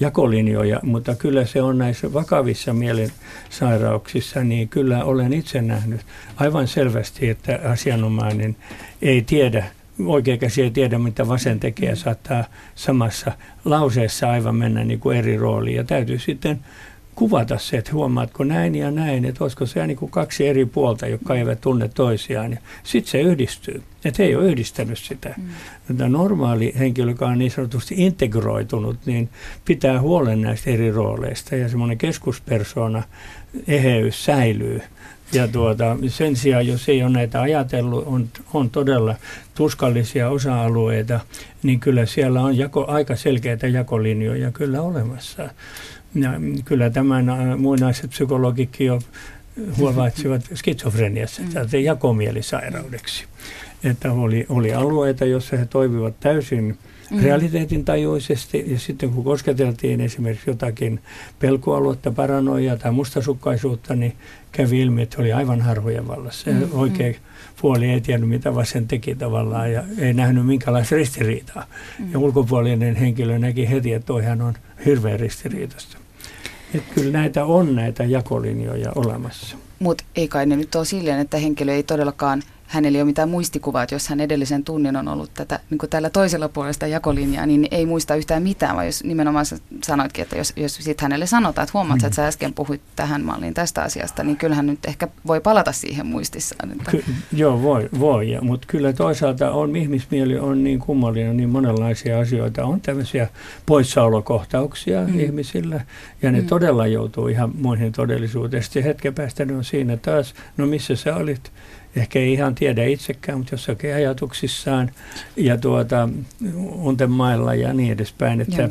jakolinjoja. 0.00 0.80
Mutta 0.82 1.14
kyllä 1.14 1.44
se 1.44 1.62
on 1.62 1.78
näissä 1.78 2.12
vakavissa 2.12 2.72
mielensairauksissa, 2.72 4.44
niin 4.44 4.68
kyllä 4.68 5.04
olen 5.04 5.32
itse 5.32 5.62
nähnyt 5.62 6.00
aivan 6.36 6.68
selvästi, 6.68 7.28
että 7.28 7.60
asianomainen 7.64 8.56
ei 9.02 9.22
tiedä 9.22 9.64
oikea 10.04 10.36
käsi 10.36 10.62
ei 10.62 10.70
tiedä, 10.70 10.98
mitä 10.98 11.28
vasen 11.28 11.60
tekee 11.60 11.96
saattaa 11.96 12.44
samassa 12.74 13.32
lauseessa 13.64 14.30
aivan 14.30 14.56
mennä 14.56 14.84
niin 14.84 15.00
kuin 15.00 15.18
eri 15.18 15.36
rooliin. 15.36 15.76
Ja 15.76 15.84
täytyy 15.84 16.18
sitten 16.18 16.60
kuvata 17.14 17.58
se, 17.58 17.76
että 17.76 17.92
huomaatko 17.92 18.44
näin 18.44 18.74
ja 18.74 18.90
näin, 18.90 19.24
että 19.24 19.44
olisiko 19.44 19.66
se 19.66 19.86
niin 19.86 19.96
kuin 19.96 20.10
kaksi 20.10 20.46
eri 20.46 20.66
puolta, 20.66 21.06
jotka 21.06 21.34
eivät 21.34 21.60
tunne 21.60 21.88
toisiaan. 21.88 22.52
Ja 22.52 22.58
sitten 22.82 23.10
se 23.10 23.20
yhdistyy. 23.20 23.82
Että 24.04 24.22
he 24.22 24.28
ei 24.28 24.36
ole 24.36 24.46
yhdistänyt 24.46 24.98
sitä. 24.98 25.34
Mm. 25.36 25.96
Tämä 25.96 26.08
normaali 26.08 26.74
henkilö, 26.78 27.10
joka 27.10 27.26
on 27.26 27.38
niin 27.38 27.50
sanotusti 27.50 27.94
integroitunut, 27.98 28.98
niin 29.06 29.28
pitää 29.64 30.00
huolen 30.00 30.42
näistä 30.42 30.70
eri 30.70 30.92
rooleista. 30.92 31.56
Ja 31.56 31.68
semmoinen 31.68 31.98
keskuspersona, 31.98 33.02
eheys 33.68 34.24
säilyy. 34.24 34.80
Ja 35.32 35.48
tuota, 35.48 35.96
sen 36.08 36.36
sijaan, 36.36 36.66
jos 36.66 36.88
ei 36.88 37.02
ole 37.02 37.12
näitä 37.12 37.40
ajatellut, 37.40 38.06
on, 38.06 38.28
on 38.54 38.70
todella 38.70 39.14
tuskallisia 39.54 40.30
osa-alueita, 40.30 41.20
niin 41.62 41.80
kyllä 41.80 42.06
siellä 42.06 42.42
on 42.42 42.58
jako, 42.58 42.84
aika 42.88 43.16
selkeitä 43.16 43.66
jakolinjoja 43.66 44.52
kyllä 44.52 44.82
olemassa. 44.82 45.42
Ja 46.14 46.30
kyllä 46.64 46.90
tämän 46.90 47.28
äh, 47.28 47.58
muinaiset 47.58 48.10
psykologikki 48.10 48.84
jo 48.84 48.98
huomaitsivat 49.78 50.42
skitsofreniassa, 50.54 51.42
mm. 51.42 51.80
jakomielisairaudeksi. 51.82 53.24
että 53.84 54.12
oli, 54.12 54.46
oli 54.48 54.74
alueita, 54.74 55.24
joissa 55.24 55.56
he 55.56 55.66
toimivat 55.66 56.20
täysin 56.20 56.78
mm. 57.10 57.22
realiteetin 57.22 57.84
tajuisesti. 57.84 58.64
Ja 58.66 58.78
sitten 58.78 59.10
kun 59.10 59.24
kosketeltiin 59.24 60.00
esimerkiksi 60.00 60.50
jotakin 60.50 61.00
pelkoaluetta, 61.38 62.10
paranoiaa 62.10 62.76
tai 62.76 62.92
mustasukkaisuutta, 62.92 63.96
niin 63.96 64.12
kävi 64.56 64.80
ilmi, 64.80 65.02
että 65.02 65.20
oli 65.20 65.32
aivan 65.32 65.60
harvojen 65.60 66.08
vallassa. 66.08 66.50
Mm. 66.50 66.68
Oikein 66.72 67.14
mm. 67.14 67.20
puoli 67.60 67.90
ei 67.90 68.00
tiennyt, 68.00 68.28
mitä 68.28 68.54
vasen 68.54 68.88
teki 68.88 69.14
tavallaan 69.14 69.72
ja 69.72 69.82
ei 69.98 70.14
nähnyt 70.14 70.46
minkälaista 70.46 70.94
ristiriitaa. 70.94 71.66
Mm. 71.98 72.12
Ja 72.12 72.18
ulkopuolinen 72.18 72.94
henkilö 72.94 73.38
näki 73.38 73.70
heti, 73.70 73.92
että 73.92 74.06
toihan 74.06 74.42
on 74.42 74.54
hirveän 74.84 75.20
ristiriitasta. 75.20 75.98
Että 76.74 76.94
kyllä 76.94 77.12
näitä 77.12 77.44
on 77.44 77.74
näitä 77.74 78.04
jakolinjoja 78.04 78.92
olemassa. 78.94 79.56
Mutta 79.78 80.04
ei 80.16 80.28
kai 80.28 80.46
ne 80.46 80.56
nyt 80.56 80.74
ole 80.74 80.84
silleen, 80.84 81.20
että 81.20 81.38
henkilö 81.38 81.74
ei 81.74 81.82
todellakaan– 81.82 82.42
hänellä 82.66 82.96
ei 82.96 83.02
ole 83.02 83.06
mitään 83.06 83.28
muistikuvaa, 83.28 83.82
että 83.82 83.94
jos 83.94 84.08
hän 84.08 84.20
edellisen 84.20 84.64
tunnin 84.64 84.96
on 84.96 85.08
ollut 85.08 85.30
tätä, 85.34 85.60
niin 85.70 85.78
kuin 85.78 85.90
tällä 85.90 86.10
toisella 86.10 86.48
puolella 86.48 86.72
sitä 86.72 86.86
jakolinjaa, 86.86 87.46
niin 87.46 87.68
ei 87.70 87.86
muista 87.86 88.14
yhtään 88.14 88.42
mitään, 88.42 88.74
vaan 88.74 88.86
jos 88.86 89.04
nimenomaan 89.04 89.46
sanoitkin, 89.84 90.22
että 90.22 90.38
jos, 90.38 90.52
jos 90.56 90.74
sitten 90.74 91.04
hänelle 91.04 91.26
sanotaan, 91.26 91.62
että 91.62 91.78
huomaat, 91.78 92.00
mm. 92.00 92.06
että 92.06 92.16
sä 92.16 92.26
äsken 92.26 92.54
puhuit 92.54 92.80
tähän 92.96 93.24
malliin 93.24 93.54
tästä 93.54 93.82
asiasta, 93.82 94.24
niin 94.24 94.36
kyllähän 94.36 94.66
nyt 94.66 94.84
ehkä 94.84 95.08
voi 95.26 95.40
palata 95.40 95.72
siihen 95.72 96.06
muistissaan. 96.06 96.72
Että. 96.72 96.90
Ky- 96.90 97.04
joo, 97.32 97.62
voi, 97.62 97.88
voi 97.98 98.30
ja, 98.30 98.40
mutta 98.40 98.66
kyllä 98.70 98.92
toisaalta 98.92 99.50
on, 99.50 99.76
ihmismieli 99.76 100.38
on 100.38 100.64
niin 100.64 100.78
kummallinen, 100.78 101.36
niin 101.36 101.48
monenlaisia 101.48 102.20
asioita. 102.20 102.64
On 102.64 102.80
tämmöisiä 102.80 103.28
poissaolokohtauksia 103.66 105.00
mm. 105.06 105.20
ihmisillä, 105.20 105.80
ja 106.22 106.32
ne 106.32 106.40
mm. 106.40 106.46
todella 106.46 106.86
joutuu 106.86 107.28
ihan 107.28 107.50
muihin 107.58 107.92
todellisuuteen. 107.92 108.62
Sitten 108.62 108.82
hetken 108.82 109.14
päästä 109.14 109.44
ne 109.44 109.56
on 109.56 109.64
siinä 109.64 109.96
taas, 109.96 110.34
no 110.56 110.66
missä 110.66 110.96
sä 110.96 111.16
olit? 111.16 111.52
Ehkä 111.96 112.18
ei 112.18 112.32
ihan 112.32 112.54
tiedä 112.54 112.84
itsekään, 112.84 113.38
mutta 113.38 113.54
jossakin 113.54 113.94
ajatuksissaan 113.94 114.90
ja 115.36 115.58
tuota, 115.58 116.08
untemailla 116.72 117.54
ja 117.54 117.72
niin 117.72 117.92
edespäin. 117.92 118.40
Että, 118.40 118.68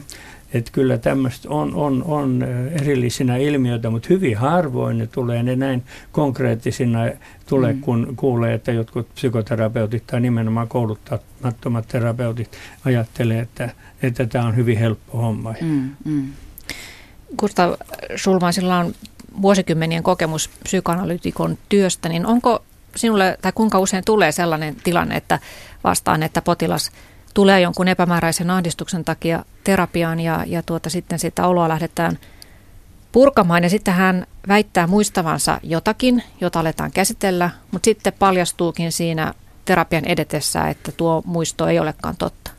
että 0.54 0.72
kyllä 0.72 0.98
tämmöistä 0.98 1.50
on, 1.50 1.76
on, 1.76 2.04
on 2.04 2.44
erillisinä 2.82 3.38
ilmiöitä, 3.38 3.90
mutta 3.90 4.08
hyvin 4.10 4.38
harvoin 4.38 4.98
ne 4.98 5.08
tulee 5.08 5.44
ne 5.44 5.56
näin 5.56 5.84
konkreettisina 6.12 7.00
tulee, 7.46 7.74
mm. 7.74 7.82
kun 7.82 8.14
kuulee, 8.16 8.54
että 8.54 8.72
jotkut 8.72 9.14
psykoterapeutit 9.14 10.08
tai 10.08 10.22
nimenomaan 10.22 10.68
kouluttamattomat 10.68 11.88
terapeutit 11.88 12.52
ajattelee, 12.86 13.40
että, 13.40 13.70
että 14.02 14.26
tämä 14.26 14.46
on 14.46 14.56
hyvin 14.56 14.78
helppo 14.78 15.18
homma. 15.18 15.54
Mm, 15.62 15.90
mm. 16.06 16.28
Gustav 17.38 17.74
Schulmaisilla 18.18 18.78
on 18.78 18.94
vuosikymmenien 19.42 20.04
kokemus 20.04 20.50
psykoanalytikon 20.64 21.58
työstä, 21.70 22.10
niin 22.10 22.26
onko 22.26 22.64
sinulle, 22.96 23.38
tai 23.42 23.52
kuinka 23.52 23.80
usein 23.80 24.06
tulee 24.06 24.32
sellainen 24.32 24.76
tilanne, 24.84 25.16
että 25.16 25.40
vastaan, 25.84 26.24
että 26.24 26.42
potilas 26.42 26.92
tulee 27.34 27.62
jonkun 27.62 27.88
epämääräisen 27.88 28.50
ahdistuksen 28.50 29.06
takia 29.06 29.46
terapiaan 29.64 30.20
ja, 30.20 30.44
ja 30.48 30.64
tuota, 30.64 30.90
sitten 30.90 31.20
sitä 31.20 31.48
oloa 31.48 31.70
lähdetään 31.70 32.20
purkamaan 33.12 33.64
ja 33.64 33.70
sitten 33.70 33.94
hän 33.94 34.28
väittää 34.48 34.88
muistavansa 34.88 35.60
jotakin, 35.64 36.24
jota 36.42 36.60
aletaan 36.60 36.92
käsitellä, 36.92 37.50
mutta 37.72 37.86
sitten 37.86 38.14
paljastuukin 38.20 38.92
siinä 38.92 39.34
terapian 39.66 40.06
edetessä, 40.06 40.70
että 40.70 40.92
tuo 40.92 41.24
muisto 41.26 41.68
ei 41.68 41.80
olekaan 41.80 42.16
totta. 42.18 42.52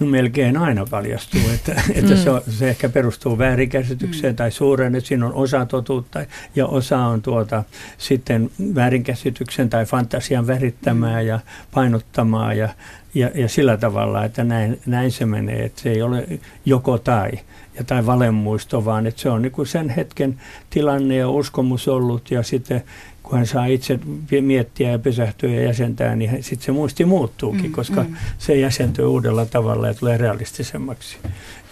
No 0.00 0.06
melkein 0.06 0.56
aina 0.56 0.86
paljastuu, 0.90 1.40
että, 1.54 1.82
että 1.94 2.14
mm. 2.14 2.16
se, 2.16 2.30
on, 2.30 2.42
se 2.48 2.68
ehkä 2.68 2.88
perustuu 2.88 3.38
väärinkäsitykseen 3.38 4.32
mm. 4.32 4.36
tai 4.36 4.50
suureen, 4.50 4.94
että 4.94 5.08
siinä 5.08 5.26
on 5.26 5.34
osa 5.34 5.66
totuutta 5.66 6.24
ja 6.56 6.66
osa 6.66 6.98
on 6.98 7.22
tuota, 7.22 7.64
sitten 7.98 8.50
väärinkäsityksen 8.74 9.70
tai 9.70 9.86
fantasian 9.86 10.46
värittämää 10.46 11.22
mm. 11.22 11.26
ja 11.26 11.40
painottamaa 11.74 12.54
ja, 12.54 12.68
ja, 13.14 13.30
ja 13.34 13.48
sillä 13.48 13.76
tavalla, 13.76 14.24
että 14.24 14.44
näin, 14.44 14.80
näin 14.86 15.12
se 15.12 15.26
menee, 15.26 15.64
että 15.64 15.82
se 15.82 15.90
ei 15.90 16.02
ole 16.02 16.28
joko 16.64 16.98
tai 16.98 17.30
ja 17.78 17.84
tai 17.84 18.06
valemuisto, 18.06 18.84
vaan 18.84 19.06
että 19.06 19.20
se 19.20 19.30
on 19.30 19.42
niin 19.42 19.52
kuin 19.52 19.66
sen 19.66 19.88
hetken 19.88 20.40
tilanne 20.70 21.16
ja 21.16 21.28
uskomus 21.28 21.88
ollut 21.88 22.30
ja 22.30 22.42
sitten 22.42 22.84
kun 23.22 23.38
hän 23.38 23.46
saa 23.46 23.66
itse 23.66 23.98
miettiä 24.40 24.90
ja 24.90 24.98
pysähtyä 24.98 25.50
ja 25.50 25.62
jäsentää, 25.62 26.16
niin 26.16 26.42
sitten 26.42 26.66
se 26.66 26.72
muisti 26.72 27.04
muuttuukin, 27.04 27.66
mm, 27.66 27.72
koska 27.72 28.02
mm. 28.02 28.16
se 28.38 28.56
jäsentyy 28.56 29.04
uudella 29.04 29.46
tavalla 29.46 29.86
ja 29.88 29.94
tulee 29.94 30.16
realistisemmaksi. 30.16 31.16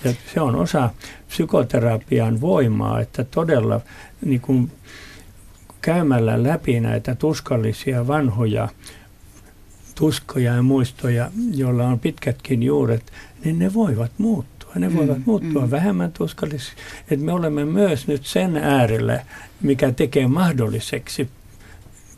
Ja 0.05 0.13
se 0.35 0.41
on 0.41 0.57
osa 0.57 0.91
psykoterapian 1.29 2.41
voimaa, 2.41 3.01
että 3.01 3.25
todella 3.25 3.81
niin 4.25 4.41
kuin 4.41 4.73
käymällä 5.83 6.43
läpi 6.43 6.81
näitä 6.81 7.15
tuskallisia 7.15 8.07
vanhoja 8.07 8.69
tuskoja 9.99 10.55
ja 10.55 10.63
muistoja, 10.63 11.31
joilla 11.55 11.87
on 11.87 12.01
pitkätkin 12.01 12.63
juuret, 12.63 13.13
niin 13.45 13.59
ne 13.59 13.75
voivat 13.75 14.11
muuttua. 14.19 14.73
Ne 14.75 14.95
voivat 14.95 15.19
mm, 15.19 15.23
muuttua 15.27 15.65
mm. 15.65 15.71
vähemmän 15.71 16.13
tuskallisiksi. 16.13 16.73
Me 17.17 17.33
olemme 17.33 17.65
myös 17.65 18.07
nyt 18.07 18.27
sen 18.27 18.57
äärellä, 18.57 19.25
mikä 19.61 19.93
tekee 19.93 20.27
mahdolliseksi 20.27 21.29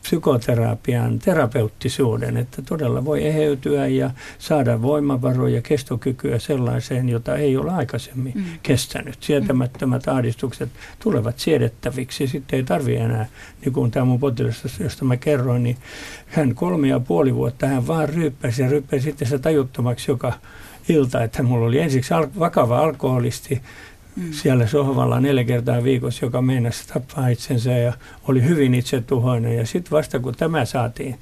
psykoterapian 0.09 1.19
terapeuttisuuden, 1.19 2.37
että 2.37 2.63
todella 2.63 3.05
voi 3.05 3.27
eheytyä 3.27 3.87
ja 3.87 4.11
saada 4.39 4.83
voimavaroja, 4.83 5.63
kestokykyä 5.63 6.39
sellaiseen, 6.39 7.09
jota 7.09 7.37
ei 7.37 7.57
ole 7.57 7.71
aikaisemmin 7.71 8.33
mm. 8.35 8.45
kestänyt. 8.63 9.17
Sietämättömät 9.21 10.09
ahdistukset 10.09 10.69
tulevat 10.99 11.39
siedettäviksi. 11.39 12.27
Sitten 12.27 12.57
ei 12.57 12.63
tarvitse 12.63 13.05
enää, 13.05 13.27
niin 13.65 13.73
kuin 13.73 13.91
tämä 13.91 14.05
mun 14.05 14.21
potilas, 14.21 14.81
josta 14.81 15.05
mä 15.05 15.17
kerroin, 15.17 15.63
niin 15.63 15.77
hän 16.27 16.55
kolme 16.55 16.89
ja 16.89 17.01
puoli 17.01 17.35
vuotta 17.35 17.67
hän 17.67 17.87
vaan 17.87 18.09
ryyppäsi 18.09 18.63
ja 18.63 18.69
ryyppäsi 18.69 19.03
sitten 19.03 19.29
se 19.29 19.39
tajuttomaksi 19.39 20.11
joka 20.11 20.33
ilta, 20.89 21.23
että 21.23 21.43
mulla 21.43 21.67
oli 21.67 21.79
ensiksi 21.79 22.15
al- 22.15 22.27
vakava 22.39 22.79
alkoholisti, 22.79 23.63
mm. 24.19 24.33
siellä 24.33 24.67
sohvalla 24.67 25.21
neljä 25.21 25.45
kertaa 25.45 25.85
viikossa, 25.85 26.27
joka 26.27 26.43
meinasi 26.43 26.89
tappaa 26.89 27.29
itsensä 27.29 27.71
ja 27.71 27.93
oli 28.29 28.43
hyvin 28.43 28.75
itsetuhoinen. 28.75 29.57
Ja 29.57 29.67
sitten 29.67 29.91
vasta 29.91 30.19
kun 30.19 30.35
tämä 30.35 30.65
saatiin 30.65 31.19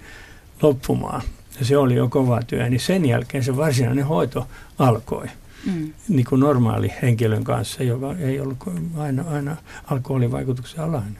loppumaan, 0.62 1.22
ja 1.58 1.64
se 1.64 1.76
oli 1.76 1.94
jo 1.94 2.08
kova 2.08 2.42
työ, 2.42 2.68
niin 2.68 2.80
sen 2.80 3.04
jälkeen 3.04 3.44
se 3.44 3.56
varsinainen 3.56 4.06
hoito 4.06 4.46
alkoi. 4.78 5.26
Mm. 5.66 5.92
Niin 6.08 6.24
kuin 6.28 6.40
normaali 6.40 6.92
henkilön 7.02 7.44
kanssa, 7.44 7.82
joka 7.82 8.14
ei 8.18 8.40
ollut 8.40 8.58
aina, 8.98 9.24
aina 9.30 9.56
alkoholivaikutuksen 9.86 10.80
alainen. 10.80 11.18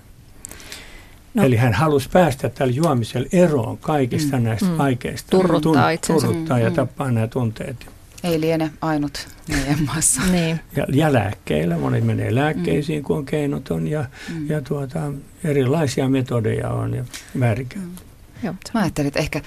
No. 1.35 1.45
Eli 1.45 1.57
hän 1.57 1.73
halusi 1.73 2.09
päästä 2.13 2.49
tällä 2.49 2.73
juomisella 2.73 3.29
eroon 3.33 3.79
kaikista 3.79 4.37
mm. 4.37 4.43
näistä 4.43 4.67
mm. 4.67 4.79
vaikeista. 4.79 5.31
Turruttaa 5.31 5.91
itsensä. 5.91 6.27
Turruttaa 6.27 6.57
mm. 6.57 6.65
ja 6.65 6.71
tappaa 6.71 7.11
nämä 7.11 7.27
tunteet. 7.27 7.96
Ei 8.27 8.41
liene 8.41 8.71
ainut 8.81 9.29
meidän 9.49 9.79
maassa. 9.87 10.21
niin. 10.33 10.61
ja, 10.77 10.87
ja 10.93 11.13
lääkkeillä, 11.13 11.79
monet 11.79 12.05
menee 12.05 12.35
lääkkeisiin, 12.35 13.03
mm. 13.03 13.05
kun 13.05 13.17
on 13.17 13.25
keinoton 13.25 13.89
ja, 13.89 14.05
mm. 14.35 14.51
ja 14.51 14.61
tuota, 14.61 15.13
erilaisia 15.45 16.09
metodeja 16.09 16.71
on 16.71 16.95
ja 16.95 17.05
väärinkäyttöä. 17.41 17.83
Mm. 17.83 18.07
Joo. 18.43 18.55
Mä 18.75 18.81
ajattelin, 18.81 19.09
että 19.09 19.21
ehkä 19.21 19.43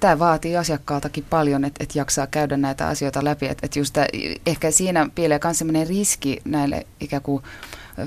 tämä 0.00 0.18
vaatii 0.18 0.56
asiakkaaltakin 0.56 1.24
paljon, 1.30 1.64
että, 1.64 1.84
että 1.84 1.98
jaksaa 1.98 2.26
käydä 2.26 2.56
näitä 2.56 2.88
asioita 2.88 3.24
läpi. 3.24 3.46
Että, 3.46 3.66
että 3.66 3.78
just 3.78 3.92
tää, 3.92 4.06
ehkä 4.46 4.70
siinä 4.70 5.10
piilee 5.14 5.40
myös 5.44 5.58
sellainen 5.58 5.86
riski 5.86 6.40
näille 6.44 6.86
ikään 7.00 7.22
kuin 7.22 7.42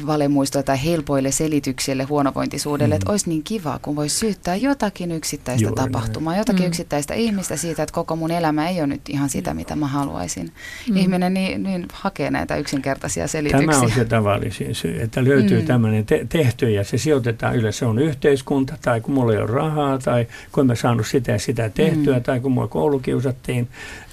valemuistoille 0.07 0.63
tai 0.63 0.83
helpoille 0.83 1.31
selityksille 1.31 2.03
huonovointisuudelle, 2.03 2.95
mm. 2.95 2.97
että 2.97 3.11
olisi 3.11 3.29
niin 3.29 3.43
kiva, 3.43 3.79
kun 3.81 3.95
voisi 3.95 4.15
syyttää 4.15 4.55
jotakin 4.55 5.11
yksittäistä 5.11 5.63
Juuri 5.63 5.75
tapahtumaa, 5.75 6.33
näin. 6.33 6.41
jotakin 6.41 6.63
mm. 6.63 6.67
yksittäistä 6.67 7.13
ihmistä 7.13 7.55
siitä, 7.55 7.83
että 7.83 7.93
koko 7.93 8.15
mun 8.15 8.31
elämä 8.31 8.69
ei 8.69 8.79
ole 8.79 8.87
nyt 8.87 9.01
ihan 9.09 9.29
sitä, 9.29 9.53
mitä 9.53 9.75
mä 9.75 9.87
haluaisin. 9.87 10.51
Mm. 10.89 10.97
Ihminen 10.97 11.33
niin, 11.33 11.63
niin 11.63 11.85
hakee 11.93 12.31
näitä 12.31 12.55
yksinkertaisia 12.55 13.27
selityksiä. 13.27 13.67
Tämä 13.67 13.81
on 13.81 13.91
se 13.91 14.05
tavallisin 14.05 14.75
syy, 14.75 15.01
että 15.01 15.23
löytyy 15.23 15.61
mm. 15.61 15.67
tämmöinen 15.67 16.05
te- 16.05 16.25
tehty 16.29 16.69
ja 16.69 16.83
se 16.83 16.97
sijoitetaan 16.97 17.55
yleensä, 17.55 17.79
se 17.79 17.85
on 17.85 17.99
yhteiskunta 17.99 18.77
tai 18.81 19.01
kun 19.01 19.13
mulla 19.13 19.33
ei 19.33 19.39
ole 19.39 19.51
rahaa 19.51 19.97
tai 19.97 20.27
kun 20.51 20.67
mä 20.67 20.75
saanut 20.75 21.07
sitä 21.07 21.31
ja 21.31 21.39
sitä 21.39 21.69
tehtyä 21.69 22.17
mm. 22.17 22.23
tai 22.23 22.39
kun 22.39 22.51
mua 22.51 22.67
koulukiusattiin 22.67 23.67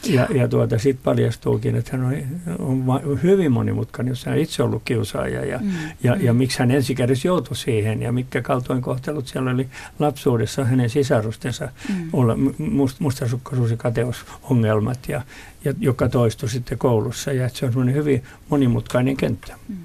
ja, 0.06 0.26
ja 0.34 0.48
tuota, 0.48 0.78
sitten 0.78 1.04
paljastuukin, 1.04 1.76
että 1.76 1.96
hän 1.96 2.24
on, 2.58 2.84
on 2.88 3.22
hyvin 3.22 3.52
monimutkainen, 3.52 4.10
jos 4.10 4.24
hän 4.26 4.38
itse 4.38 4.62
ollut 4.62 4.82
kiusaaja 4.84 5.44
ja, 5.44 5.58
mm. 5.58 5.70
ja, 6.02 6.16
ja 6.20 6.34
miksi 6.34 6.58
hän 6.58 6.70
ensikädessä 6.70 7.28
joutui 7.28 7.56
siihen 7.56 8.02
ja 8.02 8.12
mitkä 8.12 8.42
kaltoinkohtelut 8.42 9.26
siellä 9.26 9.50
oli 9.50 9.68
lapsuudessa 9.98 10.64
hänen 10.64 10.90
sisarustensa 10.90 11.68
mm. 11.88 12.08
olla 12.12 12.36
must, 12.58 13.00
mustasukkaisuus- 13.00 13.70
ja 13.70 13.76
kateusongelmat, 13.76 14.98
ja, 15.08 15.22
ja, 15.64 15.74
joka 15.80 16.08
toistui 16.08 16.48
sitten 16.48 16.78
koulussa. 16.78 17.32
Ja 17.32 17.48
se 17.48 17.66
on 17.66 17.72
semmoinen 17.72 17.94
hyvin 17.94 18.22
monimutkainen 18.48 19.16
kenttä. 19.16 19.54
Mm. 19.68 19.76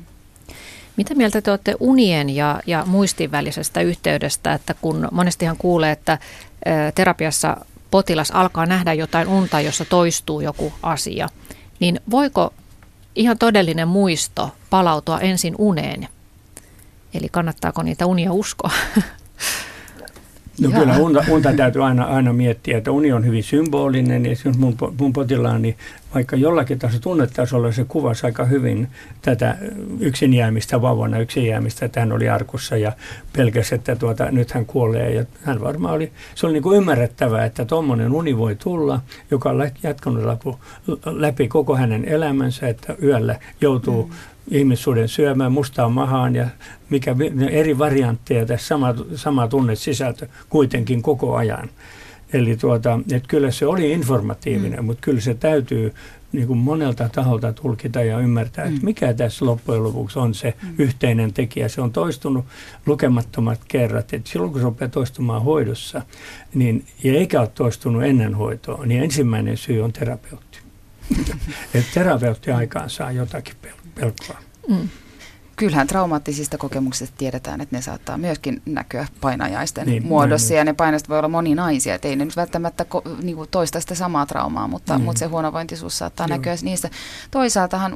Mitä 0.97 1.15
mieltä 1.15 1.41
te 1.41 1.51
olette 1.51 1.76
unien 1.80 2.30
ja, 2.30 2.61
ja 2.67 2.84
muistin 2.86 3.32
välisestä 3.32 3.82
yhteydestä, 3.82 4.53
että 4.53 4.76
kun 4.82 5.07
monestihan 5.11 5.57
kuulee, 5.57 5.91
että 5.91 6.17
terapiassa 6.95 7.57
potilas 7.92 8.32
alkaa 8.32 8.66
nähdä 8.66 8.94
jotain 8.94 9.28
unta, 9.28 9.62
jossa 9.62 9.86
toistuu 9.86 10.42
joku 10.42 10.74
asia, 10.84 11.30
niin 11.80 12.00
voiko 12.12 12.54
ihan 13.16 13.38
todellinen 13.38 13.88
muisto 13.88 14.52
palautua 14.70 15.20
ensin 15.20 15.56
uneen? 15.58 16.08
Eli 17.14 17.30
kannattaako 17.32 17.84
niitä 17.84 18.06
unia 18.06 18.34
uskoa? 18.34 18.72
No 20.62 20.70
Jaa. 20.70 20.80
kyllä 20.80 20.97
unta, 20.97 21.24
unta 21.30 21.53
täytyy 21.53 21.86
aina, 21.86 22.03
aina 22.03 22.34
miettiä, 22.34 22.78
että 22.78 22.91
uni 22.91 23.12
on 23.12 23.26
hyvin 23.26 23.43
symbolinen 23.43 24.26
ja 24.26 24.36
mun, 24.57 24.76
mun 24.99 25.14
potilaani 25.14 25.76
vaikka 26.14 26.36
jollakin 26.36 26.80
tasolla 26.80 27.01
tunnetasolla 27.01 27.72
se 27.72 27.86
kuvasi 27.88 28.26
aika 28.26 28.45
hyvin 28.45 28.88
tätä 29.22 29.57
yksin 29.99 30.34
jäämistä 30.34 30.82
vauvana, 30.82 31.20
yksin 31.20 31.45
jäämistä, 31.45 31.86
että 31.86 31.99
hän 31.99 32.12
oli 32.12 32.30
arkussa 32.30 32.78
ja 32.78 32.91
pelkäsi, 33.38 33.76
että 33.76 33.95
tuota, 33.95 34.32
nyt 34.32 34.51
hän 34.51 34.66
kuolee. 34.66 35.14
Ja 35.14 35.26
hän 35.43 35.62
varmaan 35.62 35.93
oli, 35.93 36.12
se 36.36 36.45
oli 36.45 36.53
niin 36.53 36.64
kuin 36.64 36.78
ymmärrettävää, 36.78 37.45
että 37.45 37.66
tuommoinen 37.66 38.12
uni 38.12 38.38
voi 38.38 38.55
tulla, 38.55 39.01
joka 39.32 39.49
on 39.49 39.72
jatkanut 39.84 40.24
läpi, 40.24 40.49
läpi 41.05 41.47
koko 41.47 41.76
hänen 41.76 42.05
elämänsä, 42.05 42.68
että 42.68 42.95
yöllä 43.03 43.36
joutuu 43.62 44.03
mm 44.03 44.14
ihmissuuden 44.52 45.08
syömään 45.08 45.52
mustaan 45.52 45.91
mahaan 45.93 46.36
ja 46.36 46.47
mikä 46.89 47.16
eri 47.52 47.78
variantteja 47.78 48.45
tässä 48.45 48.68
sama, 48.68 48.95
sama 49.16 49.47
tunnesisältö 49.47 50.28
kuitenkin 50.50 51.02
koko 51.02 51.36
ajan. 51.36 51.70
Eli 52.34 52.58
tuota, 52.58 53.00
että 53.12 53.28
kyllä 53.28 53.52
se 53.52 53.66
oli 53.66 53.91
informatiivinen, 53.91 54.80
mm. 54.80 54.86
mutta 54.86 55.02
kyllä 55.02 55.22
se 55.22 55.34
täytyy 55.34 55.93
niin 56.32 56.47
kuin 56.47 56.60
monelta 56.60 57.10
taholta 57.10 57.54
tulkita 57.54 58.02
ja 58.02 58.20
ymmärtää, 58.20 58.66
mm. 58.66 58.74
että 58.74 58.86
mikä 58.86 59.14
tässä 59.14 59.45
loppujen 59.45 59.84
lopuksi 59.84 60.20
on 60.20 60.34
se 60.34 60.54
mm. 60.64 60.74
yhteinen 60.78 61.34
tekijä. 61.34 61.68
Se 61.68 61.82
on 61.82 61.91
toistunut 61.91 62.45
lukemattomat 62.86 63.62
kerrat. 63.68 64.14
Että 64.14 64.30
silloin 64.30 64.52
kun 64.52 64.62
se 64.62 64.66
rupeaa 64.66 64.89
toistumaan 64.89 65.43
hoidossa, 65.43 66.02
niin, 66.54 66.86
ja 67.04 67.14
eikä 67.14 67.39
ole 67.41 67.52
toistunut 67.56 68.04
ennen 68.04 68.36
hoitoa, 68.36 68.86
niin 68.86 69.04
ensimmäinen 69.04 69.58
syy 69.58 69.82
on 69.82 69.93
terapeutti. 69.93 70.60
että 71.74 71.89
terapeutti 71.93 72.52
aikaan 72.52 72.89
saa 72.89 73.12
jotakin 73.12 73.56
pelkoa. 73.62 73.79
Mm 74.68 74.89
kyllähän 75.60 75.88
traumaattisista 75.88 76.58
kokemuksista 76.58 77.16
tiedetään, 77.18 77.62
että 77.62 77.76
ne 77.76 77.82
saattaa 77.82 78.18
myöskin 78.18 78.62
näkyä 78.66 79.08
painajaisten 79.22 79.88
niin, 79.88 80.06
muodossa. 80.06 80.50
Niin, 80.50 80.58
ja 80.58 80.64
ne 80.64 80.74
painajaiset 80.74 81.10
voi 81.10 81.18
olla 81.18 81.28
moninaisia. 81.28 81.95
Että 81.95 82.08
ei 82.08 82.16
ne 82.16 82.26
nyt 82.26 82.36
välttämättä 82.36 82.86
ko, 82.86 83.02
niin 83.22 83.36
kuin 83.36 83.50
toista 83.50 83.80
sitä 83.80 83.95
samaa 83.95 84.26
traumaa, 84.26 84.68
mutta, 84.68 84.95
niin. 84.95 85.06
mutta 85.06 85.20
se 85.20 85.26
huonovointisuus 85.26 85.97
saattaa 85.97 86.28
Joo. 86.30 86.38
näkyä 86.38 86.56
niistä. 86.62 86.89
Toisaaltahan 87.32 87.95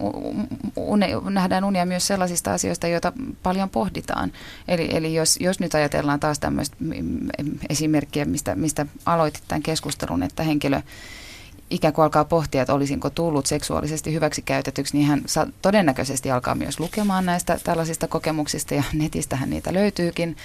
une, 0.76 1.08
nähdään 1.30 1.64
unia 1.64 1.86
myös 1.86 2.08
sellaisista 2.08 2.54
asioista, 2.54 2.88
joita 2.88 3.14
paljon 3.44 3.70
pohditaan. 3.70 4.32
Eli, 4.68 4.90
eli 4.92 5.16
jos, 5.16 5.38
jos 5.40 5.60
nyt 5.60 5.76
ajatellaan 5.76 6.20
taas 6.20 6.40
tämmöistä 6.40 6.78
esimerkkiä, 7.70 8.26
mistä, 8.26 8.56
mistä 8.56 8.86
aloitit 9.06 9.44
tämän 9.48 9.64
keskustelun, 9.64 10.24
että 10.24 10.44
henkilö 10.44 10.82
ikään 11.74 11.94
kuin 11.94 12.04
alkaa 12.04 12.26
pohtia, 12.26 12.62
että 12.62 12.74
olisinko 12.74 13.10
tullut 13.10 13.46
seksuaalisesti 13.46 14.14
hyväksikäytetyksi, 14.14 14.98
niin 14.98 15.08
hän 15.08 15.22
todennäköisesti 15.62 16.32
alkaa 16.32 16.56
myös 16.56 16.80
lukemaan 16.80 17.26
näistä 17.26 17.60
tällaisista 17.64 18.08
kokemuksista 18.08 18.74
ja 18.74 18.84
netistähän 18.94 19.50
niitä 19.50 19.74
löytyykin. 19.74 20.38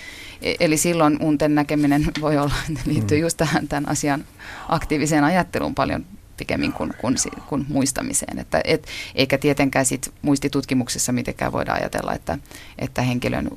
E- 0.42 0.54
eli 0.60 0.76
silloin 0.76 1.22
unten 1.22 1.54
näkeminen 1.54 2.06
voi 2.20 2.38
olla, 2.38 2.54
liittyy 2.86 3.18
mm. 3.18 3.22
just 3.22 3.36
tähän 3.36 3.68
tämän 3.68 3.88
asian 3.88 4.24
aktiiviseen 4.68 5.24
ajatteluun 5.24 5.74
paljon 5.74 6.06
pikemmin 6.36 6.72
kuin, 6.72 6.94
kuin, 7.00 7.16
kuin 7.48 7.66
muistamiseen. 7.68 8.38
Että, 8.38 8.60
et, 8.64 8.86
eikä 9.14 9.38
tietenkään 9.38 9.86
sit 9.86 10.12
muistitutkimuksessa 10.22 11.12
mitenkään 11.12 11.52
voida 11.52 11.72
ajatella, 11.72 12.14
että, 12.14 12.38
että 12.78 13.02
henkilön 13.02 13.48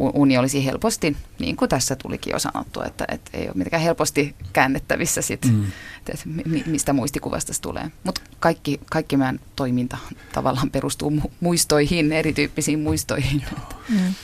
uni 0.00 0.38
olisi 0.38 0.64
helposti, 0.64 1.16
niin 1.38 1.56
kuin 1.56 1.68
tässä 1.68 1.96
tulikin 1.96 2.30
jo 2.30 2.38
sanottu, 2.38 2.82
että, 2.82 3.04
että 3.08 3.30
ei 3.34 3.46
ole 3.46 3.54
mitenkään 3.54 3.82
helposti 3.82 4.34
käännettävissä 4.52 5.22
sit, 5.22 5.44
mm. 5.44 5.64
että 6.08 6.24
mistä 6.66 6.92
muistikuvasta 6.92 7.54
se 7.54 7.60
tulee. 7.60 7.90
Mutta 8.04 8.20
kaikki, 8.40 8.80
kaikki 8.90 9.16
meidän 9.16 9.40
toiminta 9.56 9.96
tavallaan 10.32 10.70
perustuu 10.70 11.12
muistoihin, 11.40 12.12
erityyppisiin 12.12 12.80
muistoihin. 12.80 13.44
Mm. 13.88 14.14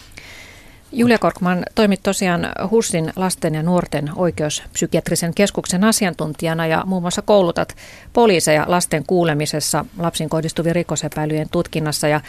Julia 0.93 1.19
Korkman 1.19 1.63
toimit 1.75 2.03
tosiaan 2.03 2.49
HUSin 2.71 3.13
lasten 3.17 3.55
ja 3.55 3.63
nuorten 3.63 4.11
oikeuspsykiatrisen 4.17 5.35
keskuksen 5.35 5.85
asiantuntijana 5.85 6.67
ja 6.67 6.83
muun 6.87 7.03
muassa 7.03 7.23
koulutat 7.23 7.77
poliiseja 8.13 8.65
lasten 8.69 9.05
kuulemisessa 9.07 9.85
lapsiin 9.99 10.29
kohdistuvien 10.29 10.75
rikosepäilyjen 10.75 11.49
tutkinnassa 11.51 12.09
ja 12.09 12.21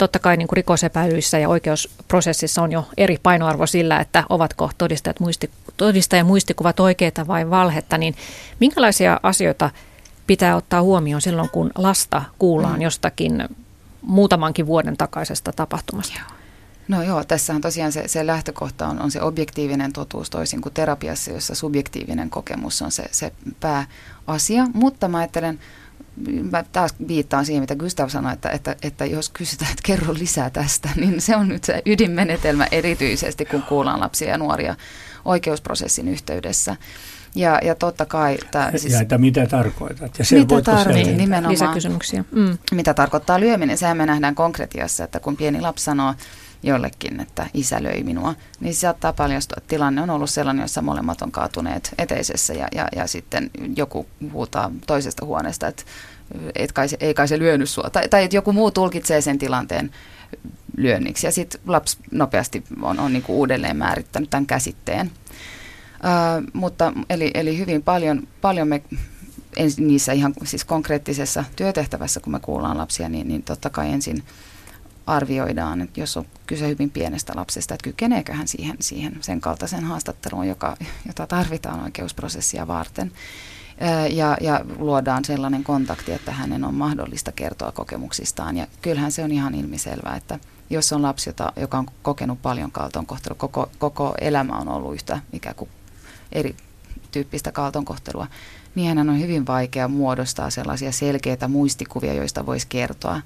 totta 0.00 0.18
kai 0.18 0.36
niin 0.36 0.48
kuin 0.48 0.56
rikosepäilyissä 0.56 1.38
ja 1.38 1.48
oikeusprosessissa 1.48 2.62
on 2.62 2.72
jo 2.72 2.88
eri 2.96 3.18
painoarvo 3.22 3.66
sillä, 3.66 4.00
että 4.00 4.24
ovatko 4.28 4.70
todistajat 4.78 5.20
muisti, 5.20 5.50
todistajan 5.76 6.26
muistikuvat 6.26 6.80
oikeita 6.80 7.26
vai 7.26 7.50
valhetta, 7.50 7.98
niin 7.98 8.14
minkälaisia 8.60 9.20
asioita 9.22 9.70
pitää 10.26 10.56
ottaa 10.56 10.82
huomioon 10.82 11.20
silloin, 11.20 11.50
kun 11.50 11.70
lasta 11.74 12.22
kuullaan 12.38 12.76
mm. 12.76 12.82
jostakin 12.82 13.48
muutamankin 14.02 14.66
vuoden 14.66 14.96
takaisesta 14.96 15.52
tapahtumasta? 15.52 16.20
No 16.88 17.02
joo, 17.02 17.24
tässähän 17.24 17.62
tosiaan 17.62 17.92
se, 17.92 18.08
se 18.08 18.26
lähtökohta 18.26 18.86
on, 18.86 19.02
on 19.02 19.10
se 19.10 19.22
objektiivinen 19.22 19.92
totuus 19.92 20.30
toisin 20.30 20.60
kuin 20.60 20.74
terapiassa, 20.74 21.30
jossa 21.30 21.54
subjektiivinen 21.54 22.30
kokemus 22.30 22.82
on 22.82 22.90
se, 22.90 23.04
se 23.10 23.32
pääasia. 23.60 24.66
Mutta 24.74 25.08
mä 25.08 25.18
ajattelen 25.18 25.60
mä 26.50 26.64
taas 26.72 26.94
viittaan 27.08 27.46
siihen, 27.46 27.62
mitä 27.62 27.76
Gustav 27.76 28.08
sanoi, 28.08 28.32
että, 28.32 28.50
että, 28.50 28.76
että 28.82 29.04
jos 29.06 29.28
kysytään, 29.28 29.70
että 29.70 29.82
kerro 29.86 30.14
lisää 30.14 30.50
tästä, 30.50 30.88
niin 31.00 31.20
se 31.20 31.36
on 31.36 31.48
nyt 31.48 31.64
se 31.64 31.82
ydinmenetelmä 31.86 32.66
erityisesti, 32.72 33.44
kun 33.44 33.62
kuullaan 33.62 34.00
lapsia 34.00 34.28
ja 34.28 34.38
nuoria 34.38 34.76
oikeusprosessin 35.24 36.08
yhteydessä. 36.08 36.76
Ja, 37.34 37.58
ja 37.62 37.74
totta 37.74 38.06
kai... 38.06 38.38
Tää, 38.50 38.78
siis, 38.78 38.92
ja 38.92 39.00
että 39.00 39.18
mitä 39.18 39.46
tarkoitat? 39.46 40.18
Ja 40.18 40.24
mitä 40.38 40.62
tarvitsee 40.62 41.16
nimenomaan. 41.16 41.52
Lisäkysymyksiä. 41.52 42.24
Mm. 42.32 42.58
Mitä 42.72 42.94
tarkoittaa 42.94 43.40
lyöminen? 43.40 43.78
Sehän 43.78 43.96
me 43.96 44.06
nähdään 44.06 44.34
konkretiassa, 44.34 45.04
että 45.04 45.20
kun 45.20 45.36
pieni 45.36 45.60
lapsi 45.60 45.84
sanoo 45.84 46.14
jollekin, 46.62 47.20
että 47.20 47.46
isä 47.54 47.82
löi 47.82 48.02
minua, 48.02 48.34
niin 48.60 48.74
se 48.74 48.80
saattaa 48.80 49.12
paljastua, 49.12 49.54
että 49.58 49.68
tilanne 49.68 50.02
on 50.02 50.10
ollut 50.10 50.30
sellainen, 50.30 50.64
jossa 50.64 50.82
molemmat 50.82 51.22
on 51.22 51.32
kaatuneet 51.32 51.94
eteisessä 51.98 52.54
ja, 52.54 52.68
ja, 52.74 52.88
ja 52.96 53.06
sitten 53.06 53.50
joku 53.76 54.06
huutaa 54.32 54.70
toisesta 54.86 55.26
huoneesta, 55.26 55.68
että 55.68 55.82
et 56.54 56.72
kai 56.72 56.88
se, 56.88 56.96
ei 57.00 57.14
kai 57.14 57.28
se 57.28 57.38
lyönyt 57.38 57.70
sua. 57.70 57.90
Tai, 57.92 58.08
tai 58.08 58.24
että 58.24 58.36
joku 58.36 58.52
muu 58.52 58.70
tulkitsee 58.70 59.20
sen 59.20 59.38
tilanteen 59.38 59.90
lyönniksi. 60.76 61.26
Ja 61.26 61.32
sitten 61.32 61.60
lapsi 61.66 61.96
nopeasti 62.10 62.64
on, 62.82 63.00
on 63.00 63.12
niinku 63.12 63.38
uudelleen 63.38 63.76
määrittänyt 63.76 64.30
tämän 64.30 64.46
käsitteen. 64.46 65.10
Uh, 66.04 66.50
mutta 66.52 66.92
eli, 67.10 67.30
eli 67.34 67.58
hyvin 67.58 67.82
paljon, 67.82 68.28
paljon 68.40 68.68
me 68.68 68.82
niissä 69.76 70.12
ihan 70.12 70.34
siis 70.44 70.64
konkreettisessa 70.64 71.44
työtehtävässä, 71.56 72.20
kun 72.20 72.32
me 72.32 72.40
kuullaan 72.40 72.78
lapsia, 72.78 73.08
niin, 73.08 73.28
niin 73.28 73.42
totta 73.42 73.70
kai 73.70 73.92
ensin 73.92 74.22
arvioidaan, 75.10 75.80
että 75.80 76.00
jos 76.00 76.16
on 76.16 76.24
kyse 76.46 76.68
hyvin 76.68 76.90
pienestä 76.90 77.32
lapsesta, 77.36 77.74
että 77.74 77.84
kykeneekö 77.84 78.32
hän 78.32 78.48
siihen, 78.48 78.76
siihen 78.80 79.12
sen 79.20 79.40
kaltaisen 79.40 79.84
haastatteluun, 79.84 80.48
joka, 80.48 80.76
jota 81.06 81.26
tarvitaan 81.26 81.82
oikeusprosessia 81.82 82.66
varten. 82.66 83.12
Ja, 84.10 84.36
ja 84.40 84.64
luodaan 84.78 85.24
sellainen 85.24 85.64
kontakti, 85.64 86.12
että 86.12 86.32
hänen 86.32 86.64
on 86.64 86.74
mahdollista 86.74 87.32
kertoa 87.32 87.72
kokemuksistaan. 87.72 88.56
Ja 88.56 88.66
kyllähän 88.82 89.12
se 89.12 89.24
on 89.24 89.32
ihan 89.32 89.54
ilmiselvää, 89.54 90.16
että 90.16 90.38
jos 90.70 90.92
on 90.92 91.02
lapsi, 91.02 91.28
jota, 91.28 91.52
joka 91.56 91.78
on 91.78 91.86
kokenut 92.02 92.42
paljon 92.42 92.72
kaltoinkohtelua, 92.72 93.38
koko, 93.38 93.70
koko 93.78 94.14
elämä 94.20 94.58
on 94.58 94.68
ollut 94.68 94.94
yhtä 94.94 95.20
ikään 95.32 95.54
kuin 95.54 95.70
erityyppistä 96.32 97.52
kaltoinkohtelua, 97.52 98.26
niin 98.74 98.88
hänen 98.88 99.08
on 99.08 99.20
hyvin 99.20 99.46
vaikea 99.46 99.88
muodostaa 99.88 100.50
sellaisia 100.50 100.92
selkeitä 100.92 101.48
muistikuvia, 101.48 102.14
joista 102.14 102.46
voisi 102.46 102.66
kertoa 102.68 103.20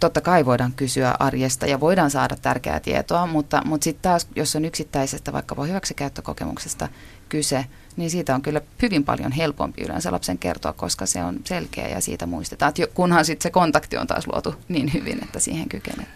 totta 0.00 0.20
kai 0.20 0.46
voidaan 0.46 0.72
kysyä 0.76 1.14
arjesta 1.18 1.66
ja 1.66 1.80
voidaan 1.80 2.10
saada 2.10 2.36
tärkeää 2.42 2.80
tietoa, 2.80 3.26
mutta, 3.26 3.62
mutta 3.64 3.84
sitten 3.84 4.02
taas, 4.02 4.28
jos 4.36 4.56
on 4.56 4.64
yksittäisestä 4.64 5.32
vaikkapa 5.32 5.64
hyväksikäyttökokemuksesta 5.64 6.88
kyse, 7.28 7.64
niin 7.96 8.10
siitä 8.10 8.34
on 8.34 8.42
kyllä 8.42 8.60
hyvin 8.82 9.04
paljon 9.04 9.32
helpompi 9.32 9.82
yleensä 9.82 10.12
lapsen 10.12 10.38
kertoa, 10.38 10.72
koska 10.72 11.06
se 11.06 11.24
on 11.24 11.40
selkeä 11.44 11.88
ja 11.88 12.00
siitä 12.00 12.26
muistetaan, 12.26 12.68
että 12.68 12.94
kunhan 12.94 13.24
sitten 13.24 13.42
se 13.42 13.50
kontakti 13.50 13.96
on 13.96 14.06
taas 14.06 14.26
luotu 14.26 14.54
niin 14.68 14.92
hyvin, 14.94 15.24
että 15.24 15.40
siihen 15.40 15.68
kykenee. 15.68 16.06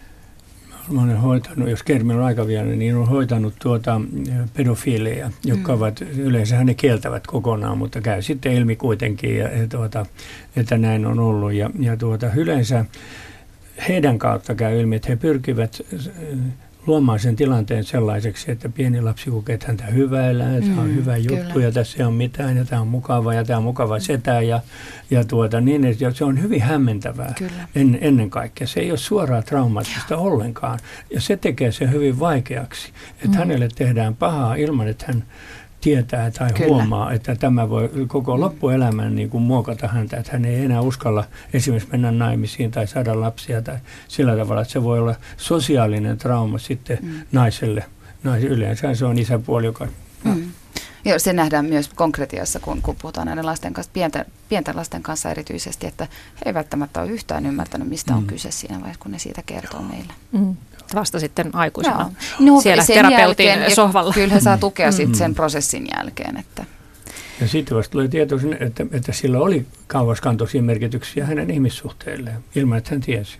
Mä 0.89 1.01
olen 1.01 1.17
hoitanut, 1.17 1.69
jos 1.69 1.83
Kermi 1.83 2.13
on 2.13 2.23
aika 2.23 2.47
vielä, 2.47 2.69
niin 2.69 2.95
on 2.95 3.07
hoitanut 3.07 3.53
tuota 3.61 4.01
pedofiileja, 4.53 5.31
jotka 5.43 5.71
mm. 5.71 5.77
ovat, 5.77 6.01
yleensä 6.01 6.63
ne 6.63 6.73
kieltävät 6.73 7.27
kokonaan, 7.27 7.77
mutta 7.77 8.01
käy 8.01 8.21
sitten 8.21 8.53
ilmi 8.53 8.75
kuitenkin, 8.75 9.37
ja, 9.37 9.57
ja 9.57 9.67
tuota, 9.67 10.05
että 10.55 10.77
näin 10.77 11.05
on 11.05 11.19
ollut. 11.19 11.53
Ja, 11.53 11.69
ja 11.79 11.97
tuota, 11.97 12.31
yleensä 12.35 12.85
heidän 13.87 14.19
kautta 14.19 14.55
käy 14.55 14.79
ilmi, 14.79 14.95
että 14.95 15.09
he 15.09 15.15
pyrkivät 15.15 15.81
äh, 15.93 16.35
luomaan 16.87 17.19
sen 17.19 17.35
tilanteen 17.35 17.83
sellaiseksi, 17.83 18.51
että 18.51 18.69
pieni 18.69 19.01
lapsi 19.01 19.29
kokee, 19.29 19.53
että 19.53 19.67
häntä 19.67 19.85
hyväillään, 19.85 20.55
että 20.55 20.71
mm, 20.71 20.79
on 20.79 20.95
hyvä 20.95 21.17
juttu 21.17 21.53
kyllä. 21.53 21.65
ja 21.65 21.71
tässä 21.71 21.97
ei 21.99 22.05
ole 22.05 22.13
mitään 22.13 22.57
ja 22.57 22.65
tämä 22.65 22.81
on 22.81 22.87
mukava 22.87 23.33
ja 23.33 23.45
tämä 23.45 23.57
on 23.57 23.63
mukava 23.63 23.99
setä 23.99 24.41
ja, 24.41 24.59
ja 25.09 25.23
tuota, 25.23 25.61
niin, 25.61 25.85
että 25.85 26.11
se 26.11 26.25
on 26.25 26.41
hyvin 26.41 26.61
hämmentävää 26.61 27.35
en, 27.75 27.97
ennen 28.01 28.29
kaikkea. 28.29 28.67
Se 28.67 28.79
ei 28.79 28.91
ole 28.91 28.97
suoraa 28.97 29.41
traumaattista 29.41 30.17
ollenkaan 30.17 30.79
ja 31.13 31.21
se 31.21 31.37
tekee 31.37 31.71
sen 31.71 31.91
hyvin 31.91 32.19
vaikeaksi, 32.19 32.91
että 33.15 33.27
mm. 33.27 33.35
hänelle 33.37 33.67
tehdään 33.75 34.15
pahaa 34.15 34.55
ilman, 34.55 34.87
että 34.87 35.05
hän 35.07 35.23
tietää 35.85 36.31
tai 36.31 36.53
Kyllä. 36.53 36.67
huomaa, 36.67 37.11
että 37.11 37.35
tämä 37.35 37.69
voi 37.69 37.89
koko 38.07 38.39
loppuelämän 38.39 39.15
niin 39.15 39.29
kuin 39.29 39.41
muokata 39.41 39.87
häntä, 39.87 40.17
että 40.17 40.31
hän 40.31 40.45
ei 40.45 40.65
enää 40.65 40.81
uskalla 40.81 41.23
esimerkiksi 41.53 41.89
mennä 41.91 42.11
naimisiin 42.11 42.71
tai 42.71 42.87
saada 42.87 43.21
lapsia 43.21 43.61
tai 43.61 43.77
sillä 44.07 44.35
tavalla, 44.35 44.61
että 44.61 44.71
se 44.71 44.83
voi 44.83 44.99
olla 44.99 45.15
sosiaalinen 45.37 46.17
trauma 46.17 46.57
sitten 46.57 46.99
mm. 47.01 47.13
naiselle. 47.31 47.85
Nais, 48.23 48.43
yleensä 48.43 48.95
se 48.95 49.05
on 49.05 49.19
isäpuoli, 49.19 49.65
joka... 49.65 49.87
Mm. 50.23 50.51
Ja 51.05 51.19
se 51.19 51.33
nähdään 51.33 51.65
myös 51.65 51.89
konkretiassa, 51.95 52.59
kun, 52.59 52.81
kun 52.81 52.95
puhutaan 53.01 53.27
näiden 53.27 53.45
lasten 53.45 53.73
kanssa, 53.73 53.91
pienten, 53.93 54.25
pienten 54.49 54.75
lasten 54.75 55.03
kanssa 55.03 55.31
erityisesti, 55.31 55.87
että 55.87 56.03
he 56.35 56.41
eivät 56.45 56.55
välttämättä 56.55 57.01
ole 57.01 57.11
yhtään 57.11 57.45
ymmärtänyt, 57.45 57.87
mistä 57.87 58.11
mm. 58.11 58.17
on 58.17 58.25
kyse 58.25 58.51
siinä 58.51 58.75
vaiheessa, 58.75 59.03
kun 59.03 59.11
ne 59.11 59.19
siitä 59.19 59.41
kertoo 59.45 59.81
meille. 59.81 60.13
Mm. 60.31 60.55
Vasta 60.95 61.19
sitten 61.19 61.55
aikuisena 61.55 62.11
no, 62.39 62.61
siellä 62.61 62.83
sen 62.83 62.95
terapeutin 62.95 63.45
jälkeen, 63.45 63.75
sohvalla. 63.75 64.13
Kyllä 64.13 64.33
he 64.33 64.39
saa 64.39 64.57
tukea 64.57 64.91
mm. 64.91 64.95
sitten 64.95 65.15
sen 65.15 65.35
prosessin 65.35 65.87
jälkeen. 65.97 66.37
Että. 66.37 66.65
Ja 67.41 67.47
sitten 67.47 67.77
vasta 67.77 67.91
tulee 67.91 68.07
tieto, 68.07 68.35
että, 68.59 68.85
että 68.91 69.11
sillä 69.11 69.39
oli 69.39 69.65
kauaskantoisia 69.87 70.61
merkityksiä 70.61 71.25
hänen 71.25 71.51
ihmissuhteilleen, 71.51 72.43
ilman 72.55 72.77
että 72.77 72.89
hän 72.91 73.01
tiesi. 73.01 73.37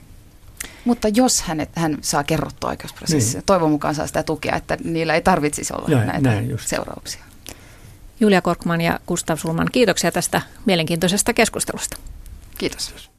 Mutta 0.86 1.08
jos 1.08 1.41
hänet, 1.41 1.70
hän 1.76 1.98
saa 2.02 2.24
kerrottua 2.24 2.70
oikeusprosessissa, 2.70 3.38
niin. 3.38 3.46
toivon 3.46 3.72
mukaan 3.72 3.96
saa 3.96 4.08
sitä 4.08 4.24
tukea, 4.24 4.56
että 4.56 4.78
niillä 4.84 5.14
ei 5.14 5.22
tarvitsisi 5.22 5.74
olla 5.74 5.88
näin, 5.88 6.08
näitä 6.08 6.30
näin 6.30 6.58
seurauksia. 6.66 7.24
Julia 8.20 8.41
Korkman 8.41 8.82
ja 8.82 9.00
Gustav 9.08 9.38
Sulman, 9.38 9.68
kiitoksia 9.72 10.12
tästä 10.12 10.41
mielenkiintoisesta 10.66 11.34
keskustelusta. 11.34 11.98
Kiitos. 12.58 13.10